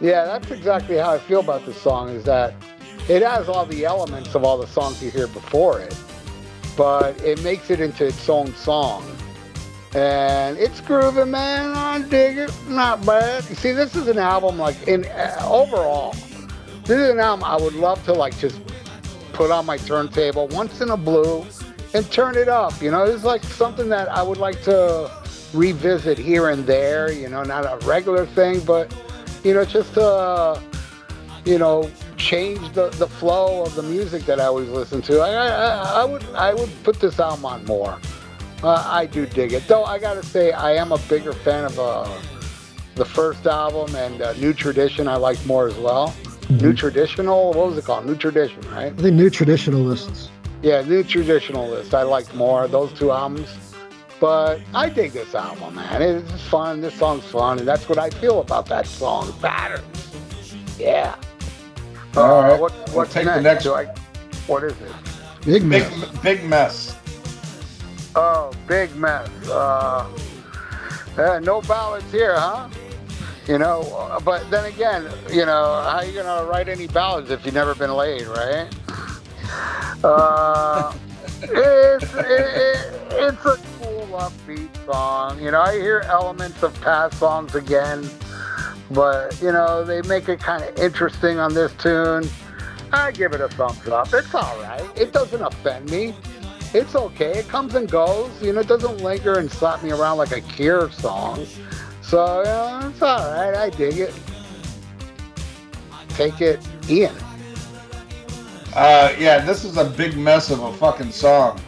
[0.00, 2.10] Yeah, that's exactly how I feel about this song.
[2.10, 2.54] Is that
[3.08, 5.94] it has all the elements of all the songs you hear before it,
[6.76, 9.04] but it makes it into its own song,
[9.96, 11.70] and it's grooving, man.
[11.70, 12.52] I dig it.
[12.68, 13.44] Not bad.
[13.50, 16.14] You see, this is an album like in uh, overall,
[16.90, 18.60] this is an album I would love to like just
[19.32, 21.46] put on my turntable once in a blue
[21.94, 22.82] and turn it up.
[22.82, 25.08] You know, it's like something that I would like to
[25.54, 27.12] revisit here and there.
[27.12, 28.92] You know, not a regular thing, but
[29.44, 30.60] you know, just to,
[31.44, 35.20] you know, change the, the flow of the music that I always listen to.
[35.20, 38.00] I, I, I would I would put this album on more.
[38.64, 39.84] Uh, I do dig it, though.
[39.84, 42.20] I gotta say, I am a bigger fan of uh,
[42.96, 45.06] the first album and uh, New Tradition.
[45.06, 46.12] I like more as well.
[46.48, 48.06] New Traditional, what was it called?
[48.06, 48.92] New Tradition, right?
[48.92, 50.30] I think new traditionalists.
[50.62, 51.94] Yeah, New Traditionalist.
[51.94, 53.48] I like more those two albums.
[54.20, 56.02] But I dig this album, man.
[56.02, 56.82] It's fun.
[56.82, 59.32] This song's fun, and that's what I feel about that song.
[59.40, 60.12] Patterns.
[60.78, 61.16] Yeah.
[62.16, 62.60] All right.
[62.60, 63.44] What, We'll what's take the next?
[63.44, 63.86] next Do I,
[64.46, 64.92] what is it?
[65.46, 66.18] Big Big mess.
[66.22, 66.96] big mess.
[68.14, 69.28] Oh, big mess.
[69.48, 70.06] Uh,
[71.16, 72.68] uh, no ballads here, huh?
[73.50, 77.52] You know, but then again, you know, how you gonna write any ballads if you've
[77.52, 78.68] never been laid, right?
[80.04, 80.94] Uh,
[81.42, 85.42] it's it, it, it's a cool upbeat song.
[85.42, 88.08] You know, I hear elements of past songs again,
[88.92, 92.30] but you know, they make it kind of interesting on this tune.
[92.92, 94.14] I give it a thumbs up.
[94.14, 94.88] It's all right.
[94.96, 96.14] It doesn't offend me
[96.72, 97.38] it's okay.
[97.38, 98.30] It comes and goes.
[98.40, 101.46] You know, it doesn't linger and slap me around like a Cure song.
[102.10, 103.54] So, you know, it's all right.
[103.54, 104.14] I dig it.
[106.08, 106.58] Take it,
[106.88, 107.14] Ian.
[108.74, 111.60] Uh, yeah, this is a big mess of a fucking song.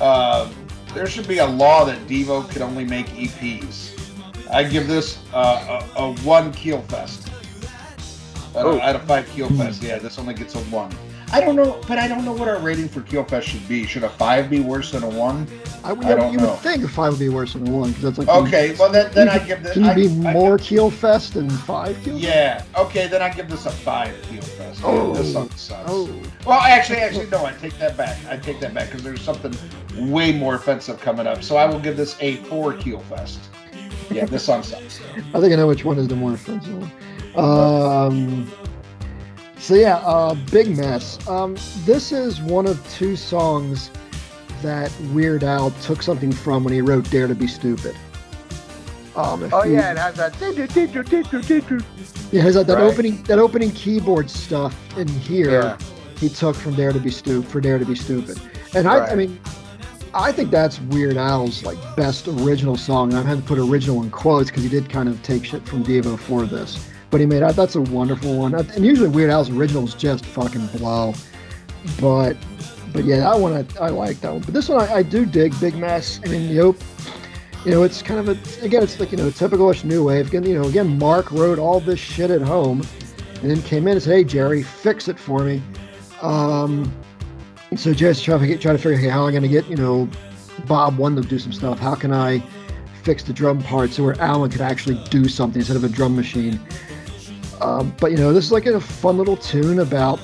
[0.00, 0.50] Uh,
[0.94, 3.92] there should be a law that Devo could only make EPs.
[4.50, 7.28] I give this uh, a, a one keel fest.
[8.56, 8.80] Out of, Oh.
[8.80, 10.90] out of five keel fest, yeah, this only gets a one.
[11.32, 13.84] I don't know, but I don't know what our rating for keel fest should be.
[13.86, 15.46] Should a five be worse than a one?
[15.82, 16.50] I, would- I don't you know.
[16.52, 18.90] would think a five would be worse than a one because that's like Okay, well
[18.90, 19.72] then, then I give this.
[19.72, 22.16] Can you I, be I- more keel fest than five keel?
[22.16, 22.62] Yeah.
[22.76, 24.80] Okay, then I give this a five keel fest.
[24.84, 25.14] Oh.
[25.14, 25.84] this song sucks.
[25.90, 26.08] Oh,
[26.46, 27.44] Well, actually, actually, no.
[27.44, 28.18] I take that back.
[28.28, 29.52] I take that back because there's something
[30.10, 31.42] way more offensive coming up.
[31.42, 33.40] So I will give this a four keel fest.
[34.10, 35.00] Yeah, this song sucks.
[35.34, 36.92] I think I know which one is the more offensive one.
[37.44, 38.50] Um,
[39.66, 41.18] so yeah, uh, big mess.
[41.28, 43.90] Um, this is one of two songs
[44.62, 47.96] that Weird Al took something from when he wrote "Dare to Be Stupid."
[49.16, 50.34] Um, Oh, you- yeah, it has that.
[50.40, 52.82] Yeah, it has that, that Right.
[52.84, 55.50] opening that opening keyboard stuff in here.
[55.50, 55.78] Yeah.
[56.20, 58.38] He took from Dare to Be Stupid for Dare to Be Stupid,
[58.74, 59.38] and I, I mean,
[60.14, 63.12] I think that's Weird Al's like best original song.
[63.12, 65.66] And I had to put original in quotes because he did kind of take shit
[65.66, 68.54] from Devo for this, but he made out that's a wonderful one.
[68.54, 71.14] And usually Weird Al's originals just fucking blow,
[72.00, 72.36] but
[72.92, 74.42] but yeah, that one I, I like that one.
[74.42, 75.58] But this one I, I do dig.
[75.60, 76.20] Big Mess.
[76.24, 76.76] I mean, know,
[77.64, 80.28] you know, it's kind of a again, it's like you know, typicalish new wave.
[80.28, 82.82] Again, you know, again, Mark wrote all this shit at home,
[83.42, 85.62] and then came in and said, "Hey, Jerry, fix it for me."
[86.22, 86.92] Um,
[87.76, 89.48] so just trying to get, try to figure out hey, how am I going to
[89.48, 90.08] get you know
[90.66, 91.78] Bob one to do some stuff.
[91.78, 92.42] How can I
[93.06, 96.16] fix the drum part so where Alan could actually do something instead of a drum
[96.16, 96.60] machine.
[97.60, 100.20] Um, but you know, this is like a fun little tune about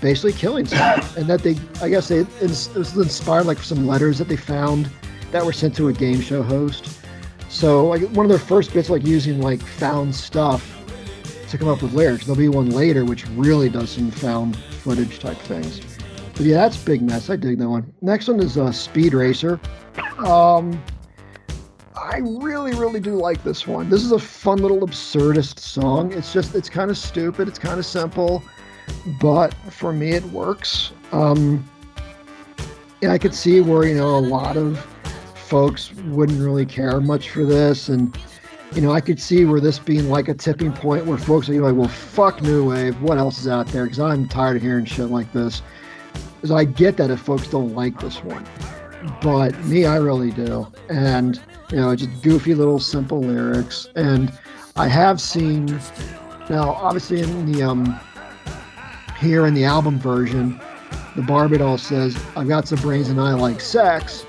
[0.00, 4.18] basically killing someone, and that they, I guess, they it was inspired like some letters
[4.18, 4.90] that they found
[5.32, 7.00] that were sent to a game show host.
[7.48, 10.72] So like one of their first bits, like using like found stuff
[11.48, 12.26] to come up with lyrics.
[12.26, 15.80] There'll be one later which really does some found footage type things.
[16.32, 17.30] But yeah, that's Big Mess.
[17.30, 17.92] I dig that one.
[18.02, 19.58] Next one is uh, Speed Racer.
[20.18, 20.82] Um,
[21.96, 23.88] I really, really do like this one.
[23.88, 26.12] This is a fun little absurdist song.
[26.12, 27.48] It's just, it's kind of stupid.
[27.48, 28.42] It's kind of simple,
[29.20, 30.92] but for me, it works.
[31.12, 31.68] Um,
[33.00, 34.78] and I could see where, you know, a lot of
[35.34, 37.88] folks wouldn't really care much for this.
[37.88, 38.16] And,
[38.74, 41.54] you know, I could see where this being like a tipping point where folks are
[41.54, 43.00] like, well, fuck New Wave.
[43.00, 43.84] What else is out there?
[43.84, 45.62] Because I'm tired of hearing shit like this.
[46.34, 48.46] Because I get that if folks don't like this one.
[49.22, 50.70] But me, I really do.
[50.90, 51.40] And,
[51.70, 53.88] you know, just goofy little simple lyrics.
[53.96, 54.32] And
[54.76, 55.66] I have seen,
[56.48, 57.98] now, obviously, in the, um,
[59.18, 60.60] here in the album version,
[61.16, 64.24] the Barbie doll says, I've got some brains and I like sex.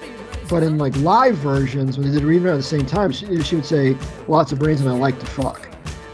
[0.49, 3.55] But in like live versions, when they did read at the same time, she, she,
[3.55, 3.97] would say,
[4.29, 5.67] lots of brains and I like to fuck.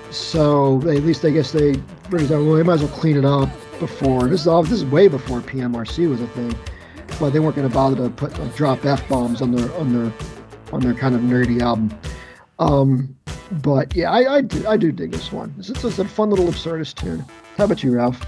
[0.10, 1.76] So they, at least I guess they,
[2.12, 4.28] well, they might as well clean it up before.
[4.28, 6.56] This is all, this is way before PMRC was a thing.
[7.20, 9.94] But they weren't going to bother to put like, drop f bombs on their on
[9.94, 10.12] their
[10.74, 11.98] on their kind of nerdy album.
[12.60, 13.16] Um,
[13.62, 15.54] but yeah, I, I do I do dig this one.
[15.60, 17.24] It's, it's a fun little absurdist tune.
[17.58, 18.24] How about you, Ralph?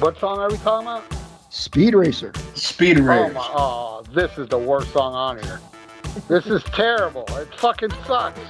[0.00, 1.04] What song are we talking about?
[1.50, 2.32] Speed Racer.
[2.54, 3.30] Speed Racer.
[3.30, 5.60] Oh, my, oh, this is the worst song on here.
[6.28, 7.24] This is terrible.
[7.30, 8.40] It fucking sucks.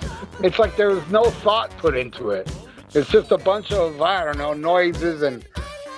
[0.43, 2.51] It's like there was no thought put into it.
[2.95, 5.47] It's just a bunch of I don't know noises and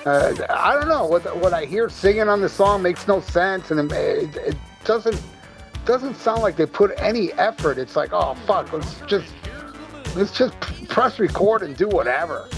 [0.04, 3.70] uh, I don't know what what I hear singing on the song makes no sense
[3.70, 5.20] and it, it doesn't
[5.84, 7.78] doesn't sound like they put any effort.
[7.78, 9.32] It's like oh fuck, let's just
[10.14, 10.58] let's just
[10.88, 12.48] press record and do whatever.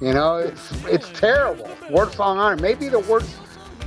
[0.00, 1.68] You know, it's it's terrible.
[1.90, 2.62] Worst song on it.
[2.62, 3.36] Maybe the worst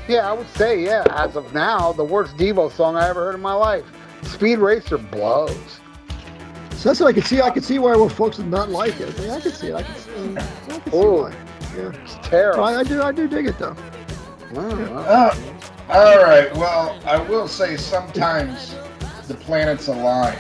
[0.07, 3.35] yeah, I would say, yeah, as of now, the worst Devo song I ever heard
[3.35, 3.85] in my life.
[4.23, 5.80] Speed Racer blows.
[6.72, 7.41] So that's what I could see.
[7.41, 9.18] I could see why folks would not like it.
[9.18, 9.76] I, mean, I could see it.
[9.76, 11.35] I could see, I could see why.
[11.76, 11.91] Yeah.
[12.03, 12.63] It's terrible.
[12.63, 13.01] I, I, do.
[13.01, 13.76] I do dig it though.
[14.55, 15.35] Uh,
[15.91, 16.53] all right.
[16.55, 18.76] Well, I will say sometimes
[19.27, 20.38] the planets align,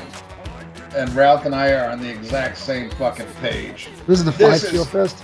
[0.95, 3.89] and Ralph and I are on the exact same fucking page.
[4.07, 5.23] This is the five kill fest.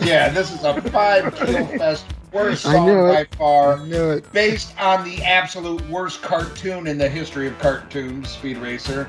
[0.00, 3.78] Yeah, this is a five kill fest worst song by far.
[3.78, 4.32] I knew it.
[4.32, 9.08] Based on the absolute worst cartoon in the history of cartoons, Speed Racer.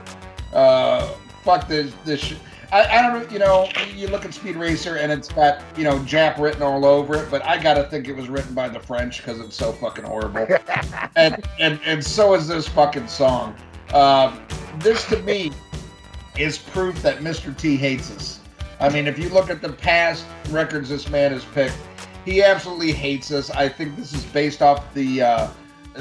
[0.54, 1.08] Uh,
[1.44, 1.94] fuck this.
[2.06, 2.22] This.
[2.22, 2.36] Sh-
[2.72, 3.30] I, I don't know.
[3.34, 6.86] You know, you look at Speed Racer and it's got you know Jap written all
[6.86, 9.72] over it, but I gotta think it was written by the French because it's so
[9.72, 10.48] fucking horrible.
[11.16, 13.56] and and and so is this fucking song.
[13.94, 14.38] Uh,
[14.80, 15.52] this to me
[16.38, 17.56] is proof that Mr.
[17.58, 18.40] T hates us.
[18.80, 21.78] I mean, if you look at the past records this man has picked,
[22.24, 23.50] he absolutely hates us.
[23.50, 25.48] I think this is based off the uh,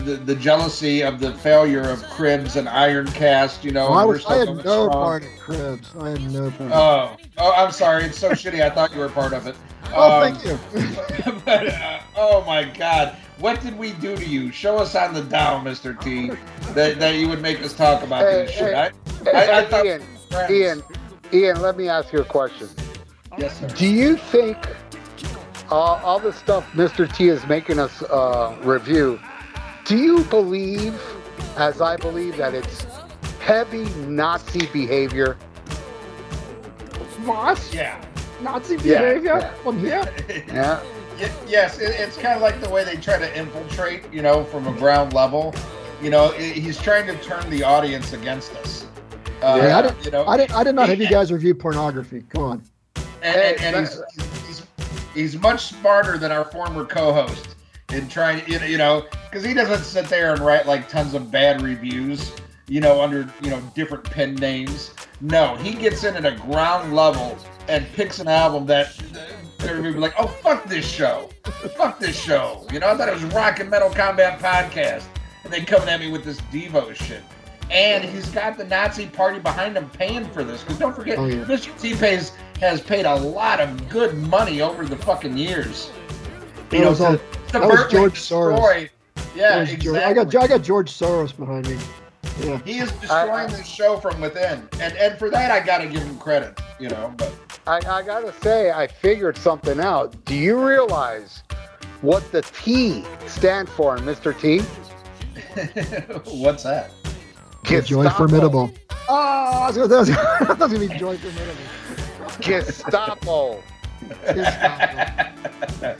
[0.04, 3.64] the, the jealousy of the failure of Cribs and Ironcast.
[3.64, 4.90] You know, well, I, was, I had no strong.
[4.90, 5.90] part of Cribs.
[5.98, 6.72] I had no part.
[6.72, 8.04] Oh, oh, I'm sorry.
[8.04, 8.62] It's so shitty.
[8.62, 9.56] I thought you were part of it.
[9.94, 11.32] Oh, um, thank you.
[11.44, 13.16] but, uh, oh my God.
[13.38, 14.50] What did we do to you?
[14.50, 15.98] Show us on the down, Mr.
[16.00, 16.30] T,
[16.72, 18.74] that, that you would make us talk about hey, this shit.
[18.74, 18.90] Hey,
[19.32, 20.02] I, I, I thought Ian,
[20.50, 20.82] Ian,
[21.32, 22.68] Ian, let me ask you a question.
[23.38, 23.68] Yes, sir.
[23.68, 24.58] Do you think
[25.70, 27.12] all, all the stuff Mr.
[27.12, 29.20] T is making us uh, review,
[29.88, 31.02] do you believe,
[31.56, 32.86] as I believe, that it's
[33.40, 35.34] heavy Nazi behavior?
[37.24, 37.70] What?
[37.72, 38.04] Yeah.
[38.42, 39.50] Nazi behavior?
[39.64, 39.72] Yeah.
[39.82, 40.10] yeah.
[41.18, 41.32] yeah.
[41.46, 44.66] yes, it, it's kind of like the way they try to infiltrate, you know, from
[44.66, 45.54] a ground level.
[46.02, 48.86] You know, it, he's trying to turn the audience against us.
[49.40, 51.54] Uh, yeah, I did, you know, I did, I did not have you guys review
[51.54, 52.24] pornography.
[52.28, 52.62] Come on.
[53.22, 53.88] And, and, and
[54.46, 54.66] he's,
[55.14, 57.54] he's much smarter than our former co-host
[57.92, 61.62] in trying, you know, because he doesn't sit there and write like tons of bad
[61.62, 62.32] reviews,
[62.68, 64.94] you know, under you know different pen names.
[65.20, 67.38] No, he gets in at a ground level
[67.68, 68.98] and picks an album that
[69.60, 71.30] everybody be like, oh fuck this show,
[71.76, 72.66] fuck this show.
[72.72, 75.04] You know, I thought it was Rock and Metal Combat podcast,
[75.44, 77.22] and they coming at me with this Devo shit.
[77.70, 80.62] And he's got the Nazi party behind him paying for this.
[80.62, 81.44] Because don't forget, oh, yeah.
[81.44, 81.78] Mr.
[81.78, 85.90] T pays has paid a lot of good money over the fucking years.
[86.70, 87.20] You know, to,
[87.52, 88.90] that was George Soros.
[89.34, 89.84] Yeah, exactly.
[89.84, 91.78] George, I got I got George Soros behind me.
[92.40, 92.60] Yeah.
[92.64, 96.02] He is destroying the show from within, and and for that I got to give
[96.02, 96.60] him credit.
[96.78, 97.32] You know, but
[97.66, 100.24] I, I gotta say I figured something out.
[100.24, 101.42] Do you realize
[102.00, 104.38] what the T stand for Mr.
[104.38, 104.60] T?
[106.30, 106.90] What's that?
[107.64, 108.70] Joy Formidable.
[109.08, 111.56] Oh, I was gonna, that was, that was gonna be joint for a minute.
[112.40, 113.62] Gestapo.
[114.24, 115.96] Gestapo.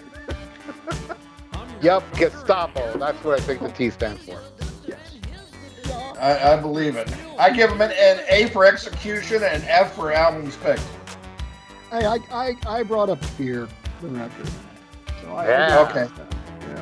[1.80, 2.98] Yep, Gestapo.
[2.98, 4.40] That's what I think the T stands for.
[4.86, 5.14] Yes.
[6.20, 7.08] I, I believe it.
[7.38, 10.82] I give him an, an A for execution and an F for albums picked.
[11.90, 13.68] Hey, I, I, I brought up Fear,
[14.02, 14.48] the record.
[15.22, 15.86] So I, Yeah.
[15.88, 16.08] Okay.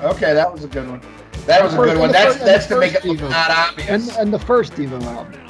[0.02, 1.00] Okay, that was a good one.
[1.46, 2.10] That was a good one.
[2.10, 3.88] That's first- that's to make it look not obvious.
[3.88, 5.40] And, and the first Devo album.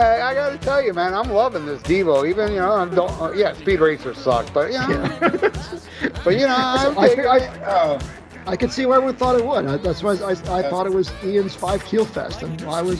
[0.00, 2.26] Hey, I gotta tell you, man, I'm loving this Devo.
[2.26, 3.10] Even you know, I don't.
[3.20, 4.88] Uh, yeah, Speed Racer sucked, but you know,
[5.20, 6.08] Yeah.
[6.24, 7.60] but you know, I'm I, digging I, it.
[7.66, 7.98] oh,
[8.46, 9.66] I could see why everyone thought it would.
[9.66, 12.98] I, that's why I, I thought it was Ian's Five Keel Fest, and I was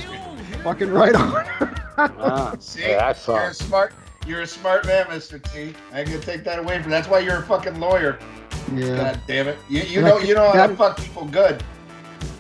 [0.63, 1.47] fucking right on.
[1.97, 3.93] Ah, see, yeah, that you're a smart,
[4.27, 5.75] you're a smart man, Mister T.
[5.93, 6.91] I can take that away from.
[6.91, 8.19] That's why you're a fucking lawyer.
[8.75, 9.59] yeah, God damn it.
[9.71, 11.63] You, you And know I- you know how that- to fuck people good.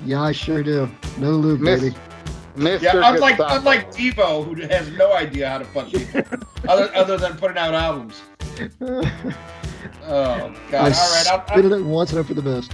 [0.05, 0.87] yeah, I sure do.
[1.19, 1.97] No lube, Miss- baby.
[2.57, 2.83] Mr.
[2.83, 6.23] Yeah, unlike unlike Devo, who has no idea how to fuck people,
[6.69, 8.23] other other than putting out albums.
[10.07, 10.75] Oh God!
[10.75, 12.73] All I right, I'll, I'll, it once and hope for the best.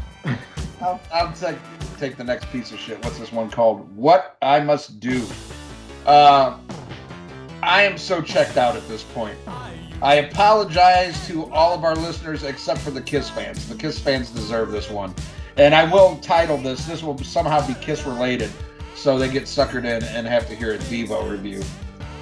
[0.80, 1.56] I'll, I'll take
[1.98, 3.02] take the next piece of shit.
[3.04, 3.94] What's this one called?
[3.96, 5.24] What I Must Do.
[6.04, 6.58] Uh,
[7.62, 9.36] I am so checked out at this point.
[10.02, 13.68] I apologize to all of our listeners except for the Kiss fans.
[13.68, 15.14] The Kiss fans deserve this one.
[15.56, 16.84] And I will title this.
[16.84, 18.50] This will somehow be Kiss related.
[18.96, 21.62] So they get suckered in and have to hear a Devo review.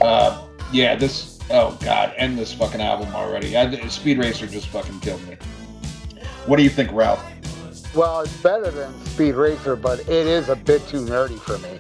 [0.01, 1.39] Uh, yeah, this.
[1.51, 2.13] Oh, God.
[2.17, 3.57] End this fucking album already.
[3.57, 5.37] I, Speed Racer just fucking killed me.
[6.47, 7.25] What do you think, Ralph?
[7.95, 11.79] Well, it's better than Speed Racer, but it is a bit too nerdy for me.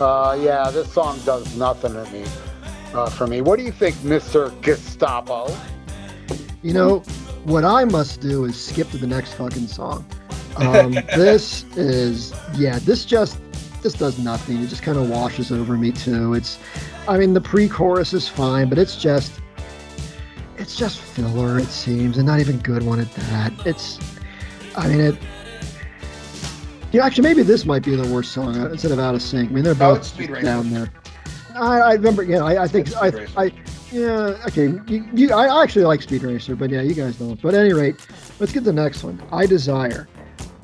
[0.00, 2.24] Uh, yeah, this song does nothing to me.
[2.94, 4.58] Uh, for me, what do you think, Mr.
[4.62, 5.54] Gestapo?
[6.62, 7.00] You know,
[7.44, 10.06] what I must do is skip to the next fucking song.
[10.56, 13.40] Um, this is, yeah, this just,
[13.82, 14.58] this does nothing.
[14.62, 16.34] It just kind of washes over me too.
[16.34, 16.58] It's,
[17.08, 19.40] I mean, the pre-chorus is fine, but it's just,
[20.58, 21.58] it's just filler.
[21.58, 23.52] It seems, and not even good one at that.
[23.66, 23.98] It's,
[24.76, 25.16] I mean, it.
[26.92, 29.50] Yeah, actually, maybe this might be the worst song uh, instead of Out of Sync.
[29.50, 30.44] I mean, they're No, both Speed Racer.
[30.44, 30.92] down there.
[31.54, 33.52] I, I remember, yeah, I, I think, I, I,
[33.92, 34.68] yeah, okay.
[34.86, 37.40] You, you, I I actually like Speed Racer, but yeah, you guys don't.
[37.42, 37.96] But at any rate,
[38.38, 39.20] let's get the next one.
[39.32, 40.08] I Desire.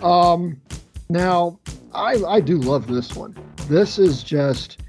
[0.01, 0.61] Um,
[1.09, 1.59] now,
[1.95, 3.37] I I do love this one.
[3.69, 4.81] This is just,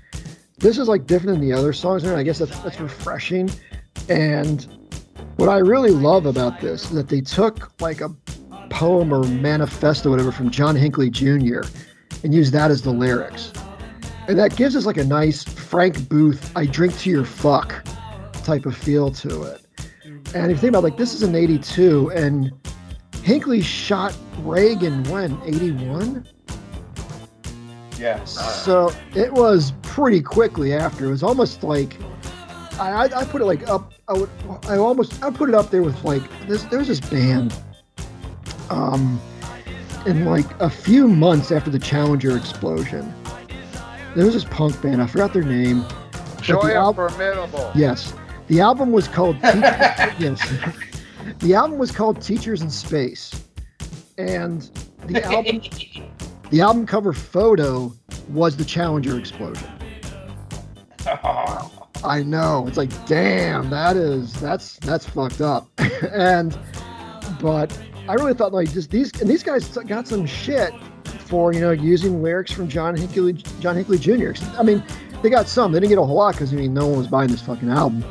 [0.57, 2.03] this is like different than the other songs.
[2.03, 3.49] And I guess that's that's refreshing.
[4.09, 4.67] And
[5.37, 8.09] what I really love about this is that they took like a
[8.69, 11.61] poem or manifesto, whatever, from John Hinckley Jr.
[12.23, 13.51] and used that as the lyrics.
[14.27, 17.85] And that gives us like a nice Frank Booth, I drink to your fuck
[18.43, 19.61] type of feel to it.
[20.33, 22.51] And if you think about like this is an 82 and
[23.27, 26.25] Hinckley shot Reagan when 81
[27.97, 28.23] Yeah.
[28.23, 31.97] so it was pretty quickly after it was almost like
[32.79, 34.29] I, I, put it like up I would
[34.69, 37.53] I almost I put it up there with like this there was this band
[38.69, 39.19] um
[40.05, 43.13] in like a few months after the Challenger explosion
[44.15, 45.83] there was this punk band I forgot their name
[46.41, 47.71] Joy al- of Formidable.
[47.75, 48.13] Yes.
[48.47, 50.39] The album was called Yes.
[51.39, 53.43] The album was called Teachers in Space.
[54.17, 54.61] And
[55.05, 55.61] the album
[56.49, 57.93] the album cover photo
[58.29, 59.67] was the Challenger explosion.
[62.03, 62.65] I know.
[62.67, 65.67] It's like, damn, that is that's that's fucked up.
[66.11, 66.57] and
[67.41, 67.77] but
[68.07, 70.73] I really thought like just these and these guys got some shit
[71.25, 74.31] for you know using lyrics from John Hinckley John Hinckley Jr.
[74.57, 74.83] I mean,
[75.21, 75.71] they got some.
[75.71, 77.69] They didn't get a whole lot because I mean, no one was buying this fucking
[77.69, 78.05] album.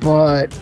[0.00, 0.58] But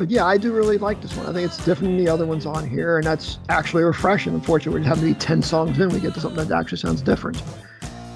[0.00, 1.26] but yeah, I do really like this one.
[1.26, 4.32] I think it's different than the other ones on here, and that's actually refreshing.
[4.32, 7.02] Unfortunately, we have to be ten songs in, we get to something that actually sounds
[7.02, 7.38] different.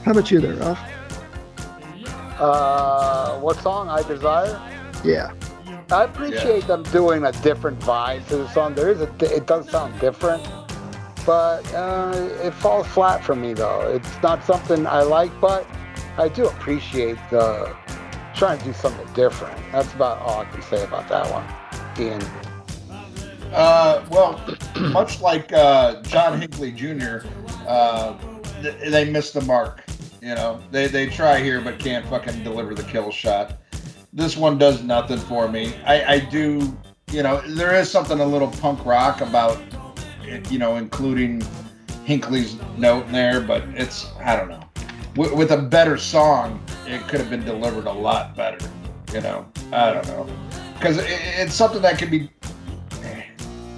[0.03, 0.79] How about you there, Ralph?
[2.41, 3.91] Uh, what song?
[3.91, 4.59] I Desire.
[5.05, 5.35] Yeah.
[5.91, 8.73] I appreciate them doing a different vibe to the song.
[8.75, 10.43] There is a, it does sound different,
[11.27, 13.83] but uh, it falls flat for me though.
[13.95, 15.67] It's not something I like, but
[16.17, 17.77] I do appreciate the
[18.35, 19.61] trying to do something different.
[19.71, 21.45] That's about all I can say about that one.
[21.99, 22.23] Ian.
[23.53, 24.41] Uh, well,
[24.93, 27.27] much like uh, John Hinckley Jr.,
[27.69, 28.17] uh,
[28.63, 29.83] th- they missed the mark.
[30.21, 33.59] You know, they they try here but can't fucking deliver the kill shot.
[34.13, 35.75] This one does nothing for me.
[35.85, 36.77] I, I do,
[37.11, 39.61] you know, there is something a little punk rock about,
[40.23, 41.43] it, you know, including
[42.05, 44.63] Hinckley's note in there, but it's I don't know.
[45.17, 48.69] With, with a better song, it could have been delivered a lot better.
[49.13, 50.29] You know, I don't know,
[50.75, 52.31] because it, it's something that could be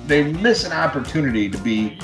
[0.06, 1.98] they miss an opportunity to be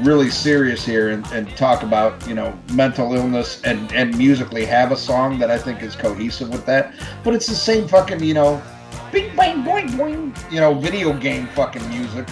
[0.00, 4.92] really serious here and, and talk about you know mental illness and and musically have
[4.92, 6.94] a song that I think is cohesive with that.
[7.24, 8.62] But it's the same fucking you know,
[9.12, 12.28] bing bang boing boing, you know, video game fucking music.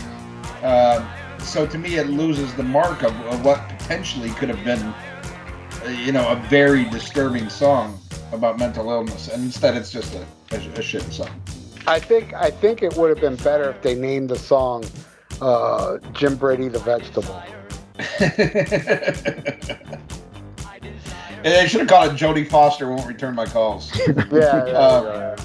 [0.62, 1.04] Uh,
[1.38, 5.88] so to me, it loses the mark of, of what potentially could have been, uh,
[6.04, 8.00] you know, a very disturbing song
[8.32, 11.30] about mental illness, and instead it's just a, a, a shit song.
[11.86, 14.84] I think I think it would have been better if they named the song
[15.40, 17.42] uh, Jim Brady the Vegetable.
[18.18, 18.34] and
[21.44, 23.96] they should have called it Jodie Foster won't return my calls.
[24.08, 25.36] yeah, yeah, Uh,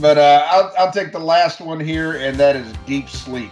[0.00, 3.50] But uh, I'll, I'll take the last one here, and that is Deep Sleep.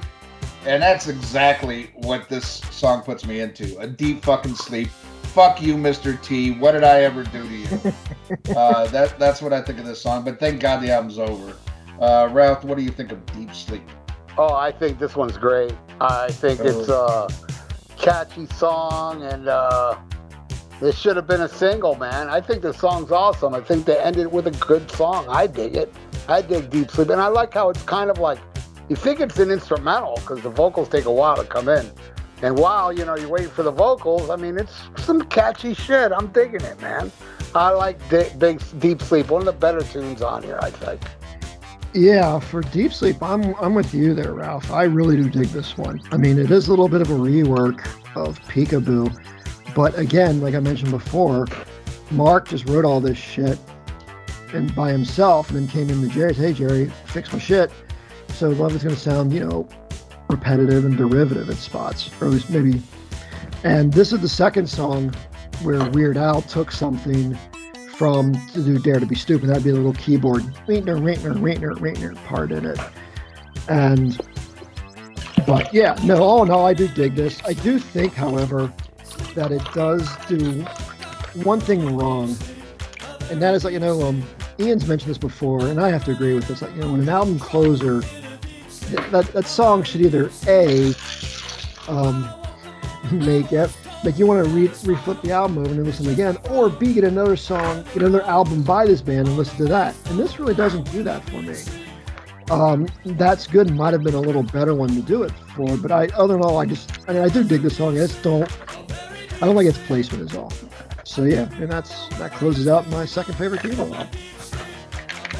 [0.66, 4.88] And that's exactly what this song puts me into a deep fucking sleep.
[5.34, 6.20] Fuck you, Mr.
[6.22, 6.52] T.
[6.52, 7.66] What did I ever do to you?
[8.56, 11.54] uh, that, that's what I think of this song, but thank God the album's over.
[12.00, 13.82] Uh, Ralph, what do you think of Deep Sleep?
[14.36, 15.74] Oh, I think this one's great.
[16.00, 17.28] I think it's a
[17.96, 19.96] catchy song, and uh,
[20.80, 22.28] this should have been a single, man.
[22.28, 23.54] I think the song's awesome.
[23.54, 25.26] I think they ended with a good song.
[25.28, 25.94] I dig it.
[26.28, 28.38] I dig Deep Sleep, and I like how it's kind of like
[28.88, 31.90] you think it's an instrumental because the vocals take a while to come in.
[32.42, 36.12] And while you know you're waiting for the vocals, I mean it's some catchy shit.
[36.12, 37.12] I'm digging it, man.
[37.54, 41.00] I like Di- Big Deep Sleep, one of the better tunes on here, I think.
[41.94, 44.72] Yeah, for Deep Sleep, I'm I'm with you there, Ralph.
[44.72, 46.00] I really do dig this one.
[46.10, 49.16] I mean, it is a little bit of a rework of Peekaboo,
[49.76, 51.46] but again, like I mentioned before,
[52.10, 53.60] Mark just wrote all this shit
[54.52, 57.70] and by himself, and then came in to Jerry, hey Jerry, fix my shit.
[58.30, 59.68] So Love is going to sound, you know,
[60.28, 62.82] repetitive and derivative at spots, or at least maybe.
[63.62, 65.14] And this is the second song
[65.62, 67.38] where Weird Al took something
[67.96, 69.48] from do Dare to Be Stupid.
[69.48, 72.78] That'd be a little keyboard Raintner, Raintner, Raintner, Raintner part in it.
[73.68, 74.18] And
[75.46, 77.40] but yeah, no, oh no, I do dig this.
[77.44, 78.72] I do think, however,
[79.34, 80.62] that it does do
[81.42, 82.36] one thing wrong,
[83.30, 84.22] and that is like you know, um,
[84.58, 86.62] Ian's mentioned this before, and I have to agree with this.
[86.62, 88.00] Like you know, when an album closer,
[89.10, 90.94] that that song should either a
[91.88, 92.28] um,
[93.12, 93.70] make it
[94.04, 97.04] like you want to re reflip the album over and listen again, or B get
[97.04, 99.94] another song, get another album by this band and listen to that.
[100.06, 101.56] And this really doesn't do that for me.
[102.50, 103.70] Um, that's good.
[103.70, 106.42] Might have been a little better one to do it for, but I, other than
[106.42, 107.98] all, I just, I mean, I do dig the song.
[107.98, 108.50] I just don't,
[109.36, 110.52] I don't like its placement is all.
[111.04, 114.08] So yeah, and that's that closes out my second favorite Devo album.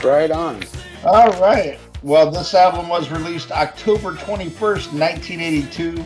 [0.03, 0.63] Right on.
[1.05, 1.79] All right.
[2.03, 6.05] Well, this album was released October 21st, 1982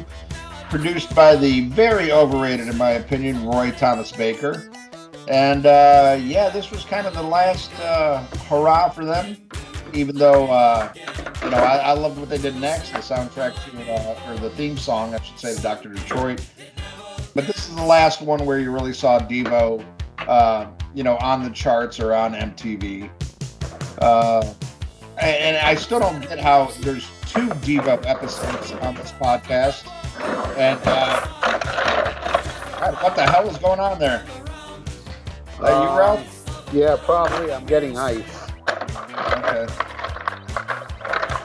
[0.71, 4.71] produced by the very overrated, in my opinion, Roy Thomas Baker.
[5.29, 9.37] And uh, yeah, this was kind of the last uh, hurrah for them.
[9.95, 10.93] Even though uh,
[11.43, 14.51] you know, I, I, loved what they did next, the soundtrack to, uh, or the
[14.51, 16.47] theme song, I should say, to Doctor Detroit.
[17.35, 19.85] But this is the last one where you really saw Devo,
[20.19, 23.11] uh, you know, on the charts or on MTV.
[23.99, 24.55] Uh,
[25.21, 29.87] and I still don't get how there's two Devo episodes on this podcast
[30.21, 31.27] and uh,
[32.81, 34.25] God, what the hell is going on there?
[35.61, 36.69] Are uh, you, Ralph?
[36.73, 37.53] Yeah, probably.
[37.53, 38.51] I'm getting ice.
[38.69, 39.67] Okay.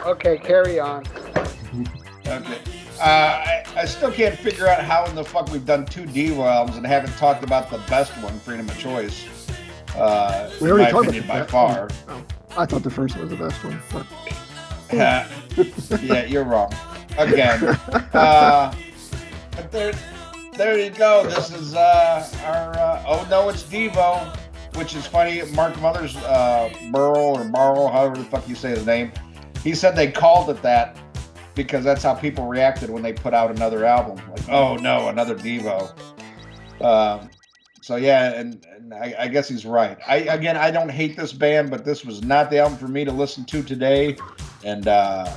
[0.05, 1.03] Okay, carry on.
[2.27, 2.59] okay.
[2.99, 6.45] Uh, I, I still can't figure out how in the fuck we've done two Devo
[6.45, 9.27] albums and haven't talked about the best one, Freedom of Choice.
[9.95, 11.89] Uh, we already talked opinion, about by far.
[12.09, 12.23] Oh,
[12.57, 13.81] I thought the first one was the best one.
[13.91, 14.05] But...
[16.03, 16.73] yeah, you're wrong.
[17.17, 17.77] Again.
[18.13, 18.73] Uh,
[19.55, 19.93] but there,
[20.55, 21.25] there you go.
[21.27, 22.77] This is uh, our.
[22.77, 24.35] Uh, oh no, it's Devo,
[24.75, 25.41] which is funny.
[25.53, 29.11] Mark Mothers, uh, Burl or Marl, however the fuck you say his name,
[29.63, 30.97] he said they called it that
[31.55, 34.17] because that's how people reacted when they put out another album.
[34.29, 35.91] Like, oh no, another Devo.
[36.81, 37.29] Um,
[37.81, 39.97] so yeah, and, and I, I, guess he's right.
[40.07, 43.05] I again, I don't hate this band, but this was not the album for me
[43.05, 44.17] to listen to today,
[44.63, 45.35] and uh,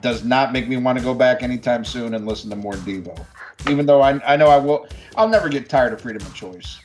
[0.00, 3.26] does not make me want to go back anytime soon and listen to more Devo
[3.68, 4.86] even though I, I know I will.
[5.16, 6.80] I'll never get tired of freedom of choice.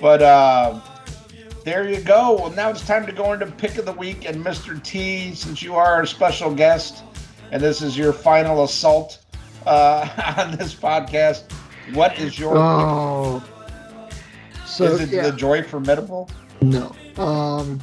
[0.00, 0.80] But uh,
[1.64, 2.36] there you go.
[2.36, 4.28] Well, now it's time to go into pick of the week.
[4.28, 4.82] And Mr.
[4.82, 7.02] T, since you are our special guest,
[7.50, 9.20] and this is your final assault
[9.66, 11.50] uh, on this podcast,
[11.94, 12.54] what is your?
[12.56, 13.42] Oh,
[14.66, 15.30] so is it yeah.
[15.30, 16.28] the Joy Formidable?
[16.60, 16.94] No.
[17.16, 17.80] Um,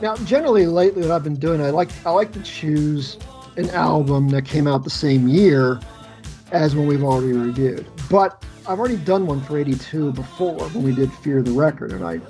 [0.00, 3.18] now, generally, lately, what I've been doing, I like I like to choose
[3.58, 5.80] an album that came out the same year
[6.52, 7.86] as when we've already reviewed.
[8.08, 12.04] But I've already done one for 82 before when we did Fear the Record, and
[12.04, 12.20] I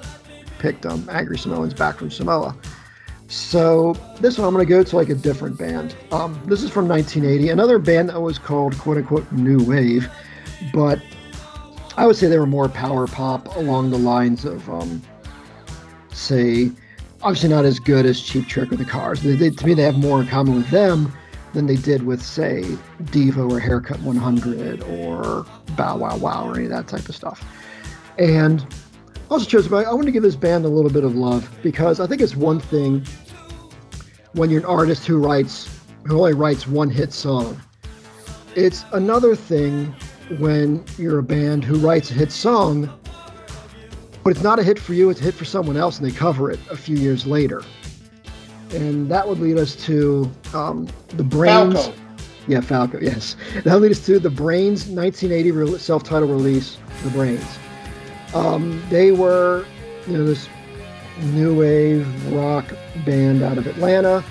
[0.58, 2.56] picked um, Angry Samoans back from Samoa.
[3.28, 5.94] So this one I'm going to go to like a different band.
[6.10, 10.08] Um, this is from 1980, another band that was called quote unquote New Wave.
[10.72, 11.00] but
[11.98, 15.02] I would say they were more power pop along the lines of, um,
[16.12, 16.70] say,
[17.22, 19.22] obviously not as good as Cheap Trick or the Cars.
[19.22, 21.12] They, they, to me, they have more in common with them
[21.54, 22.62] than they did with, say,
[23.04, 25.46] Devo or Haircut 100 or
[25.76, 27.44] Bow Wow Wow or any of that type of stuff.
[28.18, 28.66] And
[29.30, 32.06] also chose, I want to give this band a little bit of love because I
[32.06, 33.04] think it's one thing
[34.32, 37.60] when you're an artist who writes, who only writes one hit song.
[38.54, 39.94] It's another thing
[40.38, 42.90] when you're a band who writes a hit song,
[44.28, 46.14] but it's not a hit for you, it's a hit for someone else, and they
[46.14, 47.62] cover it a few years later.
[48.72, 50.86] And that would lead us to um,
[51.16, 51.86] the Brains.
[51.86, 51.94] Falco.
[52.46, 53.36] Yeah, Falco, yes.
[53.64, 57.58] That would lead us to the Brains 1980 re- self titled release, The Brains.
[58.34, 59.64] Um, they were,
[60.06, 60.46] you know, this
[61.22, 62.66] new wave rock
[63.06, 64.22] band out of Atlanta,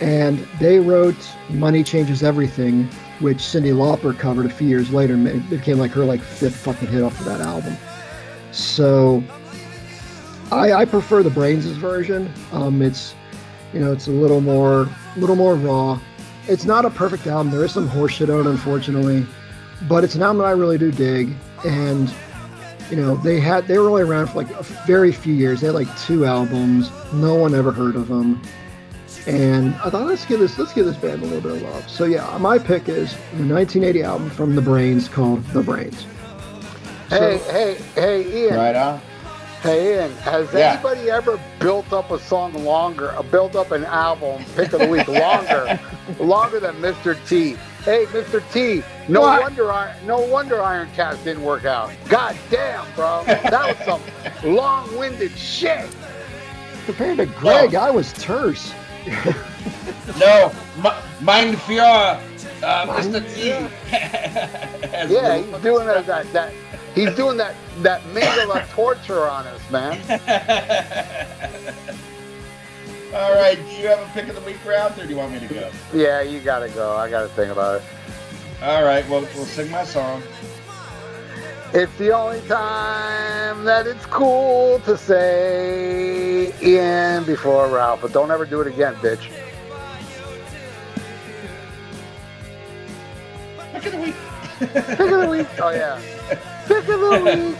[0.00, 2.84] and they wrote "Money Changes Everything,"
[3.20, 5.12] which Cyndi Lauper covered a few years later.
[5.12, 7.76] and It became like her like fifth fucking hit off of that album.
[8.56, 9.22] So,
[10.50, 12.32] I, I prefer the Brains' version.
[12.52, 13.14] Um, it's,
[13.72, 16.00] you know, it's a little more, little more raw.
[16.48, 17.52] It's not a perfect album.
[17.52, 19.26] There is some horseshit on it, unfortunately,
[19.88, 21.34] but it's an album that I really do dig.
[21.64, 22.12] And
[22.90, 25.60] you know, they had they were only around for like a very few years.
[25.60, 26.90] They had like two albums.
[27.12, 28.40] No one ever heard of them.
[29.26, 31.90] And I thought let's give this let's give this band a little bit of love.
[31.90, 36.06] So yeah, my pick is the 1980 album from The Brains called The Brains.
[37.08, 38.56] Hey, hey, hey, Ian.
[38.56, 39.00] Right on.
[39.62, 40.12] Hey, Ian.
[40.18, 40.72] Has Yeah.
[40.72, 44.86] anybody ever built up a song longer, uh, built up an album, pick of the
[44.88, 45.78] week longer,
[46.18, 47.16] longer than Mr.
[47.28, 47.56] T?
[47.84, 48.42] Hey, Mr.
[48.52, 48.82] T.
[49.08, 49.40] No What?
[49.40, 51.92] wonder, I, no wonder Iron Cast didn't work out.
[52.08, 53.22] God damn, bro.
[53.24, 54.02] That was some
[54.54, 55.86] long-winded shit.
[56.86, 58.72] Compared to Greg, I was terse.
[60.18, 60.52] No,
[60.84, 62.18] M- Mind Fear,
[62.62, 63.34] uh, Mr.
[63.34, 63.48] T.
[65.12, 66.06] Yeah, he's doing that.
[66.06, 66.52] that, that
[66.94, 67.54] he's doing that.
[67.82, 70.00] That mingle of torture on us, man.
[73.14, 75.32] All right, do you have a pick of the week round, or do you want
[75.32, 75.70] me to go?
[75.94, 76.96] Yeah, you gotta go.
[76.96, 77.86] I gotta think about it.
[78.62, 80.22] All right, well, we'll sing my song.
[81.72, 88.46] It's the only time that it's cool to say Ian before Ralph, but don't ever
[88.46, 89.28] do it again, bitch.
[93.86, 94.16] Pick of the week.
[94.58, 95.46] Pick of the week.
[95.60, 96.02] Oh yeah.
[96.66, 97.56] Pick of the week.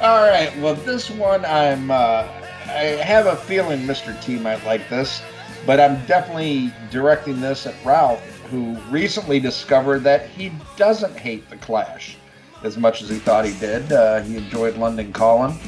[0.00, 1.90] All right, well, this one I'm.
[1.90, 2.28] Uh,
[2.66, 4.18] I have a feeling Mr.
[4.22, 5.20] T might like this,
[5.66, 11.56] but I'm definitely directing this at Ralph, who recently discovered that he doesn't hate the
[11.56, 12.16] Clash
[12.62, 13.90] as much as he thought he did.
[13.90, 15.58] Uh, he enjoyed London Calling,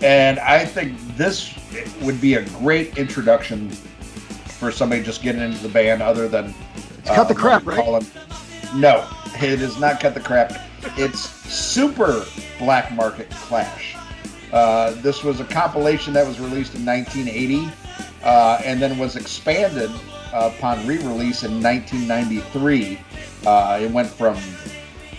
[0.00, 1.54] and I think this
[2.00, 6.54] would be a great introduction for somebody just getting into the band, other than
[7.06, 7.84] uh, Cut the Crap, London right?
[7.84, 8.06] Calling.
[8.74, 10.52] No, it is not cut the crap.
[10.96, 12.24] It's super
[12.58, 13.96] black market clash.
[14.52, 17.70] Uh, this was a compilation that was released in 1980
[18.22, 19.90] uh, and then was expanded
[20.32, 22.98] uh, upon re-release in 1993.
[23.46, 24.36] Uh, it went from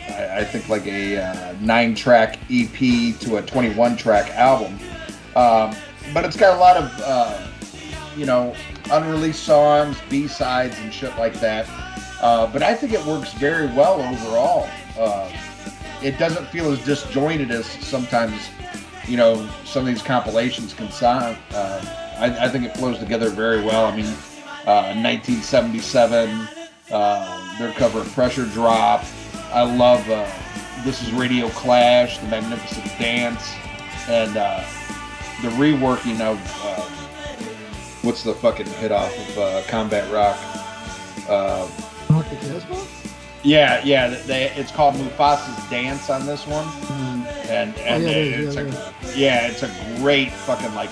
[0.09, 2.77] I, I think like a uh, nine-track EP
[3.19, 4.79] to a 21-track album,
[5.35, 5.75] um,
[6.13, 7.47] but it's got a lot of uh,
[8.15, 8.55] you know
[8.91, 11.67] unreleased songs, B-sides, and shit like that.
[12.23, 14.69] Uh, but I think it works very well overall.
[14.97, 15.29] Uh,
[16.01, 18.49] it doesn't feel as disjointed as sometimes,
[19.05, 21.37] you know, some of these compilations can sound.
[21.53, 21.83] Uh,
[22.17, 23.87] I, I think it flows together very well.
[23.87, 24.05] I mean,
[24.65, 26.47] uh, 1977,
[26.91, 29.03] uh, their cover of Pressure Drop.
[29.51, 30.25] I love uh,
[30.85, 33.53] This is Radio Clash, The Magnificent Dance,
[34.07, 34.63] and uh,
[35.41, 36.81] the reworking of uh,
[38.01, 40.37] what's the fucking hit off of uh, Combat Rock.
[42.41, 42.87] The
[43.43, 44.09] yeah, yeah.
[44.25, 47.25] They, it's called Mustapha's Dance on this one, Mm.
[47.49, 50.89] and and yeah, it it's is, a yeah, yeah, it's a great fucking like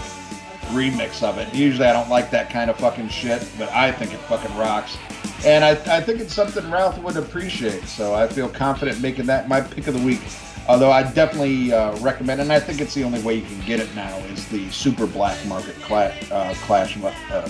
[0.73, 1.53] remix of it.
[1.53, 4.97] Usually I don't like that kind of fucking shit, but I think it fucking rocks.
[5.45, 7.83] And I, I think it's something Ralph would appreciate.
[7.85, 10.21] So I feel confident making that my pick of the week.
[10.67, 13.79] Although I definitely uh, recommend, and I think it's the only way you can get
[13.79, 16.97] it now, is the super black market cla- uh, Clash.
[17.01, 17.49] Uh,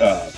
[0.00, 0.30] uh,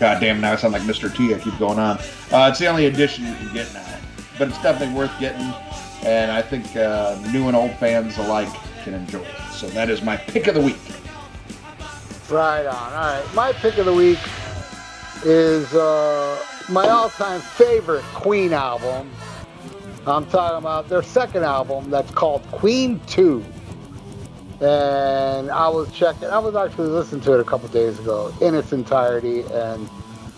[0.00, 1.14] God damn, now I sound like Mr.
[1.14, 1.34] T.
[1.34, 1.98] I keep going on.
[2.32, 3.98] Uh, it's the only edition you can get now,
[4.38, 5.52] but it's definitely worth getting,
[6.04, 8.52] and I think uh, new and old fans alike
[8.82, 9.52] can enjoy it.
[9.52, 10.78] So that is my pick of the week.
[12.28, 12.92] Right on.
[12.92, 13.34] All right.
[13.34, 14.18] My pick of the week
[15.24, 19.10] is uh, my all-time favorite Queen album.
[20.06, 23.44] I'm talking about their second album that's called Queen 2.
[24.60, 28.54] And I was checking, I was actually listening to it a couple days ago in
[28.54, 29.42] its entirety.
[29.52, 29.88] And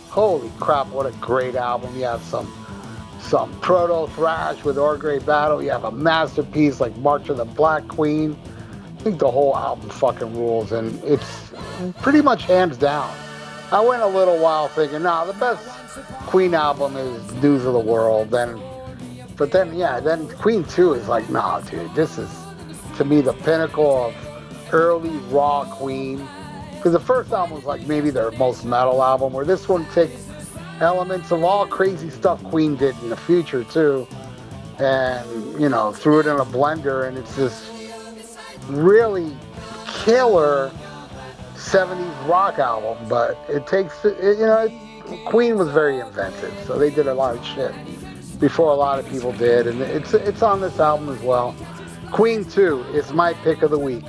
[0.09, 1.95] holy crap, what a great album.
[1.97, 2.53] You have some
[3.21, 5.63] some proto thrash with Ogre Battle.
[5.63, 8.37] You have a masterpiece like March of the Black Queen.
[8.99, 11.53] I think the whole album fucking rules, and it's
[12.03, 13.13] pretty much hands down.
[13.73, 15.67] I went a little while thinking, nah, the best
[16.27, 18.31] Queen album is News of the World.
[18.31, 18.61] Then,
[19.37, 22.31] but then, yeah, then Queen 2 is like, nah, dude, this is
[22.97, 24.15] to me the pinnacle of
[24.73, 26.27] early raw Queen.
[26.75, 30.29] Because the first album was like maybe their most metal album, where this one takes
[30.81, 34.07] elements of all crazy stuff Queen did in the future too,
[34.79, 37.71] and you know threw it in a blender, and it's this
[38.69, 39.35] really
[39.87, 40.71] killer
[41.55, 43.09] 70s rock album.
[43.09, 47.15] But it takes, it, you know, it, Queen was very inventive, so they did a
[47.15, 47.75] lot of shit
[48.39, 51.55] before a lot of people did, and it's it's on this album as well.
[52.13, 54.05] Queen 2 is my pick of the week.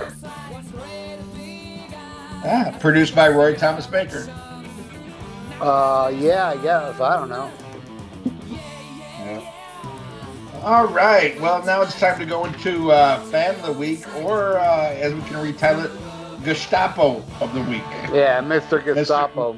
[2.45, 4.27] Ah, produced by Roy Thomas Baker.
[5.59, 6.99] Uh, yeah, I guess.
[7.01, 7.51] I don't know.
[9.19, 9.53] Yeah.
[10.63, 11.39] All right.
[11.41, 15.13] Well, now it's time to go into uh, fan of the week, or uh, as
[15.13, 17.83] we can retitle it, Gestapo of the week.
[18.13, 18.83] Yeah, Mr.
[18.83, 19.57] Gestapo.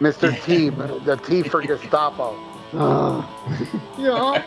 [0.00, 0.30] Mr.
[0.30, 0.44] Mr.
[0.44, 0.68] T,
[1.04, 2.38] the T for Gestapo.
[2.74, 3.24] Uh,
[3.96, 4.42] yeah.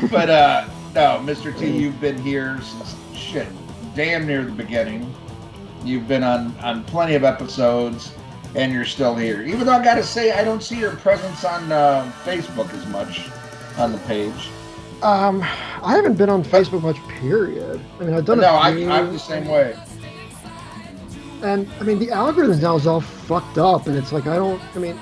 [0.10, 0.66] but uh,
[0.98, 1.56] no, Mr.
[1.56, 3.46] T, you've been here since shit,
[3.94, 5.14] damn near the beginning.
[5.84, 8.12] You've been on on plenty of episodes,
[8.56, 9.42] and you're still here.
[9.42, 12.84] Even though I got to say, I don't see your presence on uh, Facebook as
[12.88, 13.28] much
[13.78, 14.50] on the page.
[15.02, 15.40] Um,
[15.84, 16.96] I haven't been on Facebook much.
[17.20, 17.80] Period.
[18.00, 18.40] I mean, I've done.
[18.40, 19.78] No, I, I'm the same way.
[21.42, 24.60] And I mean, the algorithm now is all fucked up, and it's like I don't.
[24.74, 24.98] I mean,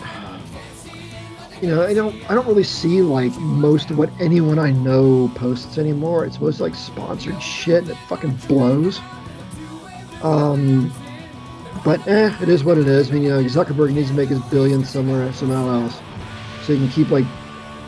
[1.60, 2.30] you know, I don't.
[2.30, 6.24] I don't really see like most of what anyone I know posts anymore.
[6.24, 9.00] It's mostly like sponsored shit, and it fucking blows.
[10.22, 10.92] Um,
[11.84, 13.10] but eh, it is what it is.
[13.10, 16.00] I mean, you know, Zuckerberg needs to make his billions somewhere, somehow else,
[16.62, 17.24] so he can keep like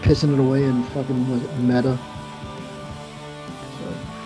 [0.03, 1.99] pissing it away in fucking was it Meta.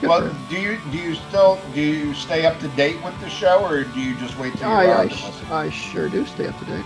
[0.01, 3.29] So, well, do you do you still do you stay up to date with the
[3.29, 5.11] show, or do you just wait till I, I,
[5.51, 6.85] I sure do stay up to date.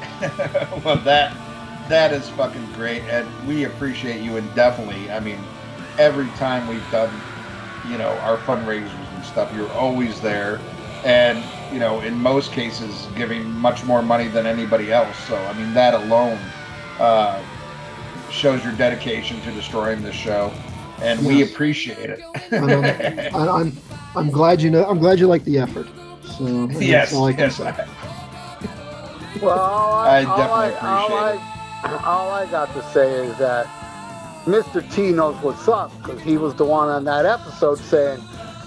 [0.84, 1.36] well, that
[1.88, 4.36] that is fucking great, and we appreciate you.
[4.36, 5.38] And definitely, I mean,
[5.98, 7.12] every time we've done,
[7.88, 10.60] you know, our fundraisers and stuff, you're always there
[11.06, 15.16] and you know in most cases giving much more money than anybody else.
[15.26, 16.38] So i mean that alone
[16.98, 17.42] uh,
[18.30, 20.52] shows your dedication to destroying this show
[21.00, 21.28] and yes.
[21.28, 22.20] we appreciate it.
[22.52, 23.72] I I'm,
[24.16, 25.86] I'm glad you know i'm glad you like the effort.
[26.38, 27.60] So yes, yes.
[27.60, 27.88] I,
[29.42, 33.36] well all I, I definitely I, appreciate all I, all I got to say is
[33.38, 33.66] that
[34.46, 38.20] mr t knows what's up because he was the one on that episode saying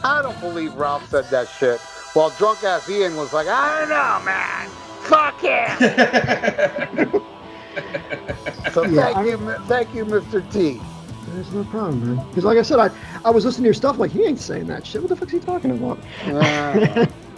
[0.04, 1.80] i don't believe ralph said that shit
[2.14, 4.70] while drunk ass Ian was like, I don't know, man.
[5.04, 5.78] Fuck him.
[8.74, 9.38] so yeah, thank I, you,
[9.68, 10.52] thank you, Mr.
[10.52, 10.82] T.
[11.30, 12.28] There's no problem, man.
[12.30, 12.90] Because like I said, I,
[13.24, 15.02] I was listening to your stuff like he ain't saying that shit.
[15.02, 16.00] What the fuck's he talking about?
[16.26, 17.06] Uh,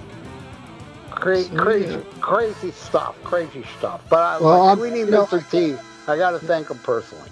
[1.22, 4.04] crazy, crazy, crazy stuff, crazy stuff.
[4.10, 5.32] But I, well, like, we need Mr.
[5.34, 5.78] Know, T.
[6.08, 7.30] I got to thank him personally.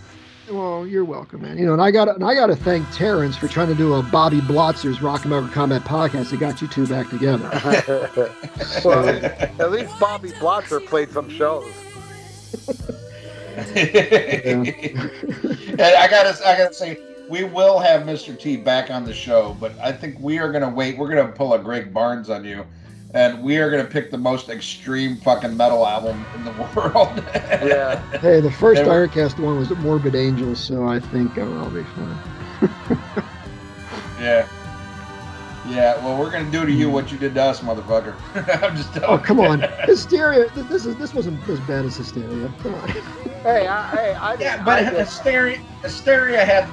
[0.50, 1.58] Well, you're welcome, man.
[1.58, 3.96] You know, and I got and I got to thank Terrence for trying to do
[3.96, 7.50] a Bobby Blotzer's Rock America Combat podcast that got you two back together.
[8.86, 11.72] well, at least Bobby Blotzer played some shows.
[13.76, 14.64] yeah.
[16.02, 18.38] I gotta, I gotta say, we will have Mr.
[18.40, 20.98] T back on the show, but I think we are gonna wait.
[20.98, 22.66] We're gonna pull a Greg Barnes on you
[23.14, 27.24] and we are going to pick the most extreme fucking metal album in the world.
[27.36, 28.00] yeah.
[28.20, 32.20] Hey, the first Direcast one was Morbid Angels, so I think I'll be fun.
[34.20, 34.48] yeah.
[35.68, 38.16] Yeah, well, we're gonna do to you what you did to us, motherfucker.
[38.64, 39.20] I'm just oh, telling.
[39.20, 40.50] Oh, come on, hysteria.
[40.56, 42.52] This is this wasn't as bad as hysteria.
[42.64, 42.90] Come on.
[42.90, 46.68] Hey, I, hey, I yeah, but I hysteria, hysteria had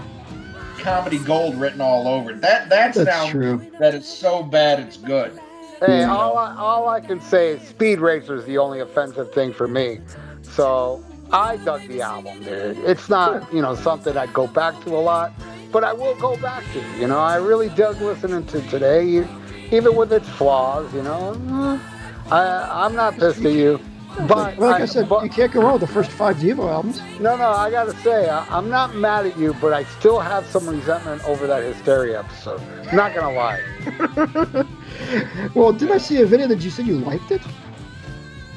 [0.79, 2.41] comedy gold written all over it.
[2.41, 3.71] That that's, that's now true.
[3.79, 5.39] that it's so bad it's good.
[5.81, 9.53] Hey, all I, all I can say is Speed Racer is the only offensive thing
[9.53, 10.01] for me.
[10.43, 12.78] So I dug the album, dude.
[12.78, 15.32] It's not, you know, something I'd go back to a lot,
[15.73, 16.81] but I will go back to.
[16.98, 19.28] You know, I really dug listening to today,
[19.70, 20.93] even with its flaws.
[20.94, 21.81] You know,
[22.31, 23.78] I I'm not pissed at you.
[24.27, 26.70] But like I, I said, but, you can't go wrong with the first five Devo
[26.70, 27.03] albums.
[27.20, 30.47] No, no, I gotta say, I, am not mad at you, but I still have
[30.47, 32.62] some resentment over that Hysteria episode.
[32.94, 33.61] Not gonna lie.
[35.55, 37.43] well, did I see a video that you said you liked it?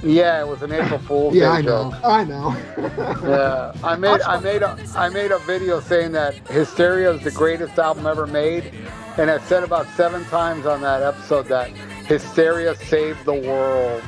[0.02, 1.91] Yeah, it was an April Fool's yeah, Day I joke.
[1.91, 1.99] Know.
[2.03, 2.56] I know.
[3.28, 7.32] yeah, I made I made a I made a video saying that Hysteria is the
[7.32, 8.74] greatest album ever made,
[9.18, 11.70] and I said about seven times on that episode that
[12.07, 14.03] Hysteria saved the world.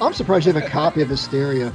[0.00, 1.66] I'm surprised you have a copy of Hysteria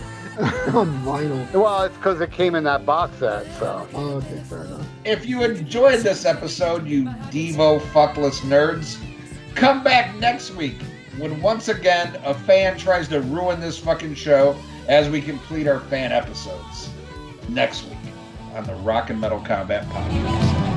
[0.74, 1.52] on vinyl.
[1.54, 3.46] Well, it's because it came in that box set.
[3.60, 3.88] So.
[3.94, 4.88] Oh, okay, fair enough.
[5.06, 8.98] If you enjoyed this episode, you Devo fuckless nerds,
[9.54, 10.82] come back next week
[11.20, 14.58] when once again a fan tries to ruin this fucking show
[14.88, 16.90] as we complete our fan episodes
[17.50, 18.00] next week
[18.56, 20.75] on the Rock and Metal Combat Podcast.